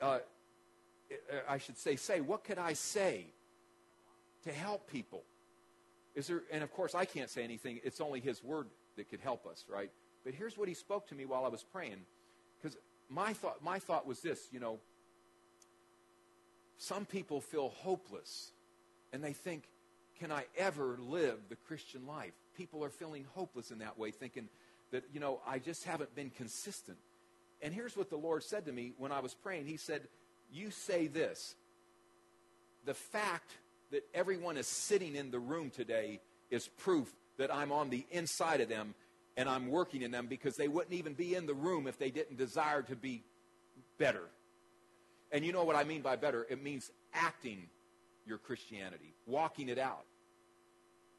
Uh, 0.00 0.20
I 1.48 1.58
should 1.58 1.76
say, 1.76 1.96
say, 1.96 2.20
what 2.20 2.44
could 2.44 2.58
I 2.58 2.72
say 2.72 3.26
to 4.44 4.52
help 4.52 4.90
people? 4.90 5.22
Is 6.14 6.28
there, 6.28 6.42
and 6.52 6.62
of 6.62 6.72
course, 6.72 6.94
I 6.94 7.04
can't 7.04 7.28
say 7.28 7.42
anything. 7.42 7.80
It's 7.82 8.00
only 8.00 8.20
His 8.20 8.42
Word 8.42 8.68
that 8.96 9.10
could 9.10 9.20
help 9.20 9.46
us, 9.46 9.64
right? 9.68 9.90
But 10.24 10.34
here's 10.34 10.56
what 10.56 10.68
He 10.68 10.74
spoke 10.74 11.08
to 11.08 11.14
me 11.14 11.24
while 11.24 11.44
I 11.44 11.48
was 11.48 11.62
praying. 11.62 12.00
Because 12.60 12.76
my 13.08 13.32
thought, 13.32 13.62
my 13.62 13.78
thought 13.78 14.06
was 14.06 14.20
this 14.20 14.48
you 14.52 14.60
know, 14.60 14.78
some 16.78 17.04
people 17.04 17.40
feel 17.40 17.70
hopeless 17.70 18.50
and 19.12 19.22
they 19.22 19.32
think, 19.32 19.64
can 20.18 20.30
I 20.30 20.44
ever 20.56 20.98
live 21.00 21.38
the 21.48 21.56
Christian 21.56 22.06
life? 22.06 22.32
People 22.56 22.84
are 22.84 22.90
feeling 22.90 23.26
hopeless 23.34 23.70
in 23.70 23.78
that 23.78 23.98
way, 23.98 24.10
thinking 24.10 24.48
that, 24.90 25.04
you 25.12 25.20
know, 25.20 25.40
I 25.46 25.58
just 25.58 25.84
haven't 25.84 26.14
been 26.14 26.30
consistent. 26.30 26.98
And 27.62 27.74
here's 27.74 27.96
what 27.96 28.10
the 28.10 28.16
Lord 28.16 28.42
said 28.44 28.66
to 28.66 28.72
me 28.72 28.92
when 28.98 29.12
I 29.12 29.20
was 29.20 29.34
praying 29.34 29.66
He 29.66 29.76
said, 29.76 30.02
You 30.52 30.70
say 30.70 31.06
this. 31.06 31.56
The 32.84 32.94
fact 32.94 33.50
that 33.90 34.06
everyone 34.14 34.56
is 34.56 34.66
sitting 34.66 35.16
in 35.16 35.30
the 35.30 35.38
room 35.38 35.70
today 35.70 36.20
is 36.50 36.68
proof 36.68 37.12
that 37.36 37.52
I'm 37.54 37.72
on 37.72 37.90
the 37.90 38.04
inside 38.10 38.60
of 38.60 38.68
them 38.68 38.94
and 39.36 39.48
I'm 39.48 39.68
working 39.68 40.02
in 40.02 40.10
them 40.10 40.26
because 40.26 40.56
they 40.56 40.68
wouldn't 40.68 40.94
even 40.94 41.14
be 41.14 41.34
in 41.34 41.46
the 41.46 41.54
room 41.54 41.86
if 41.86 41.98
they 41.98 42.10
didn't 42.10 42.36
desire 42.36 42.82
to 42.82 42.96
be 42.96 43.22
better. 43.98 44.28
And 45.32 45.44
you 45.44 45.52
know 45.52 45.64
what 45.64 45.76
I 45.76 45.84
mean 45.84 46.02
by 46.02 46.16
better? 46.16 46.46
It 46.48 46.62
means 46.62 46.90
acting 47.12 47.68
your 48.26 48.38
Christianity, 48.38 49.12
walking 49.26 49.68
it 49.68 49.78
out. 49.78 50.04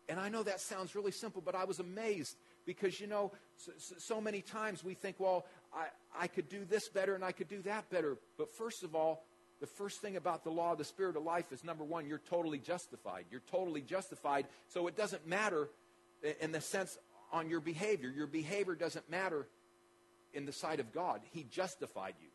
And 0.07 0.19
I 0.19 0.29
know 0.29 0.43
that 0.43 0.61
sounds 0.61 0.95
really 0.95 1.11
simple, 1.11 1.41
but 1.43 1.55
I 1.55 1.65
was 1.65 1.79
amazed 1.79 2.37
because, 2.65 2.99
you 2.99 3.07
know, 3.07 3.31
so, 3.57 3.71
so, 3.77 4.21
many 4.21 4.41
times 4.41 4.83
we 4.83 4.93
think, 4.93 5.15
well, 5.19 5.45
I, 5.73 5.87
I 6.17 6.27
could 6.27 6.49
do 6.49 6.65
this 6.65 6.87
better 6.87 7.15
and 7.15 7.23
I 7.23 7.31
could 7.31 7.47
do 7.47 7.61
that 7.63 7.89
better. 7.89 8.17
But 8.37 8.51
first 8.51 8.83
of 8.83 8.95
all, 8.95 9.23
the 9.65 9.71
first 9.71 9.99
thing 9.99 10.15
about 10.15 10.43
the 10.43 10.51
law 10.51 10.73
of 10.73 10.77
the 10.77 10.83
Spirit 10.83 11.17
of 11.17 11.23
life 11.23 11.51
is 11.51 11.63
number 11.63 11.83
one, 11.83 12.05
you're 12.05 12.21
totally 12.29 12.59
justified. 12.59 13.25
You're 13.31 13.41
totally 13.49 13.81
justified. 13.81 14.45
So 14.67 14.85
it 14.85 14.95
doesn't 14.95 15.25
matter 15.27 15.69
in 16.39 16.51
the 16.51 16.61
sense 16.61 16.99
on 17.33 17.49
your 17.49 17.59
behavior. 17.59 18.13
Your 18.15 18.27
behavior 18.27 18.75
doesn't 18.75 19.09
matter 19.09 19.47
in 20.35 20.45
the 20.45 20.51
sight 20.51 20.79
of 20.79 20.93
God. 20.93 21.21
He 21.31 21.47
justified 21.49 22.13
you. 22.21 22.27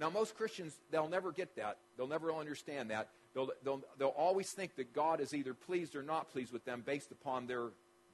Now, 0.00 0.08
most 0.08 0.38
Christians, 0.38 0.74
they'll 0.90 1.06
never 1.06 1.32
get 1.32 1.54
that. 1.56 1.76
They'll 1.98 2.08
never 2.08 2.32
understand 2.32 2.92
that. 2.92 3.10
They'll, 3.34 3.50
they'll, 3.62 3.82
they'll 3.98 4.08
always 4.08 4.48
think 4.50 4.76
that 4.76 4.94
God 4.94 5.20
is 5.20 5.34
either 5.34 5.52
pleased 5.52 5.96
or 5.96 6.02
not 6.02 6.32
pleased 6.32 6.54
with 6.54 6.64
them 6.64 6.82
based 6.86 7.12
upon 7.12 7.46
their 7.46 7.64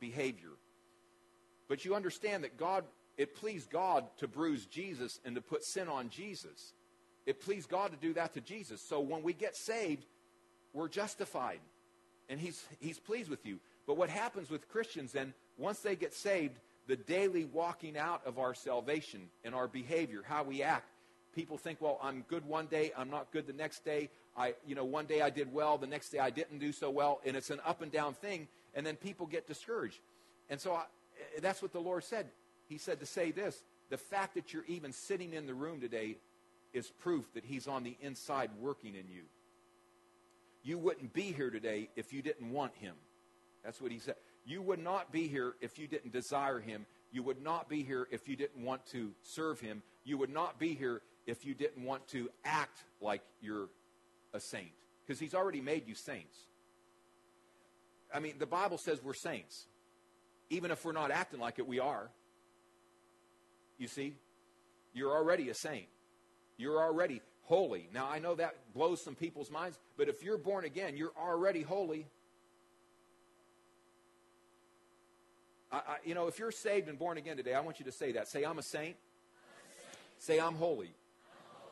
behavior. 0.01 0.51
But 1.69 1.85
you 1.85 1.95
understand 1.95 2.43
that 2.43 2.59
God, 2.59 2.83
it 3.17 3.37
pleased 3.37 3.71
God 3.71 4.07
to 4.17 4.27
bruise 4.27 4.67
Jesus 4.67 5.21
and 5.25 5.37
to 5.37 5.41
put 5.41 5.65
sin 5.65 5.87
on 5.87 6.09
Jesus. 6.09 6.73
It 7.27 7.41
pleased 7.41 7.69
God 7.69 7.91
to 7.91 7.97
do 7.97 8.13
that 8.15 8.35
to 8.35 8.41
Jesus. 8.41 8.81
So 8.81 9.01
when 9.01 9.23
we 9.23 9.33
get 9.33 9.57
saved, 9.57 10.05
we're 10.73 10.89
justified. 10.89 11.61
And 12.29 12.41
he's, 12.41 12.63
he's 12.81 12.99
pleased 12.99 13.31
with 13.31 13.45
you. 13.47 13.59
But 13.87 13.97
what 13.97 14.11
happens 14.11 14.51
with 14.51 14.69
Christians 14.69 15.13
then, 15.13 15.35
once 15.59 15.81
they 15.81 15.97
get 15.97 16.15
saved, 16.15 16.55
the 16.87 16.97
daily 16.97 17.45
walking 17.45 17.97
out 17.97 18.23
of 18.27 18.39
our 18.39 18.55
salvation 18.55 19.29
and 19.45 19.55
our 19.55 19.69
behavior, 19.69 20.23
how 20.27 20.43
we 20.43 20.63
act, 20.63 20.89
people 21.35 21.57
think, 21.57 21.81
well, 21.81 21.99
I'm 22.03 22.25
good 22.29 22.47
one 22.47 22.67
day, 22.67 22.93
I'm 22.97 23.11
not 23.11 23.31
good 23.33 23.47
the 23.47 23.53
next 23.53 23.85
day. 23.85 24.11
I, 24.37 24.55
you 24.67 24.75
know, 24.75 24.85
one 24.85 25.07
day 25.07 25.23
I 25.23 25.31
did 25.31 25.53
well, 25.53 25.79
the 25.79 25.87
next 25.87 26.11
day 26.11 26.19
I 26.19 26.31
didn't 26.31 26.59
do 26.59 26.73
so 26.73 26.91
well, 26.91 27.21
and 27.25 27.37
it's 27.37 27.51
an 27.51 27.61
up 27.65 27.83
and 27.83 27.91
down 27.91 28.15
thing, 28.15 28.49
and 28.75 28.85
then 28.85 28.97
people 28.97 29.27
get 29.27 29.47
discouraged. 29.47 29.99
And 30.51 30.61
so 30.61 30.75
I, 30.75 30.85
that's 31.41 31.63
what 31.63 31.73
the 31.73 31.81
Lord 31.81 32.05
said. 32.05 32.27
He 32.69 32.79
said 32.79 33.01
to 33.01 33.07
say 33.07 33.31
this 33.31 33.63
the 33.91 33.97
fact 33.97 34.35
that 34.35 34.53
you're 34.53 34.65
even 34.67 34.93
sitting 34.93 35.35
in 35.35 35.47
the 35.47 35.55
room 35.55 35.81
today 35.81 36.17
is 36.75 36.91
proof 36.91 37.33
that 37.33 37.45
He's 37.45 37.67
on 37.67 37.85
the 37.85 37.97
inside 38.03 38.51
working 38.61 38.95
in 38.95 39.09
you. 39.09 39.23
You 40.63 40.77
wouldn't 40.77 41.13
be 41.13 41.33
here 41.33 41.51
today 41.51 41.89
if 41.97 42.13
you 42.13 42.21
didn't 42.21 42.51
want 42.51 42.75
Him. 42.75 42.95
That's 43.65 43.81
what 43.81 43.93
He 43.93 43.99
said. 43.99 44.17
You 44.45 44.61
would 44.61 44.81
not 44.81 45.11
be 45.11 45.29
here 45.29 45.55
if 45.61 45.79
you 45.79 45.87
didn't 45.87 46.13
desire 46.13 46.59
Him. 46.59 46.85
You 47.13 47.23
would 47.23 47.43
not 47.43 47.69
be 47.69 47.83
here 47.83 48.09
if 48.11 48.29
you 48.29 48.37
didn't 48.37 48.63
want 48.63 48.85
to 48.89 49.13
serve 49.23 49.61
Him. 49.61 49.83
You 50.05 50.19
would 50.19 50.31
not 50.31 50.59
be 50.59 50.75
here 50.75 51.01
if 51.27 51.47
you 51.47 51.55
didn't 51.55 51.85
want 51.85 52.07
to 52.09 52.29
act 52.45 52.79
like 53.01 53.23
you're 53.41 53.69
a 54.35 54.41
saint. 54.41 54.73
Because 55.07 55.21
He's 55.21 55.35
already 55.35 55.61
made 55.61 55.87
you 55.87 55.95
saints. 55.95 56.37
I 58.13 58.21
mean, 58.21 58.35
the 58.39 58.47
Bible 58.47 58.79
says 58.79 59.03
we're 59.03 59.15
saints. 59.15 59.67
Even 60.51 60.71
if 60.71 60.85
we're 60.85 60.93
not 60.93 61.11
acting 61.11 61.41
like 61.41 61.59
it, 61.59 61.67
we 61.67 61.81
are. 61.81 62.11
You 63.79 63.89
see? 63.89 64.15
You're 64.93 65.13
already 65.13 65.49
a 65.49 65.55
saint. 65.55 65.87
You're 66.57 66.83
already 66.83 67.21
holy. 67.43 67.89
Now, 67.93 68.09
I 68.09 68.19
know 68.19 68.35
that 68.35 68.55
blows 68.75 69.03
some 69.03 69.15
people's 69.15 69.51
minds, 69.51 69.79
but 69.97 70.09
if 70.09 70.23
you're 70.23 70.39
born 70.39 70.65
again, 70.65 70.97
you're 70.97 71.13
already 71.19 71.63
holy. 71.63 72.07
I, 75.71 75.77
I, 75.77 75.97
you 76.05 76.15
know, 76.15 76.27
if 76.27 76.39
you're 76.39 76.53
saved 76.53 76.89
and 76.89 76.99
born 76.99 77.19
again 77.19 77.37
today, 77.37 77.55
I 77.55 77.61
want 77.61 77.79
you 77.79 77.85
to 77.87 77.93
say 77.93 78.13
that. 78.13 78.29
Say, 78.29 78.45
I'm 78.45 78.59
a 78.59 78.63
saint. 78.63 78.97
Say, 80.19 80.41
I'm 80.41 80.55
holy. 80.55 80.95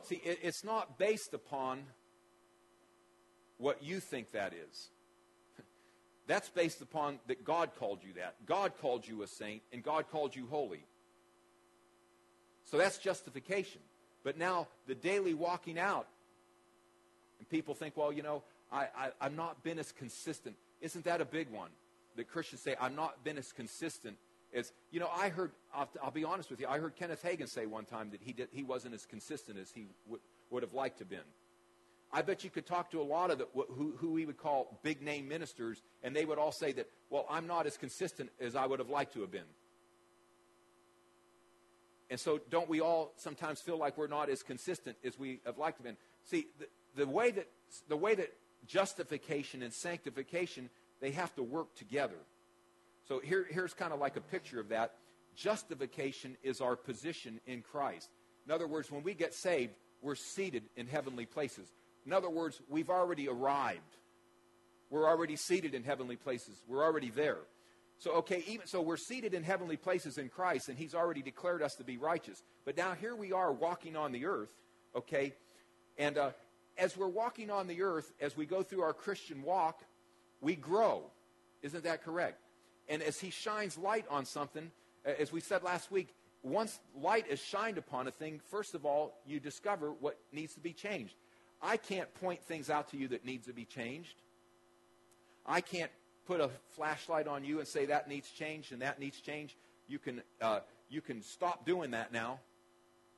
See, 0.03 0.21
it, 0.23 0.39
it's 0.43 0.63
not 0.63 0.97
based 0.97 1.33
upon 1.33 1.83
what 3.57 3.81
you 3.81 3.99
think 3.99 4.31
that 4.31 4.53
is. 4.53 4.89
That's 6.27 6.49
based 6.49 6.81
upon 6.81 7.19
that 7.27 7.45
God 7.45 7.71
called 7.79 7.99
you 8.03 8.13
that. 8.13 8.35
God 8.45 8.73
called 8.81 9.07
you 9.07 9.23
a 9.23 9.27
saint, 9.27 9.61
and 9.71 9.81
God 9.81 10.09
called 10.11 10.35
you 10.35 10.47
holy. 10.49 10.85
So 12.65 12.77
that's 12.77 12.97
justification. 12.97 13.81
But 14.23 14.37
now 14.37 14.67
the 14.87 14.95
daily 14.95 15.33
walking 15.33 15.77
out, 15.77 16.07
and 17.39 17.49
people 17.49 17.73
think, 17.73 17.97
well, 17.97 18.11
you 18.11 18.23
know, 18.23 18.43
I, 18.71 18.87
I, 18.97 19.09
I've 19.21 19.35
not 19.35 19.63
been 19.63 19.79
as 19.79 19.91
consistent. 19.91 20.55
Isn't 20.81 21.05
that 21.05 21.21
a 21.21 21.25
big 21.25 21.49
one? 21.49 21.69
That 22.15 22.29
Christians 22.29 22.61
say, 22.61 22.75
I've 22.79 22.95
not 22.95 23.23
been 23.23 23.37
as 23.37 23.51
consistent 23.51 24.17
as, 24.53 24.71
you 24.91 24.99
know, 24.99 25.09
I 25.15 25.29
heard, 25.29 25.51
I'll, 25.73 25.89
I'll 26.01 26.11
be 26.11 26.23
honest 26.23 26.49
with 26.49 26.59
you, 26.59 26.67
I 26.67 26.79
heard 26.79 26.95
Kenneth 26.95 27.23
Hagin 27.23 27.49
say 27.49 27.65
one 27.65 27.85
time 27.85 28.11
that 28.11 28.21
he, 28.23 28.33
did, 28.33 28.49
he 28.51 28.63
wasn't 28.63 28.93
as 28.93 29.05
consistent 29.05 29.57
as 29.57 29.71
he 29.71 29.87
w- 30.05 30.21
would 30.51 30.63
have 30.63 30.73
liked 30.73 30.99
to 30.99 31.03
have 31.03 31.09
been. 31.09 31.19
I 32.11 32.21
bet 32.21 32.43
you 32.43 32.51
could 32.51 32.67
talk 32.67 32.91
to 32.91 33.01
a 33.01 33.03
lot 33.03 33.31
of 33.31 33.39
the, 33.39 33.47
who, 33.55 33.93
who 33.97 34.11
we 34.11 34.25
would 34.25 34.37
call 34.37 34.79
big 34.83 35.01
name 35.01 35.27
ministers, 35.27 35.81
and 36.03 36.15
they 36.15 36.25
would 36.25 36.37
all 36.37 36.51
say 36.51 36.71
that, 36.73 36.87
well, 37.09 37.25
I'm 37.29 37.47
not 37.47 37.65
as 37.65 37.77
consistent 37.77 38.29
as 38.39 38.55
I 38.55 38.67
would 38.67 38.77
have 38.77 38.89
liked 38.89 39.13
to 39.13 39.21
have 39.21 39.31
been. 39.31 39.41
And 42.13 42.19
so, 42.19 42.39
don't 42.51 42.69
we 42.69 42.79
all 42.79 43.11
sometimes 43.17 43.59
feel 43.59 43.79
like 43.79 43.97
we're 43.97 44.05
not 44.05 44.29
as 44.29 44.43
consistent 44.43 44.97
as 45.03 45.17
we 45.17 45.39
have 45.47 45.57
liked 45.57 45.77
to 45.77 45.83
be? 45.83 45.89
See, 46.25 46.45
the, 46.59 46.67
the 47.05 47.07
way 47.09 47.31
that 47.31 47.47
the 47.89 47.97
way 47.97 48.13
that 48.13 48.31
justification 48.67 49.63
and 49.63 49.73
sanctification 49.73 50.69
they 51.01 51.09
have 51.09 51.33
to 51.37 51.41
work 51.41 51.73
together. 51.73 52.19
So 53.07 53.19
here, 53.19 53.47
here's 53.49 53.73
kind 53.73 53.91
of 53.93 53.99
like 53.99 54.15
a 54.15 54.21
picture 54.21 54.59
of 54.59 54.69
that. 54.69 54.93
Justification 55.35 56.37
is 56.43 56.61
our 56.61 56.75
position 56.75 57.41
in 57.47 57.63
Christ. 57.63 58.09
In 58.45 58.51
other 58.51 58.67
words, 58.67 58.91
when 58.91 59.01
we 59.01 59.15
get 59.15 59.33
saved, 59.33 59.73
we're 60.03 60.13
seated 60.13 60.65
in 60.77 60.85
heavenly 60.85 61.25
places. 61.25 61.67
In 62.05 62.13
other 62.13 62.29
words, 62.29 62.61
we've 62.69 62.91
already 62.91 63.27
arrived. 63.27 63.97
We're 64.91 65.09
already 65.09 65.35
seated 65.35 65.73
in 65.73 65.83
heavenly 65.83 66.15
places. 66.15 66.61
We're 66.67 66.83
already 66.83 67.09
there. 67.09 67.39
So, 67.99 68.11
okay, 68.15 68.43
even 68.47 68.67
so, 68.67 68.81
we're 68.81 68.97
seated 68.97 69.33
in 69.33 69.43
heavenly 69.43 69.77
places 69.77 70.17
in 70.17 70.29
Christ, 70.29 70.67
and 70.69 70.77
He's 70.77 70.93
already 70.93 71.21
declared 71.21 71.61
us 71.61 71.75
to 71.75 71.83
be 71.83 71.97
righteous. 71.97 72.43
But 72.65 72.75
now 72.75 72.93
here 72.93 73.15
we 73.15 73.31
are 73.31 73.51
walking 73.51 73.95
on 73.95 74.11
the 74.11 74.25
earth, 74.25 74.53
okay? 74.95 75.33
And 75.97 76.17
uh, 76.17 76.31
as 76.77 76.97
we're 76.97 77.07
walking 77.07 77.49
on 77.49 77.67
the 77.67 77.81
earth, 77.81 78.11
as 78.19 78.35
we 78.35 78.45
go 78.45 78.61
through 78.61 78.81
our 78.81 78.93
Christian 78.93 79.41
walk, 79.43 79.81
we 80.41 80.55
grow. 80.55 81.03
Isn't 81.61 81.83
that 81.85 82.03
correct? 82.03 82.41
And 82.89 83.01
as 83.01 83.19
He 83.19 83.29
shines 83.29 83.77
light 83.77 84.05
on 84.09 84.25
something, 84.25 84.71
as 85.05 85.31
we 85.31 85.39
said 85.39 85.63
last 85.63 85.91
week, 85.91 86.13
once 86.41 86.79
light 86.99 87.25
is 87.29 87.39
shined 87.39 87.77
upon 87.77 88.07
a 88.07 88.11
thing, 88.11 88.41
first 88.51 88.75
of 88.75 88.85
all, 88.85 89.17
you 89.25 89.39
discover 89.39 89.91
what 89.91 90.17
needs 90.33 90.53
to 90.55 90.59
be 90.59 90.73
changed. 90.73 91.15
I 91.61 91.77
can't 91.77 92.13
point 92.15 92.41
things 92.43 92.69
out 92.69 92.89
to 92.89 92.97
you 92.97 93.07
that 93.09 93.25
needs 93.25 93.47
to 93.47 93.53
be 93.53 93.63
changed. 93.63 94.15
I 95.45 95.61
can't 95.61 95.91
put 96.27 96.39
a 96.39 96.49
flashlight 96.71 97.27
on 97.27 97.43
you 97.43 97.59
and 97.59 97.67
say 97.67 97.85
that 97.85 98.07
needs 98.07 98.29
change 98.29 98.71
and 98.71 98.81
that 98.81 98.99
needs 98.99 99.19
change. 99.19 99.55
You 99.87 99.99
can, 99.99 100.21
uh, 100.41 100.61
you 100.89 101.01
can 101.01 101.21
stop 101.21 101.65
doing 101.65 101.91
that 101.91 102.13
now 102.13 102.39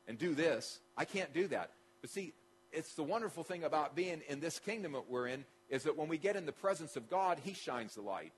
and 0.08 0.18
do 0.18 0.34
this. 0.34 0.80
I 0.98 1.06
can't 1.06 1.34
do 1.34 1.48
that. 1.48 1.72
But 2.02 2.10
see, 2.10 2.34
it's 2.72 2.94
the 2.94 3.04
wonderful 3.04 3.44
thing 3.44 3.64
about 3.64 3.96
being 3.96 4.22
in 4.28 4.40
this 4.40 4.60
kingdom 4.60 4.94
that 4.94 5.10
we're 5.10 5.28
in 5.28 5.46
is 5.70 5.84
that 5.84 5.98
when 5.98 6.08
we 6.08 6.18
get 6.18 6.36
in 6.36 6.46
the 6.46 6.52
presence 6.52 6.96
of 6.96 7.10
God, 7.10 7.40
He 7.44 7.54
shines 7.54 7.96
the 7.96 8.02
light. 8.02 8.32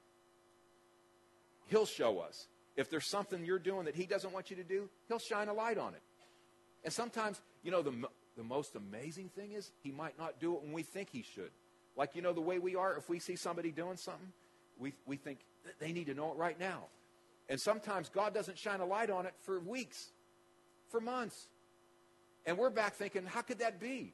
He'll 1.68 1.86
show 1.86 2.20
us. 2.20 2.48
If 2.76 2.90
there's 2.90 3.08
something 3.08 3.44
you're 3.44 3.60
doing 3.60 3.86
that 3.86 3.96
He 3.96 4.06
doesn't 4.06 4.32
want 4.32 4.50
you 4.50 4.56
to 4.58 4.64
do, 4.64 4.90
He'll 5.08 5.20
shine 5.20 5.48
a 5.48 5.54
light 5.54 5.78
on 5.78 5.94
it. 5.94 6.02
And 6.84 6.94
sometimes, 6.94 7.42
you 7.64 7.72
know, 7.72 7.82
the, 7.82 7.94
the 8.38 8.44
most 8.44 8.76
amazing 8.76 9.30
thing 9.36 9.54
is 9.54 9.72
He 9.84 9.92
might 9.92 10.18
not 10.18 10.40
do 10.40 10.56
it 10.56 10.62
when 10.62 10.74
we 10.74 10.84
think 10.84 11.10
He 11.12 11.24
should. 11.24 11.52
Like, 11.96 12.16
you 12.16 12.22
know, 12.22 12.32
the 12.34 12.42
way 12.42 12.60
we 12.60 12.76
are, 12.76 12.96
if 12.96 13.10
we 13.10 13.20
see 13.20 13.36
somebody 13.36 13.72
doing 13.72 13.98
something, 13.98 14.32
we, 14.80 14.94
we 15.06 15.18
think 15.18 15.40
they 15.80 15.92
need 15.92 16.08
to 16.08 16.14
know 16.14 16.32
it 16.32 16.38
right 16.38 16.60
now. 16.60 16.84
And 17.50 17.60
sometimes 17.60 18.10
God 18.10 18.34
doesn't 18.34 18.58
shine 18.58 18.80
a 18.80 18.86
light 18.86 19.10
on 19.10 19.26
it 19.26 19.34
for 19.44 19.60
weeks, 19.60 20.12
for 20.90 21.00
months. 21.00 21.48
And 22.46 22.58
we're 22.58 22.70
back 22.70 22.96
thinking, 22.96 23.26
how 23.26 23.42
could 23.42 23.60
that 23.60 23.80
be? 23.80 24.14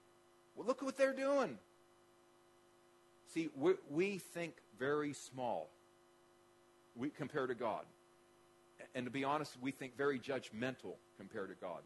Well, 0.55 0.67
look 0.67 0.77
at 0.79 0.85
what 0.85 0.97
they're 0.97 1.13
doing. 1.13 1.57
See, 3.33 3.49
we, 3.55 3.73
we 3.89 4.17
think 4.19 4.55
very 4.77 5.13
small 5.13 5.69
we, 6.95 7.09
compared 7.09 7.49
to 7.49 7.55
God. 7.55 7.85
And 8.93 9.05
to 9.05 9.11
be 9.11 9.23
honest, 9.23 9.57
we 9.61 9.71
think 9.71 9.97
very 9.97 10.19
judgmental 10.19 10.95
compared 11.17 11.49
to 11.49 11.55
God. 11.59 11.81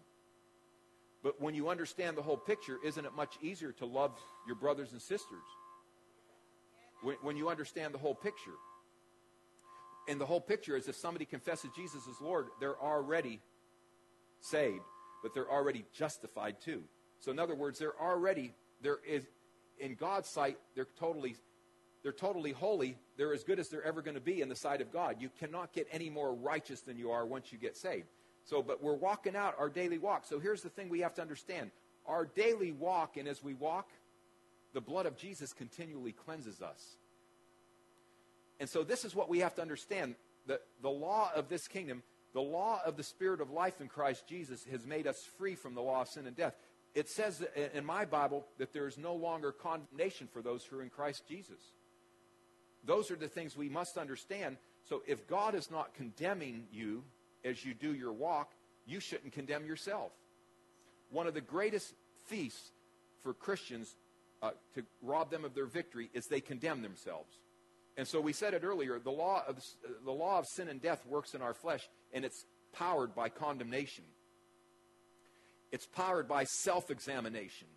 But 1.24 1.42
when 1.42 1.56
you 1.56 1.70
understand 1.70 2.18
the 2.18 2.22
whole 2.22 2.38
picture, 2.38 2.78
isn't 2.84 3.06
it 3.06 3.14
much 3.16 3.36
easier 3.42 3.72
to 3.74 3.86
love 3.86 4.12
your 4.46 4.56
brothers 4.56 4.92
and 4.92 5.02
sisters? 5.02 5.44
When, 7.02 7.16
when 7.22 7.38
you 7.38 7.50
understand 7.50 7.94
the 7.94 7.98
whole 7.98 8.16
picture. 8.16 8.52
And 10.08 10.22
the 10.22 10.26
whole 10.26 10.42
picture 10.42 10.76
is 10.76 10.88
if 10.88 10.96
somebody 10.96 11.26
confesses 11.26 11.70
Jesus 11.76 12.08
as 12.10 12.22
Lord, 12.22 12.48
they're 12.60 12.80
already 12.80 13.42
saved, 14.40 14.84
but 15.22 15.34
they're 15.34 15.52
already 15.52 15.86
justified 15.94 16.62
too. 16.62 16.84
So 17.20 17.32
in 17.32 17.40
other 17.40 17.56
words, 17.56 17.80
they're 17.80 18.00
already 18.00 18.54
there 18.82 19.00
is 19.08 19.24
in 19.80 19.96
God's 19.96 20.30
sight, 20.30 20.58
they're 20.76 20.88
totally 21.00 21.36
they're 22.04 22.12
totally 22.14 22.52
holy. 22.52 22.98
They're 23.18 23.34
as 23.34 23.44
good 23.44 23.60
as 23.60 23.68
they're 23.68 23.84
ever 23.84 24.02
going 24.02 24.16
to 24.16 24.22
be 24.22 24.42
in 24.42 24.48
the 24.48 24.56
sight 24.56 24.80
of 24.80 24.94
God. 24.94 25.18
You 25.20 25.30
cannot 25.40 25.74
get 25.74 25.88
any 25.92 26.10
more 26.10 26.34
righteous 26.34 26.82
than 26.82 26.98
you 26.98 27.12
are 27.12 27.26
once 27.26 27.52
you 27.52 27.58
get 27.58 27.76
saved. 27.76 28.08
So, 28.46 28.62
but 28.62 28.82
we're 28.82 28.94
walking 28.94 29.36
out 29.36 29.56
our 29.60 29.68
daily 29.68 29.98
walk. 29.98 30.24
So 30.26 30.40
here's 30.40 30.62
the 30.62 30.70
thing 30.70 30.88
we 30.88 31.02
have 31.02 31.16
to 31.16 31.22
understand. 31.22 31.72
Our 32.06 32.26
daily 32.26 32.72
walk, 32.72 33.18
and 33.18 33.28
as 33.28 33.44
we 33.44 33.56
walk, 33.56 33.90
the 34.74 34.80
blood 34.80 35.06
of 35.06 35.18
Jesus 35.18 35.52
continually 35.52 36.14
cleanses 36.14 36.62
us. 36.62 36.96
And 38.60 38.70
so 38.70 38.84
this 38.84 39.06
is 39.06 39.16
what 39.16 39.30
we 39.30 39.40
have 39.40 39.56
to 39.56 39.62
understand. 39.62 40.16
The, 40.46 40.60
the 40.82 40.90
law 40.90 41.32
of 41.36 41.50
this 41.50 41.68
kingdom, 41.68 42.04
the 42.34 42.42
law 42.42 42.80
of 42.86 42.98
the 42.98 43.04
Spirit 43.04 43.42
of 43.42 43.52
life 43.52 43.82
in 43.82 43.88
Christ 43.88 44.28
Jesus 44.28 44.64
has 44.72 44.86
made 44.86 45.08
us 45.08 45.24
free 45.38 45.56
from 45.56 45.76
the 45.76 45.82
law 45.82 46.02
of 46.02 46.08
sin 46.08 46.28
and 46.28 46.36
death. 46.36 46.56
It 46.96 47.10
says 47.10 47.44
in 47.74 47.86
my 47.86 48.06
Bible 48.06 48.46
that 48.58 48.74
there 48.74 48.88
is 48.88 48.98
no 48.98 49.14
longer 49.14 49.52
condemnation 49.52 50.28
for 50.32 50.42
those 50.42 50.64
who 50.64 50.80
are 50.80 50.82
in 50.82 50.90
Christ 50.90 51.28
Jesus. 51.28 51.60
Those 52.84 53.12
are 53.12 53.16
the 53.16 53.28
things 53.28 53.56
we 53.56 53.70
must 53.70 53.98
understand. 53.98 54.58
So 54.88 55.04
if 55.06 55.28
God 55.28 55.54
is 55.54 55.70
not 55.70 55.94
condemning 55.94 56.66
you 56.72 57.04
as 57.44 57.64
you 57.64 57.74
do 57.74 57.94
your 57.94 58.14
walk, 58.14 58.52
you 58.86 59.00
shouldn't 59.00 59.34
condemn 59.34 59.66
yourself. 59.66 60.12
One 61.12 61.28
of 61.28 61.34
the 61.34 61.42
greatest 61.42 61.94
feasts 62.26 62.72
for 63.22 63.34
Christians 63.34 63.96
uh, 64.42 64.52
to 64.76 64.84
rob 65.02 65.30
them 65.30 65.46
of 65.46 65.54
their 65.54 65.66
victory 65.66 66.10
is 66.14 66.28
they 66.28 66.42
condemn 66.42 66.82
themselves. 66.82 67.38
And 67.98 68.08
so 68.08 68.22
we 68.22 68.32
said 68.32 68.54
it 68.54 68.64
earlier, 68.64 69.00
the 69.00 69.12
law 69.12 69.44
of 69.48 69.60
the 70.06 70.12
law 70.12 70.40
of 70.40 70.46
sin 70.46 70.70
and 70.70 70.82
death 70.82 71.04
works 71.08 71.34
in 71.34 71.42
our 71.42 71.54
flesh 71.54 71.90
and 72.14 72.24
it's 72.24 72.46
powered 72.72 73.16
by 73.16 73.30
condemnation. 73.30 74.04
It's 75.72 75.88
powered 75.88 76.28
by 76.28 76.44
self-examination. 76.46 77.68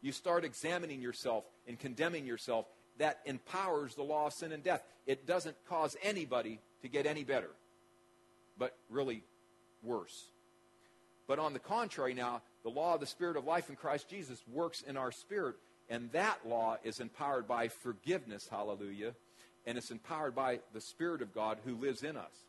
You 0.00 0.12
start 0.12 0.44
examining 0.44 1.00
yourself 1.00 1.44
and 1.66 1.78
condemning 1.78 2.26
yourself, 2.26 2.66
that 2.98 3.20
empowers 3.24 3.94
the 3.94 4.02
law 4.02 4.26
of 4.26 4.32
sin 4.32 4.52
and 4.52 4.62
death. 4.62 4.82
It 5.06 5.26
doesn't 5.26 5.56
cause 5.68 5.96
anybody 6.02 6.60
to 6.82 6.88
get 6.88 7.06
any 7.06 7.24
better, 7.24 7.50
but 8.58 8.76
really 8.88 9.22
worse. 9.82 10.30
But 11.26 11.38
on 11.38 11.54
the 11.54 11.58
contrary, 11.58 12.14
now, 12.14 12.42
the 12.62 12.70
law 12.70 12.94
of 12.94 13.00
the 13.00 13.06
Spirit 13.06 13.36
of 13.36 13.44
life 13.44 13.68
in 13.68 13.76
Christ 13.76 14.08
Jesus 14.08 14.42
works 14.46 14.82
in 14.82 14.96
our 14.96 15.10
spirit, 15.10 15.56
and 15.88 16.10
that 16.12 16.46
law 16.46 16.76
is 16.82 17.00
empowered 17.00 17.46
by 17.46 17.68
forgiveness, 17.68 18.48
hallelujah, 18.50 19.14
and 19.66 19.78
it's 19.78 19.90
empowered 19.90 20.34
by 20.34 20.60
the 20.72 20.80
Spirit 20.80 21.22
of 21.22 21.34
God 21.34 21.58
who 21.64 21.76
lives 21.76 22.02
in 22.02 22.16
us. 22.16 22.44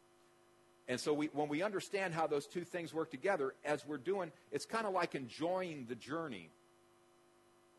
And 0.87 0.99
so 0.99 1.13
we, 1.13 1.27
when 1.33 1.49
we 1.49 1.63
understand 1.63 2.13
how 2.13 2.27
those 2.27 2.45
two 2.45 2.63
things 2.63 2.93
work 2.93 3.09
together, 3.09 3.55
as 3.63 3.85
we're 3.87 3.97
doing, 3.97 4.31
it's 4.51 4.65
kind 4.65 4.85
of 4.85 4.93
like 4.93 5.15
enjoying 5.15 5.85
the 5.89 5.95
journey. 5.95 6.49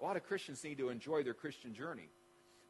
A 0.01 0.05
lot 0.05 0.17
of 0.17 0.25
Christians 0.25 0.63
need 0.65 0.79
to 0.79 0.89
enjoy 0.89 1.23
their 1.23 1.35
Christian 1.35 1.73
journey. 1.73 2.09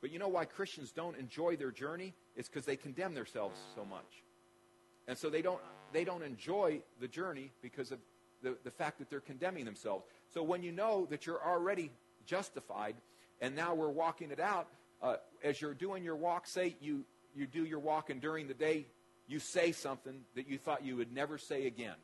But 0.01 0.13
you 0.13 0.19
know 0.19 0.29
why 0.29 0.45
Christians 0.45 0.93
don't 0.93 1.17
enjoy 1.17 1.57
their 1.57 1.71
journey? 1.71 2.13
It's 2.37 2.49
because 2.49 2.67
they 2.67 2.77
condemn 2.77 3.15
themselves 3.15 3.59
so 3.75 3.85
much. 3.85 4.23
And 5.09 5.17
so 5.17 5.31
they 5.31 5.43
don't, 5.43 5.61
they 5.93 6.05
don't 6.05 6.23
enjoy 6.23 6.83
the 7.01 7.09
journey 7.09 7.51
because 7.63 7.91
of 7.91 7.99
the, 8.43 8.57
the 8.63 8.71
fact 8.71 8.99
that 8.99 9.09
they're 9.09 9.21
condemning 9.21 9.65
themselves. 9.65 10.05
So 10.35 10.43
when 10.43 10.63
you 10.63 10.73
know 10.73 11.07
that 11.11 11.27
you're 11.27 11.43
already 11.43 11.91
justified 12.27 12.97
and 13.41 13.55
now 13.55 13.75
we're 13.75 13.91
walking 13.91 14.31
it 14.31 14.41
out, 14.41 14.69
uh, 15.03 15.17
as 15.45 15.61
you're 15.61 15.75
doing 15.75 16.05
your 16.05 16.17
walk, 16.17 16.47
say 16.47 16.77
you, 16.81 17.05
you 17.35 17.47
do 17.47 17.65
your 17.65 17.79
walk 17.79 18.11
and 18.11 18.21
during 18.21 18.49
the 18.49 18.55
day 18.55 18.87
you 19.29 19.39
say 19.39 19.73
something 19.73 20.21
that 20.35 20.49
you 20.49 20.59
thought 20.59 20.85
you 20.85 20.97
would 20.97 21.13
never 21.13 21.37
say 21.37 21.67
again. 21.67 21.95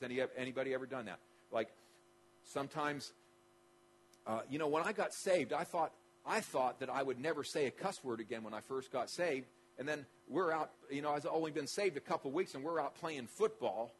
Has 0.00 0.10
any, 0.10 0.20
anybody 0.36 0.74
ever 0.74 0.86
done 0.86 1.06
that? 1.06 1.18
Like 1.50 1.68
sometimes, 2.44 3.12
uh, 4.26 4.40
you 4.50 4.58
know, 4.58 4.68
when 4.68 4.82
I 4.82 4.92
got 4.92 5.14
saved, 5.14 5.52
I 5.52 5.64
thought 5.64 5.92
I 6.26 6.40
thought 6.40 6.80
that 6.80 6.90
I 6.90 7.02
would 7.02 7.20
never 7.20 7.44
say 7.44 7.66
a 7.66 7.70
cuss 7.70 8.02
word 8.02 8.18
again 8.18 8.42
when 8.42 8.52
I 8.52 8.60
first 8.60 8.90
got 8.90 9.08
saved. 9.08 9.46
And 9.78 9.86
then 9.86 10.04
we're 10.28 10.50
out, 10.52 10.72
you 10.90 11.00
know, 11.00 11.12
I've 11.12 11.26
only 11.26 11.52
been 11.52 11.68
saved 11.68 11.96
a 11.96 12.00
couple 12.00 12.30
of 12.30 12.34
weeks, 12.34 12.54
and 12.54 12.64
we're 12.64 12.80
out 12.80 12.96
playing 12.96 13.28
football. 13.28 13.94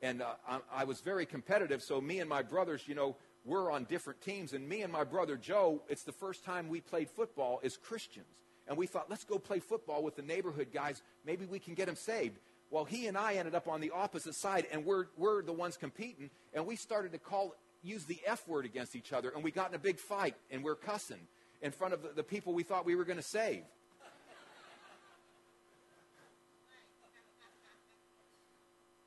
And 0.00 0.22
uh, 0.22 0.34
I, 0.48 0.60
I 0.72 0.84
was 0.84 1.00
very 1.00 1.26
competitive, 1.26 1.82
so 1.82 2.00
me 2.00 2.20
and 2.20 2.28
my 2.30 2.42
brothers, 2.42 2.84
you 2.86 2.94
know, 2.94 3.16
we're 3.46 3.70
on 3.70 3.84
different 3.84 4.20
teams. 4.20 4.52
And 4.52 4.68
me 4.68 4.82
and 4.82 4.92
my 4.92 5.04
brother 5.04 5.36
Joe, 5.36 5.80
it's 5.88 6.02
the 6.02 6.12
first 6.12 6.44
time 6.44 6.68
we 6.68 6.80
played 6.80 7.08
football 7.08 7.60
as 7.64 7.76
Christians. 7.76 8.26
And 8.68 8.76
we 8.76 8.86
thought, 8.86 9.08
let's 9.08 9.24
go 9.24 9.38
play 9.38 9.60
football 9.60 10.02
with 10.02 10.16
the 10.16 10.22
neighborhood 10.22 10.68
guys. 10.74 11.00
Maybe 11.24 11.46
we 11.46 11.60
can 11.60 11.74
get 11.74 11.86
them 11.86 11.94
saved. 11.94 12.38
Well, 12.70 12.84
he 12.84 13.06
and 13.06 13.16
I 13.16 13.34
ended 13.34 13.54
up 13.54 13.68
on 13.68 13.80
the 13.80 13.92
opposite 13.92 14.34
side, 14.34 14.66
and 14.72 14.84
we're, 14.84 15.06
we're 15.16 15.40
the 15.42 15.52
ones 15.52 15.76
competing. 15.76 16.30
And 16.52 16.66
we 16.66 16.74
started 16.74 17.12
to 17.12 17.18
call, 17.18 17.54
use 17.84 18.04
the 18.04 18.18
F 18.26 18.46
word 18.48 18.64
against 18.64 18.96
each 18.96 19.12
other, 19.12 19.30
and 19.30 19.44
we 19.44 19.52
got 19.52 19.68
in 19.68 19.76
a 19.76 19.78
big 19.78 20.00
fight, 20.00 20.34
and 20.50 20.64
we're 20.64 20.74
cussing 20.74 21.28
in 21.62 21.70
front 21.70 21.94
of 21.94 22.02
the, 22.02 22.08
the 22.08 22.24
people 22.24 22.52
we 22.52 22.64
thought 22.64 22.84
we 22.84 22.96
were 22.96 23.04
going 23.04 23.18
to 23.18 23.22
save. 23.22 23.62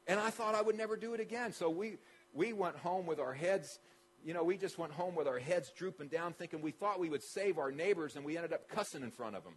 And 0.08 0.20
I 0.20 0.32
thought 0.32 0.56
I 0.56 0.62
would 0.62 0.76
never 0.76 0.98
do 0.98 1.14
it 1.14 1.20
again. 1.20 1.54
So 1.54 1.70
we, 1.70 1.98
we 2.34 2.52
went 2.52 2.76
home 2.78 3.06
with 3.06 3.20
our 3.20 3.34
heads, 3.34 3.78
you 4.26 4.34
know, 4.34 4.44
we 4.44 4.58
just 4.58 4.78
went 4.78 4.92
home 4.92 5.16
with 5.16 5.28
our 5.28 5.40
heads 5.40 5.72
drooping 5.76 6.08
down, 6.08 6.34
thinking 6.34 6.62
we 6.62 6.72
thought 6.72 7.00
we 7.00 7.10
would 7.10 7.24
save 7.24 7.58
our 7.58 7.72
neighbors, 7.72 8.16
and 8.16 8.26
we 8.26 8.38
ended 8.38 8.54
up 8.54 8.68
cussing 8.70 9.04
in 9.04 9.12
front 9.12 9.36
of 9.36 9.44
them 9.44 9.54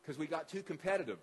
because 0.00 0.18
we 0.18 0.26
got 0.26 0.48
too 0.48 0.62
competitive. 0.62 1.18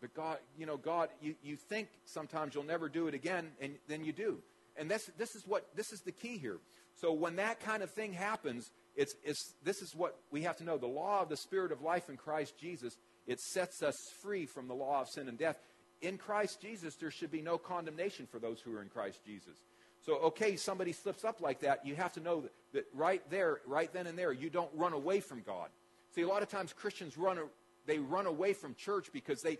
But 0.00 0.14
God, 0.14 0.38
you 0.58 0.66
know, 0.66 0.76
God, 0.76 1.08
you, 1.20 1.34
you 1.42 1.56
think 1.56 1.88
sometimes 2.04 2.54
you'll 2.54 2.64
never 2.64 2.88
do 2.88 3.06
it 3.08 3.14
again, 3.14 3.52
and 3.60 3.74
then 3.88 4.04
you 4.04 4.12
do. 4.12 4.38
And 4.76 4.90
this, 4.90 5.10
this 5.16 5.34
is 5.34 5.46
what 5.46 5.68
this 5.74 5.92
is 5.92 6.00
the 6.00 6.12
key 6.12 6.36
here. 6.36 6.58
So 7.00 7.12
when 7.12 7.36
that 7.36 7.60
kind 7.60 7.82
of 7.82 7.90
thing 7.90 8.12
happens, 8.12 8.70
it's, 8.96 9.14
it's, 9.24 9.54
this 9.64 9.82
is 9.82 9.94
what 9.94 10.16
we 10.30 10.42
have 10.42 10.56
to 10.58 10.64
know. 10.64 10.78
The 10.78 10.86
law 10.86 11.22
of 11.22 11.28
the 11.28 11.36
Spirit 11.36 11.72
of 11.72 11.82
life 11.82 12.08
in 12.08 12.16
Christ 12.16 12.54
Jesus, 12.58 12.96
it 13.26 13.40
sets 13.40 13.82
us 13.82 13.96
free 14.22 14.46
from 14.46 14.68
the 14.68 14.74
law 14.74 15.00
of 15.00 15.08
sin 15.08 15.28
and 15.28 15.38
death. 15.38 15.58
In 16.00 16.18
Christ 16.18 16.60
Jesus, 16.60 16.94
there 16.96 17.10
should 17.10 17.30
be 17.30 17.42
no 17.42 17.58
condemnation 17.58 18.26
for 18.30 18.38
those 18.38 18.60
who 18.60 18.74
are 18.76 18.82
in 18.82 18.88
Christ 18.88 19.20
Jesus. 19.24 19.56
So, 20.04 20.16
okay, 20.16 20.56
somebody 20.56 20.92
slips 20.92 21.24
up 21.24 21.40
like 21.40 21.60
that, 21.60 21.86
you 21.86 21.94
have 21.96 22.12
to 22.14 22.20
know 22.20 22.42
that, 22.42 22.52
that 22.74 22.84
right 22.92 23.22
there, 23.30 23.60
right 23.66 23.90
then 23.92 24.06
and 24.06 24.18
there, 24.18 24.32
you 24.32 24.50
don't 24.50 24.70
run 24.74 24.92
away 24.92 25.20
from 25.20 25.40
God. 25.40 25.70
See, 26.14 26.22
a 26.22 26.28
lot 26.28 26.42
of 26.42 26.48
times 26.48 26.74
Christians 26.74 27.16
run, 27.16 27.38
they 27.86 27.98
run 27.98 28.26
away 28.26 28.52
from 28.52 28.74
church 28.74 29.08
because 29.12 29.40
they, 29.40 29.56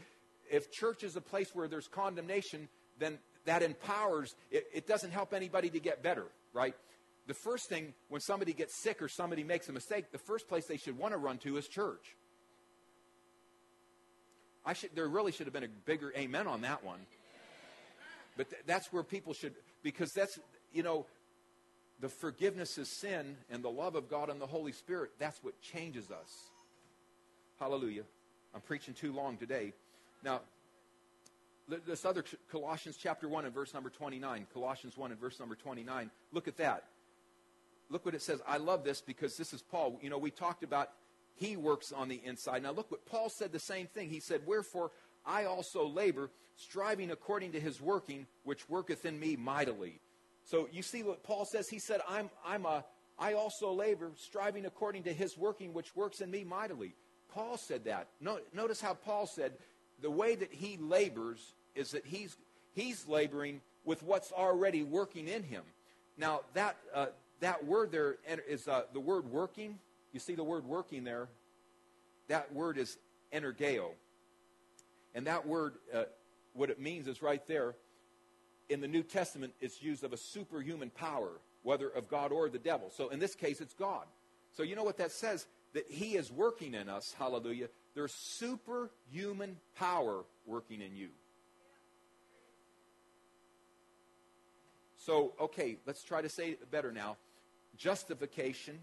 if 0.51 0.71
church 0.71 1.03
is 1.03 1.17
a 1.17 1.21
place 1.23 1.55
where 1.55 1.67
there's 1.67 1.89
condemnation, 1.89 2.69
then 2.99 3.19
that 3.47 3.63
empowers, 3.63 4.35
it, 4.51 4.67
it 4.73 4.87
doesn't 4.87 5.13
help 5.13 5.33
anybody 5.33 5.71
to 5.71 5.81
get 5.81 6.03
better, 6.03 6.27
right? 6.53 6.75
The 7.27 7.35
first 7.35 7.71
thing, 7.71 7.95
when 8.09 8.21
somebody 8.21 8.53
gets 8.53 8.75
sick 8.75 9.01
or 9.01 9.09
somebody 9.09 9.45
makes 9.45 9.69
a 9.71 9.73
mistake, 9.73 10.13
the 10.13 10.19
first 10.19 10.47
place 10.47 10.67
they 10.67 10.77
should 10.77 10.99
want 10.99 11.15
to 11.15 11.19
run 11.19 11.39
to 11.39 11.57
is 11.57 11.67
church. 11.67 12.17
I 14.67 14.75
should, 14.75 14.91
there 14.95 15.09
really 15.09 15.33
should 15.33 15.47
have 15.47 15.55
been 15.55 15.65
a 15.65 15.69
bigger 15.87 16.13
amen 16.17 16.47
on 16.47 16.63
that 16.63 16.85
one. 16.85 17.01
But 18.37 18.51
th- 18.51 18.63
that's 18.67 18.93
where 18.93 19.03
people 19.03 19.33
should, 19.33 19.55
because 19.85 20.13
that's, 20.13 20.41
you 20.73 20.83
know, 20.83 21.07
the 22.01 22.09
forgiveness 22.09 22.77
of 22.79 22.89
sin 22.89 23.37
and 23.49 23.63
the 23.63 23.71
love 23.71 23.95
of 23.95 24.11
God 24.11 24.31
and 24.31 24.41
the 24.41 24.47
Holy 24.47 24.73
Spirit, 24.73 25.13
that's 25.21 25.39
what 25.45 25.61
changes 25.61 26.11
us. 26.11 26.51
Hallelujah. 27.61 28.03
I'm 28.53 28.63
preaching 28.63 28.95
too 28.95 29.13
long 29.13 29.37
today. 29.37 29.73
Now, 30.25 30.41
this 31.87 32.05
other 32.05 32.25
Colossians 32.51 32.97
chapter 33.01 33.29
1 33.29 33.45
and 33.45 33.55
verse 33.55 33.73
number 33.73 33.91
29. 33.91 34.47
Colossians 34.53 34.97
1 34.97 35.13
and 35.13 35.21
verse 35.21 35.39
number 35.39 35.55
29. 35.55 36.11
Look 36.33 36.49
at 36.49 36.57
that. 36.57 36.85
Look 37.91 38.05
what 38.05 38.15
it 38.15 38.23
says. 38.23 38.41
I 38.47 38.57
love 38.57 38.85
this 38.85 39.01
because 39.01 39.37
this 39.37 39.53
is 39.53 39.63
Paul. 39.63 39.99
You 40.03 40.11
know, 40.11 40.19
we 40.19 40.31
talked 40.31 40.65
about 40.65 40.91
he 41.37 41.57
works 41.57 41.93
on 41.93 42.09
the 42.09 42.21
inside. 42.25 42.63
Now, 42.63 42.73
look 42.73 42.91
what 42.91 43.05
Paul 43.07 43.29
said 43.29 43.53
the 43.53 43.59
same 43.59 43.87
thing. 43.87 44.09
He 44.09 44.21
said, 44.21 44.43
Wherefore 44.47 44.91
I 45.27 45.45
also 45.45 45.87
labor, 45.87 46.31
striving 46.57 47.11
according 47.11 47.53
to 47.53 47.61
his 47.61 47.81
working, 47.81 48.27
which 48.45 48.69
worketh 48.69 49.05
in 49.05 49.19
me 49.19 49.37
mightily. 49.37 50.01
So 50.45 50.69
you 50.73 50.83
see 50.83 51.03
what 51.03 51.23
Paul 51.23 51.45
says? 51.45 51.69
He 51.69 51.79
said, 51.79 52.01
I'm, 52.09 52.31
I'm 52.47 52.67
a, 52.67 52.85
I 53.19 53.35
also 53.35 53.73
labor, 53.73 54.11
striving 54.17 54.67
according 54.67 55.05
to 55.05 55.13
his 55.13 55.39
working, 55.39 55.73
which 55.73 55.95
works 55.97 56.21
in 56.21 56.31
me 56.31 56.45
mightily. 56.45 56.95
Paul 57.33 57.57
said 57.57 57.85
that. 57.85 58.09
No, 58.21 58.39
notice 58.53 58.81
how 58.81 58.95
Paul 58.95 59.27
said, 59.27 59.53
the 60.03 60.11
way 60.11 60.35
that 60.35 60.53
he 60.53 60.77
labors 60.77 61.55
is 61.75 61.93
that 61.93 62.05
he's, 62.05 62.37
he's 62.75 63.09
laboring 63.09 63.61
with 63.85 64.03
what's 64.03 64.33
already 64.33 64.83
working 64.83 65.29
in 65.29 65.43
him. 65.43 65.63
Now, 66.17 66.41
that, 66.55 66.77
uh, 66.95 67.07
that 67.41 67.65
word 67.65 67.91
there 67.91 68.17
is 68.49 68.69
uh, 68.69 68.83
the 68.93 69.01
word 69.01 69.31
working. 69.31 69.79
You 70.13 70.21
see 70.21 70.35
the 70.35 70.45
word 70.45 70.65
working 70.65 71.05
there? 71.05 71.29
That 72.29 72.53
word 72.53 72.79
is 72.79 72.97
energeo. 73.33 73.91
And 75.15 75.27
that 75.27 75.47
word, 75.47 75.75
uh, 75.93 76.05
what 76.55 76.71
it 76.71 76.81
means 76.81 77.07
is 77.07 77.21
right 77.21 77.47
there. 77.47 77.75
In 78.71 78.81
the 78.81 78.89
New 78.89 79.03
Testament, 79.03 79.53
it's 79.61 79.83
used 79.83 80.05
of 80.05 80.13
a 80.13 80.17
superhuman 80.17 80.91
power, 80.91 81.33
whether 81.63 81.89
of 81.89 82.09
God 82.09 82.33
or 82.33 82.49
the 82.49 82.59
devil. 82.59 82.91
So 82.97 83.11
in 83.11 83.19
this 83.19 83.35
case, 83.35 83.61
it's 83.61 83.75
God. 83.75 84.07
So 84.53 84.63
you 84.63 84.75
know 84.75 84.85
what 84.85 84.97
that 84.99 85.13
says? 85.13 85.47
That 85.75 85.85
He 85.91 86.17
is 86.17 86.33
working 86.33 86.75
in 86.75 86.89
us, 86.89 87.15
hallelujah. 87.19 87.69
There's 87.95 88.15
superhuman 88.15 89.57
power 89.77 90.25
working 90.47 90.81
in 90.81 90.97
you. 90.97 91.09
So, 94.97 95.33
okay, 95.39 95.77
let's 95.87 96.03
try 96.03 96.23
to 96.23 96.31
say 96.31 96.51
it 96.51 96.71
better 96.71 96.91
now. 96.91 97.17
Justification, 97.77 98.79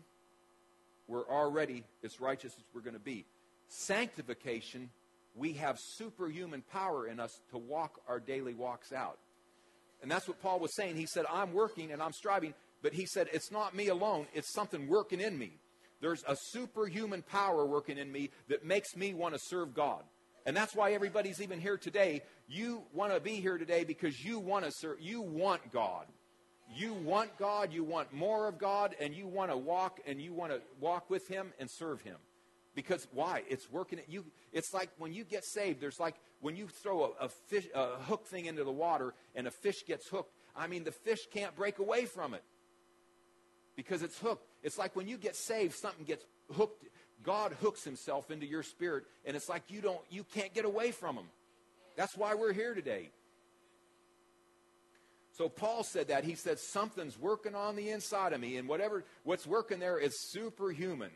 we're 1.08 1.28
already 1.28 1.84
as 2.04 2.22
righteous 2.22 2.54
as 2.56 2.64
we're 2.76 2.82
going 2.82 2.94
to 2.94 3.00
be. 3.00 3.26
Sanctification, 3.70 4.92
we 5.36 5.54
have 5.54 5.80
superhuman 5.80 6.64
power 6.72 7.08
in 7.08 7.20
us 7.20 7.40
to 7.52 7.58
walk 7.58 8.02
our 8.08 8.20
daily 8.20 8.54
walks 8.54 8.92
out. 8.92 9.18
And 10.02 10.10
that's 10.10 10.28
what 10.28 10.42
Paul 10.42 10.60
was 10.60 10.76
saying. 10.76 10.96
He 10.96 11.06
said, 11.06 11.26
I'm 11.32 11.54
working 11.54 11.92
and 11.92 12.02
I'm 12.02 12.14
striving, 12.14 12.54
but 12.82 12.94
he 12.94 13.06
said, 13.06 13.28
it's 13.32 13.52
not 13.52 13.76
me 13.76 13.88
alone, 13.88 14.28
it's 14.34 14.52
something 14.52 14.88
working 14.88 15.22
in 15.22 15.38
me. 15.38 15.60
There's 16.02 16.24
a 16.28 16.36
superhuman 16.36 17.22
power 17.22 17.66
working 17.66 17.98
in 17.98 18.12
me 18.12 18.32
that 18.50 18.66
makes 18.66 18.96
me 18.96 19.14
want 19.14 19.36
to 19.36 19.40
serve 19.40 19.76
God. 19.76 20.04
And 20.46 20.58
that's 20.58 20.76
why 20.76 20.94
everybody's 20.94 21.40
even 21.40 21.60
here 21.62 21.78
today. 21.78 22.24
You 22.48 22.82
want 22.94 23.14
to 23.14 23.20
be 23.20 23.36
here 23.36 23.60
today 23.60 23.84
because 23.84 24.26
you 24.26 24.40
want 24.40 24.66
to 24.66 24.72
serve, 24.72 25.00
you 25.00 25.22
want 25.22 25.72
God. 25.72 26.08
You 26.74 26.94
want 26.94 27.38
God, 27.38 27.74
you 27.74 27.84
want 27.84 28.14
more 28.14 28.48
of 28.48 28.58
God, 28.58 28.96
and 29.00 29.14
you 29.14 29.28
want 29.28 29.52
to 29.52 29.58
walk 29.58 30.00
and 30.08 30.22
you 30.22 30.34
want 30.34 30.54
to 30.54 30.62
walk 30.80 31.10
with 31.10 31.28
Him 31.28 31.54
and 31.60 31.70
serve 31.70 32.02
Him. 32.02 32.16
Because 32.74 33.08
why? 33.14 33.44
It's 33.50 33.70
working 33.70 34.00
at 34.00 34.10
you. 34.10 34.26
It's 34.54 34.74
like 34.74 34.90
when 34.98 35.14
you 35.14 35.24
get 35.24 35.44
saved, 35.44 35.82
there's 35.82 36.00
like 36.00 36.16
when 36.40 36.56
you 36.56 36.68
throw 36.68 37.04
a, 37.04 37.26
a 37.26 37.30
fish, 37.30 37.68
a 37.76 37.98
hook 38.04 38.26
thing 38.28 38.46
into 38.46 38.64
the 38.64 38.72
water 38.72 39.14
and 39.36 39.46
a 39.48 39.52
fish 39.52 39.86
gets 39.86 40.08
hooked. 40.08 40.34
I 40.56 40.68
mean, 40.68 40.84
the 40.84 40.92
fish 40.92 41.28
can't 41.34 41.56
break 41.56 41.80
away 41.80 42.06
from 42.06 42.34
it 42.34 42.44
because 43.76 44.04
it's 44.04 44.18
hooked. 44.18 44.46
It's 44.64 44.78
like 44.78 44.96
when 44.96 45.08
you 45.08 45.18
get 45.18 45.36
saved, 45.36 45.76
something 45.76 46.06
gets 46.06 46.26
hooked. 46.56 46.86
God 47.24 47.54
hooks 47.62 47.84
himself 47.84 48.32
into 48.32 48.48
your 48.48 48.64
spirit, 48.64 49.04
and 49.26 49.36
it's 49.36 49.48
like 49.48 49.64
you 49.70 49.82
don't, 49.82 50.02
you 50.10 50.24
can't 50.34 50.54
get 50.54 50.66
away 50.66 50.92
from 50.92 51.16
him. 51.16 51.28
That's 51.96 52.18
why 52.18 52.34
we're 52.34 52.54
here 52.54 52.74
today. 52.74 53.12
So 55.34 55.48
Paul 55.48 55.84
said 55.84 56.08
that. 56.08 56.24
He 56.24 56.36
said, 56.36 56.60
something's 56.60 57.20
working 57.20 57.54
on 57.56 57.76
the 57.76 57.90
inside 57.90 58.34
of 58.34 58.42
me, 58.42 58.58
and 58.58 58.68
whatever 58.68 59.04
what's 59.24 59.46
working 59.46 59.80
there 59.80 59.98
is 59.98 60.14
superhuman. 60.30 61.12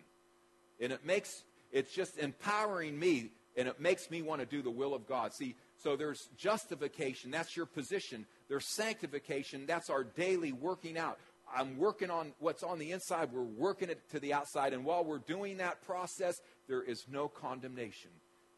And 0.79 0.91
it 0.91 1.05
makes 1.05 1.43
it's 1.75 1.91
just 1.91 2.17
empowering 2.17 2.97
me, 2.97 3.31
and 3.57 3.67
it 3.67 3.81
makes 3.81 4.09
me 4.09 4.21
want 4.21 4.39
to 4.39 4.45
do 4.45 4.61
the 4.61 4.71
will 4.71 4.93
of 4.93 5.05
God. 5.05 5.33
See, 5.33 5.55
so 5.83 5.97
there's 5.97 6.29
justification, 6.37 7.31
that's 7.31 7.57
your 7.57 7.65
position. 7.65 8.25
There's 8.47 8.65
sanctification, 8.65 9.65
that's 9.65 9.89
our 9.89 10.05
daily 10.05 10.53
working 10.53 10.97
out. 10.97 11.19
I'm 11.53 11.77
working 11.77 12.09
on 12.09 12.31
what's 12.39 12.63
on 12.63 12.79
the 12.79 12.91
inside, 12.91 13.33
we're 13.33 13.41
working 13.41 13.89
it 13.89 13.99
to 14.11 14.21
the 14.21 14.33
outside. 14.33 14.71
And 14.71 14.85
while 14.85 15.03
we're 15.03 15.19
doing 15.19 15.57
that 15.57 15.85
process, 15.85 16.39
there 16.69 16.81
is 16.81 17.05
no 17.11 17.27
condemnation. 17.27 18.11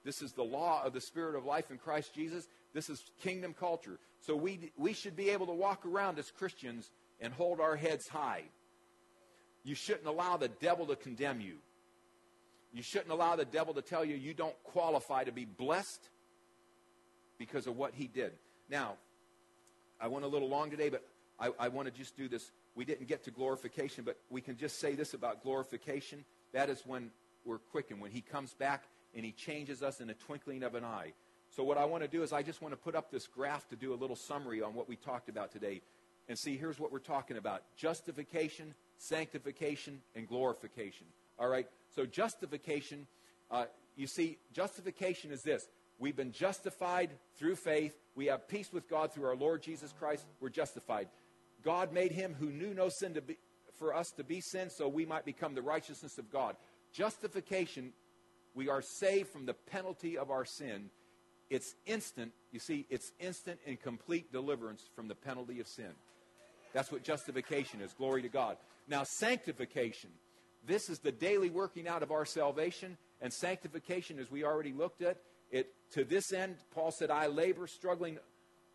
This 0.05 0.22
is 0.22 0.32
the 0.34 0.43
law 0.43 0.84
of 0.86 0.93
the 0.93 1.01
Spirit 1.01 1.36
of 1.36 1.43
life 1.43 1.72
in 1.72 1.80
Christ 1.80 2.13
Jesus. 2.13 2.47
This 2.74 2.88
is 2.88 3.03
kingdom 3.24 3.55
culture. 3.59 3.97
So 4.22 4.36
we, 4.36 4.72
we 4.78 4.93
should 4.93 5.15
be 5.15 5.32
able 5.32 5.47
to 5.47 5.53
walk 5.53 5.86
around 5.88 6.20
as 6.20 6.30
Christians 6.30 6.91
and 7.20 7.34
hold 7.34 7.59
our 7.59 7.76
heads 7.76 8.07
high. 8.07 8.43
You 9.63 9.74
shouldn't 9.74 10.05
allow 10.05 10.38
the 10.38 10.47
devil 10.47 10.86
to 10.86 10.95
condemn 10.95 11.41
you. 11.41 11.57
You 12.74 12.84
shouldn't 12.84 13.11
allow 13.11 13.36
the 13.36 13.45
devil 13.45 13.74
to 13.74 13.82
tell 13.82 14.03
you 14.03 14.15
you 14.15 14.34
don't 14.34 14.55
qualify 14.63 15.24
to 15.24 15.32
be 15.32 15.45
blessed 15.45 16.09
because 17.38 17.68
of 17.68 17.78
what 17.78 17.93
he 17.93 18.07
did. 18.07 18.34
Now, 18.70 18.95
I 19.99 20.07
went 20.07 20.26
a 20.26 20.28
little 20.28 20.49
long 20.49 20.70
today, 20.70 20.89
but 20.89 21.03
I, 21.39 21.51
I 21.59 21.68
want 21.70 21.88
to 21.88 21.93
just 21.93 22.18
do 22.18 22.28
this 22.28 22.51
we 22.78 22.86
didn't 22.86 23.07
get 23.07 23.24
to 23.24 23.32
glorification, 23.32 24.03
but 24.03 24.18
we 24.30 24.39
can 24.39 24.55
just 24.55 24.80
say 24.80 24.93
this 24.93 25.15
about 25.15 25.41
glorification. 25.41 26.24
That 26.53 26.70
is 26.70 26.84
when 26.86 27.09
we're 27.43 27.57
quickened, 27.57 27.99
when 27.99 28.11
He 28.11 28.22
comes 28.22 28.53
back 28.53 28.84
and 29.15 29.26
He 29.26 29.32
changes 29.32 29.82
us 29.82 29.99
in 29.99 30.11
a 30.11 30.13
twinkling 30.13 30.61
of 30.61 30.76
an 30.76 30.86
eye. 30.86 31.13
So, 31.49 31.63
what 31.63 31.80
I 31.80 31.86
want 31.86 32.03
to 32.03 32.07
do 32.07 32.22
is 32.22 32.32
I 32.32 32.43
just 32.43 32.61
want 32.61 32.74
to 32.74 32.78
put 32.78 32.93
up 32.93 33.09
this 33.09 33.26
graph 33.26 33.68
to 33.70 33.76
do 33.76 33.93
a 33.93 33.95
little 33.95 34.15
summary 34.15 34.61
on 34.61 34.76
what 34.76 34.88
we 34.88 34.95
talked 34.95 35.28
about 35.28 35.51
today. 35.51 35.82
And 36.30 36.38
see, 36.38 36.55
here's 36.55 36.80
what 36.80 36.91
we're 36.91 36.99
talking 36.99 37.38
about 37.38 37.63
justification, 37.76 38.76
sanctification, 38.99 40.01
and 40.15 40.28
glorification. 40.28 41.07
All 41.39 41.49
right? 41.49 41.68
So, 41.96 42.06
justification 42.06 43.08
Uh, 43.50 43.66
you 43.96 44.08
see, 44.08 44.38
justification 44.54 45.32
is 45.32 45.42
this 45.42 45.68
we've 46.00 46.16
been 46.16 46.32
justified 46.32 47.10
through 47.38 47.56
faith. 47.56 47.98
We 48.16 48.28
have 48.28 48.48
peace 48.48 48.72
with 48.74 48.90
God 48.90 49.14
through 49.14 49.26
our 49.26 49.36
Lord 49.36 49.62
Jesus 49.64 49.94
Christ. 49.98 50.26
We're 50.40 50.50
justified. 50.50 51.08
God 51.64 51.94
made 51.94 52.12
him 52.12 52.36
who 52.40 52.48
knew 52.52 52.74
no 52.74 52.90
sin 52.90 53.14
to 53.16 53.22
be, 53.22 53.38
for 53.80 53.96
us 53.96 54.12
to 54.18 54.24
be 54.24 54.42
sin 54.42 54.70
so 54.70 54.88
we 54.88 55.06
might 55.06 55.26
become 55.26 55.56
the 55.56 55.62
righteousness 55.62 56.18
of 56.18 56.32
God. 56.32 56.56
Justification, 56.94 57.94
we 58.54 58.70
are 58.70 58.82
saved 58.82 59.30
from 59.30 59.46
the 59.46 59.54
penalty 59.54 60.18
of 60.18 60.30
our 60.30 60.46
sin. 60.46 60.90
It's 61.50 61.76
instant, 61.86 62.34
you 62.52 62.60
see, 62.60 62.86
it's 62.90 63.12
instant 63.20 63.60
and 63.66 63.82
complete 63.82 64.32
deliverance 64.32 64.90
from 64.96 65.08
the 65.08 65.16
penalty 65.16 65.60
of 65.60 65.68
sin. 65.68 65.92
That's 66.74 66.92
what 66.92 67.04
justification 67.04 67.82
is. 67.82 67.94
Glory 67.94 68.22
to 68.24 68.30
God. 68.30 68.58
Now, 68.88 69.04
sanctification. 69.04 70.10
This 70.68 70.89
is 70.89 70.99
the 70.99 71.13
daily 71.13 71.49
working 71.49 71.88
out 71.88 72.03
of 72.03 72.11
our 72.11 72.26
salvation. 72.26 72.97
And 73.22 73.34
sanctification, 73.34 74.20
as 74.20 74.30
we 74.30 74.43
already 74.43 74.74
looked 74.74 75.01
at, 75.01 75.18
it 75.49 75.74
to 75.93 76.03
this 76.03 76.34
end, 76.34 76.57
Paul 76.72 76.91
said, 76.91 77.09
I 77.09 77.28
labor, 77.28 77.68
struggling 77.68 78.20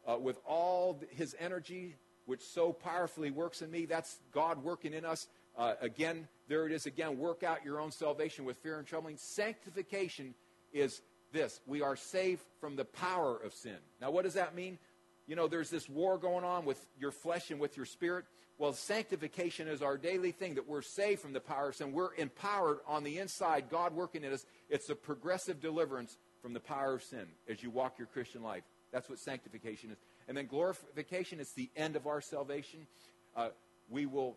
uh, 0.07 0.16
with 0.18 0.38
all 0.47 1.01
his 1.11 1.36
energy, 1.38 1.97
which 2.24 2.40
so 2.40 2.72
powerfully 2.72 3.30
works 3.30 3.62
in 3.62 3.70
me. 3.70 3.84
That's 3.84 4.18
God 4.32 4.64
working 4.64 4.95
in 4.95 5.05
us. 5.05 5.28
Uh, 5.57 5.74
again, 5.82 6.26
there 6.49 6.66
it 6.66 6.72
is 6.72 6.86
again. 6.86 7.18
Work 7.18 7.43
out 7.43 7.64
your 7.64 7.78
own 7.78 7.93
salvation 7.93 8.47
with 8.47 8.57
fear 8.57 8.78
and 8.78 8.86
trembling. 8.86 9.18
Sanctification 9.18 10.34
is 10.72 11.03
this 11.32 11.61
we 11.66 11.82
are 11.82 11.97
saved 11.97 12.43
from 12.59 12.74
the 12.74 12.86
power 12.86 13.36
of 13.36 13.53
sin. 13.53 13.76
Now, 14.01 14.11
what 14.11 14.24
does 14.24 14.34
that 14.34 14.55
mean? 14.55 14.78
You 15.26 15.36
know, 15.36 15.47
there's 15.47 15.70
this 15.70 15.88
war 15.88 16.18
going 16.18 16.45
on 16.45 16.64
with 16.64 16.84
your 16.99 17.12
flesh 17.12 17.51
and 17.51 17.61
with 17.61 17.76
your 17.76 17.86
spirit. 17.86 18.24
Well, 18.59 18.73
sanctification 18.73 19.67
is 19.67 19.83
our 19.83 19.97
daily 19.97 20.31
thing 20.31 20.55
that 20.55 20.69
we're 20.69 20.83
saved 20.83 21.21
from 21.21 21.33
the 21.33 21.41
power 21.41 21.71
of 21.71 21.77
sin. 21.77 21.93
We're 21.93 22.15
empowered 22.15 22.79
on 22.87 23.03
the 23.03 23.19
inside, 23.19 23.71
God 23.71 23.95
working 23.95 24.25
in 24.25 24.33
us. 24.33 24.47
It's 24.69 24.89
a 24.91 24.95
progressive 24.95 25.61
deliverance 25.61 26.17
from 26.43 26.53
the 26.53 26.61
power 26.61 26.95
of 26.95 27.03
sin 27.03 27.27
as 27.49 27.63
you 27.63 27.71
walk 27.71 27.99
your 27.99 28.07
Christian 28.09 28.43
life. 28.43 28.63
That's 28.93 29.09
what 29.09 29.19
sanctification 29.19 29.91
is. 29.91 29.99
And 30.29 30.37
then 30.37 30.47
glorification 30.47 31.41
is 31.41 31.53
the 31.53 31.71
end 31.77 31.97
of 31.97 32.07
our 32.07 32.21
salvation. 32.21 32.87
Uh, 33.35 33.49
we 33.89 34.07
will 34.07 34.37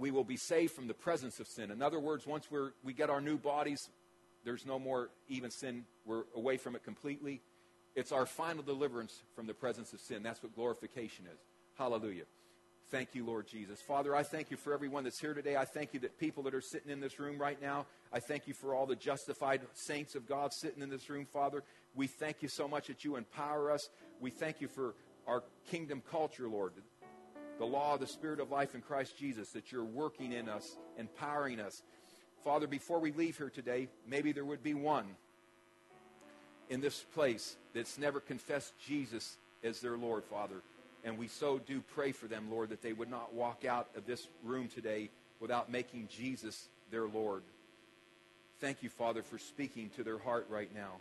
we 0.00 0.10
will 0.10 0.24
be 0.24 0.36
saved 0.36 0.72
from 0.72 0.88
the 0.88 0.94
presence 0.94 1.40
of 1.40 1.46
sin. 1.46 1.70
In 1.70 1.82
other 1.82 2.00
words, 2.00 2.26
once 2.26 2.50
we're, 2.50 2.70
we 2.82 2.94
get 2.94 3.10
our 3.10 3.20
new 3.20 3.36
bodies, 3.36 3.90
there's 4.44 4.64
no 4.64 4.78
more 4.78 5.10
even 5.28 5.50
sin. 5.50 5.84
We're 6.06 6.24
away 6.34 6.56
from 6.56 6.74
it 6.74 6.82
completely. 6.82 7.42
It's 7.94 8.10
our 8.10 8.24
final 8.24 8.62
deliverance 8.62 9.22
from 9.36 9.46
the 9.46 9.52
presence 9.52 9.92
of 9.92 10.00
sin. 10.00 10.22
That's 10.22 10.42
what 10.42 10.54
glorification 10.54 11.26
is. 11.26 11.38
Hallelujah. 11.76 12.24
Thank 12.90 13.14
you, 13.14 13.24
Lord 13.24 13.46
Jesus. 13.46 13.80
Father, 13.80 14.16
I 14.16 14.24
thank 14.24 14.50
you 14.50 14.56
for 14.56 14.74
everyone 14.74 15.04
that's 15.04 15.20
here 15.20 15.32
today. 15.32 15.56
I 15.56 15.64
thank 15.64 15.94
you 15.94 16.00
that 16.00 16.18
people 16.18 16.42
that 16.42 16.54
are 16.54 16.60
sitting 16.60 16.90
in 16.90 16.98
this 16.98 17.20
room 17.20 17.38
right 17.38 17.60
now, 17.62 17.86
I 18.12 18.18
thank 18.18 18.48
you 18.48 18.54
for 18.54 18.74
all 18.74 18.84
the 18.84 18.96
justified 18.96 19.60
saints 19.74 20.16
of 20.16 20.26
God 20.26 20.52
sitting 20.52 20.82
in 20.82 20.90
this 20.90 21.08
room, 21.08 21.24
Father. 21.32 21.62
We 21.94 22.08
thank 22.08 22.42
you 22.42 22.48
so 22.48 22.66
much 22.66 22.88
that 22.88 23.04
you 23.04 23.14
empower 23.14 23.70
us. 23.70 23.88
We 24.20 24.30
thank 24.30 24.60
you 24.60 24.66
for 24.66 24.94
our 25.28 25.44
kingdom 25.70 26.02
culture, 26.10 26.48
Lord. 26.48 26.72
The 27.60 27.64
law 27.64 27.96
the 27.96 28.08
Spirit 28.08 28.40
of 28.40 28.50
life 28.50 28.74
in 28.74 28.80
Christ 28.80 29.16
Jesus, 29.16 29.50
that 29.50 29.70
you're 29.70 29.84
working 29.84 30.32
in 30.32 30.48
us, 30.48 30.76
empowering 30.98 31.60
us. 31.60 31.82
Father, 32.42 32.66
before 32.66 32.98
we 32.98 33.12
leave 33.12 33.36
here 33.36 33.50
today, 33.50 33.86
maybe 34.04 34.32
there 34.32 34.44
would 34.44 34.64
be 34.64 34.74
one 34.74 35.04
in 36.68 36.80
this 36.80 37.04
place 37.14 37.56
that's 37.72 37.98
never 37.98 38.18
confessed 38.18 38.72
Jesus 38.84 39.36
as 39.62 39.80
their 39.80 39.96
Lord, 39.96 40.24
Father. 40.24 40.56
And 41.04 41.18
we 41.18 41.28
so 41.28 41.58
do 41.58 41.82
pray 41.94 42.12
for 42.12 42.26
them, 42.26 42.48
Lord, 42.50 42.70
that 42.70 42.82
they 42.82 42.92
would 42.92 43.10
not 43.10 43.32
walk 43.32 43.64
out 43.64 43.88
of 43.96 44.06
this 44.06 44.28
room 44.44 44.68
today 44.68 45.10
without 45.40 45.70
making 45.70 46.08
Jesus 46.08 46.68
their 46.90 47.06
Lord. 47.06 47.42
Thank 48.60 48.82
you, 48.82 48.90
Father, 48.90 49.22
for 49.22 49.38
speaking 49.38 49.90
to 49.96 50.04
their 50.04 50.18
heart 50.18 50.46
right 50.50 50.74
now 50.74 50.96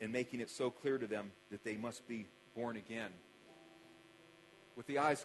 and 0.00 0.12
making 0.12 0.40
it 0.40 0.50
so 0.50 0.70
clear 0.70 0.98
to 0.98 1.06
them 1.06 1.32
that 1.50 1.64
they 1.64 1.76
must 1.76 2.06
be 2.06 2.26
born 2.54 2.76
again. 2.76 3.10
With 4.76 4.86
the 4.86 4.98
eyes 4.98 5.20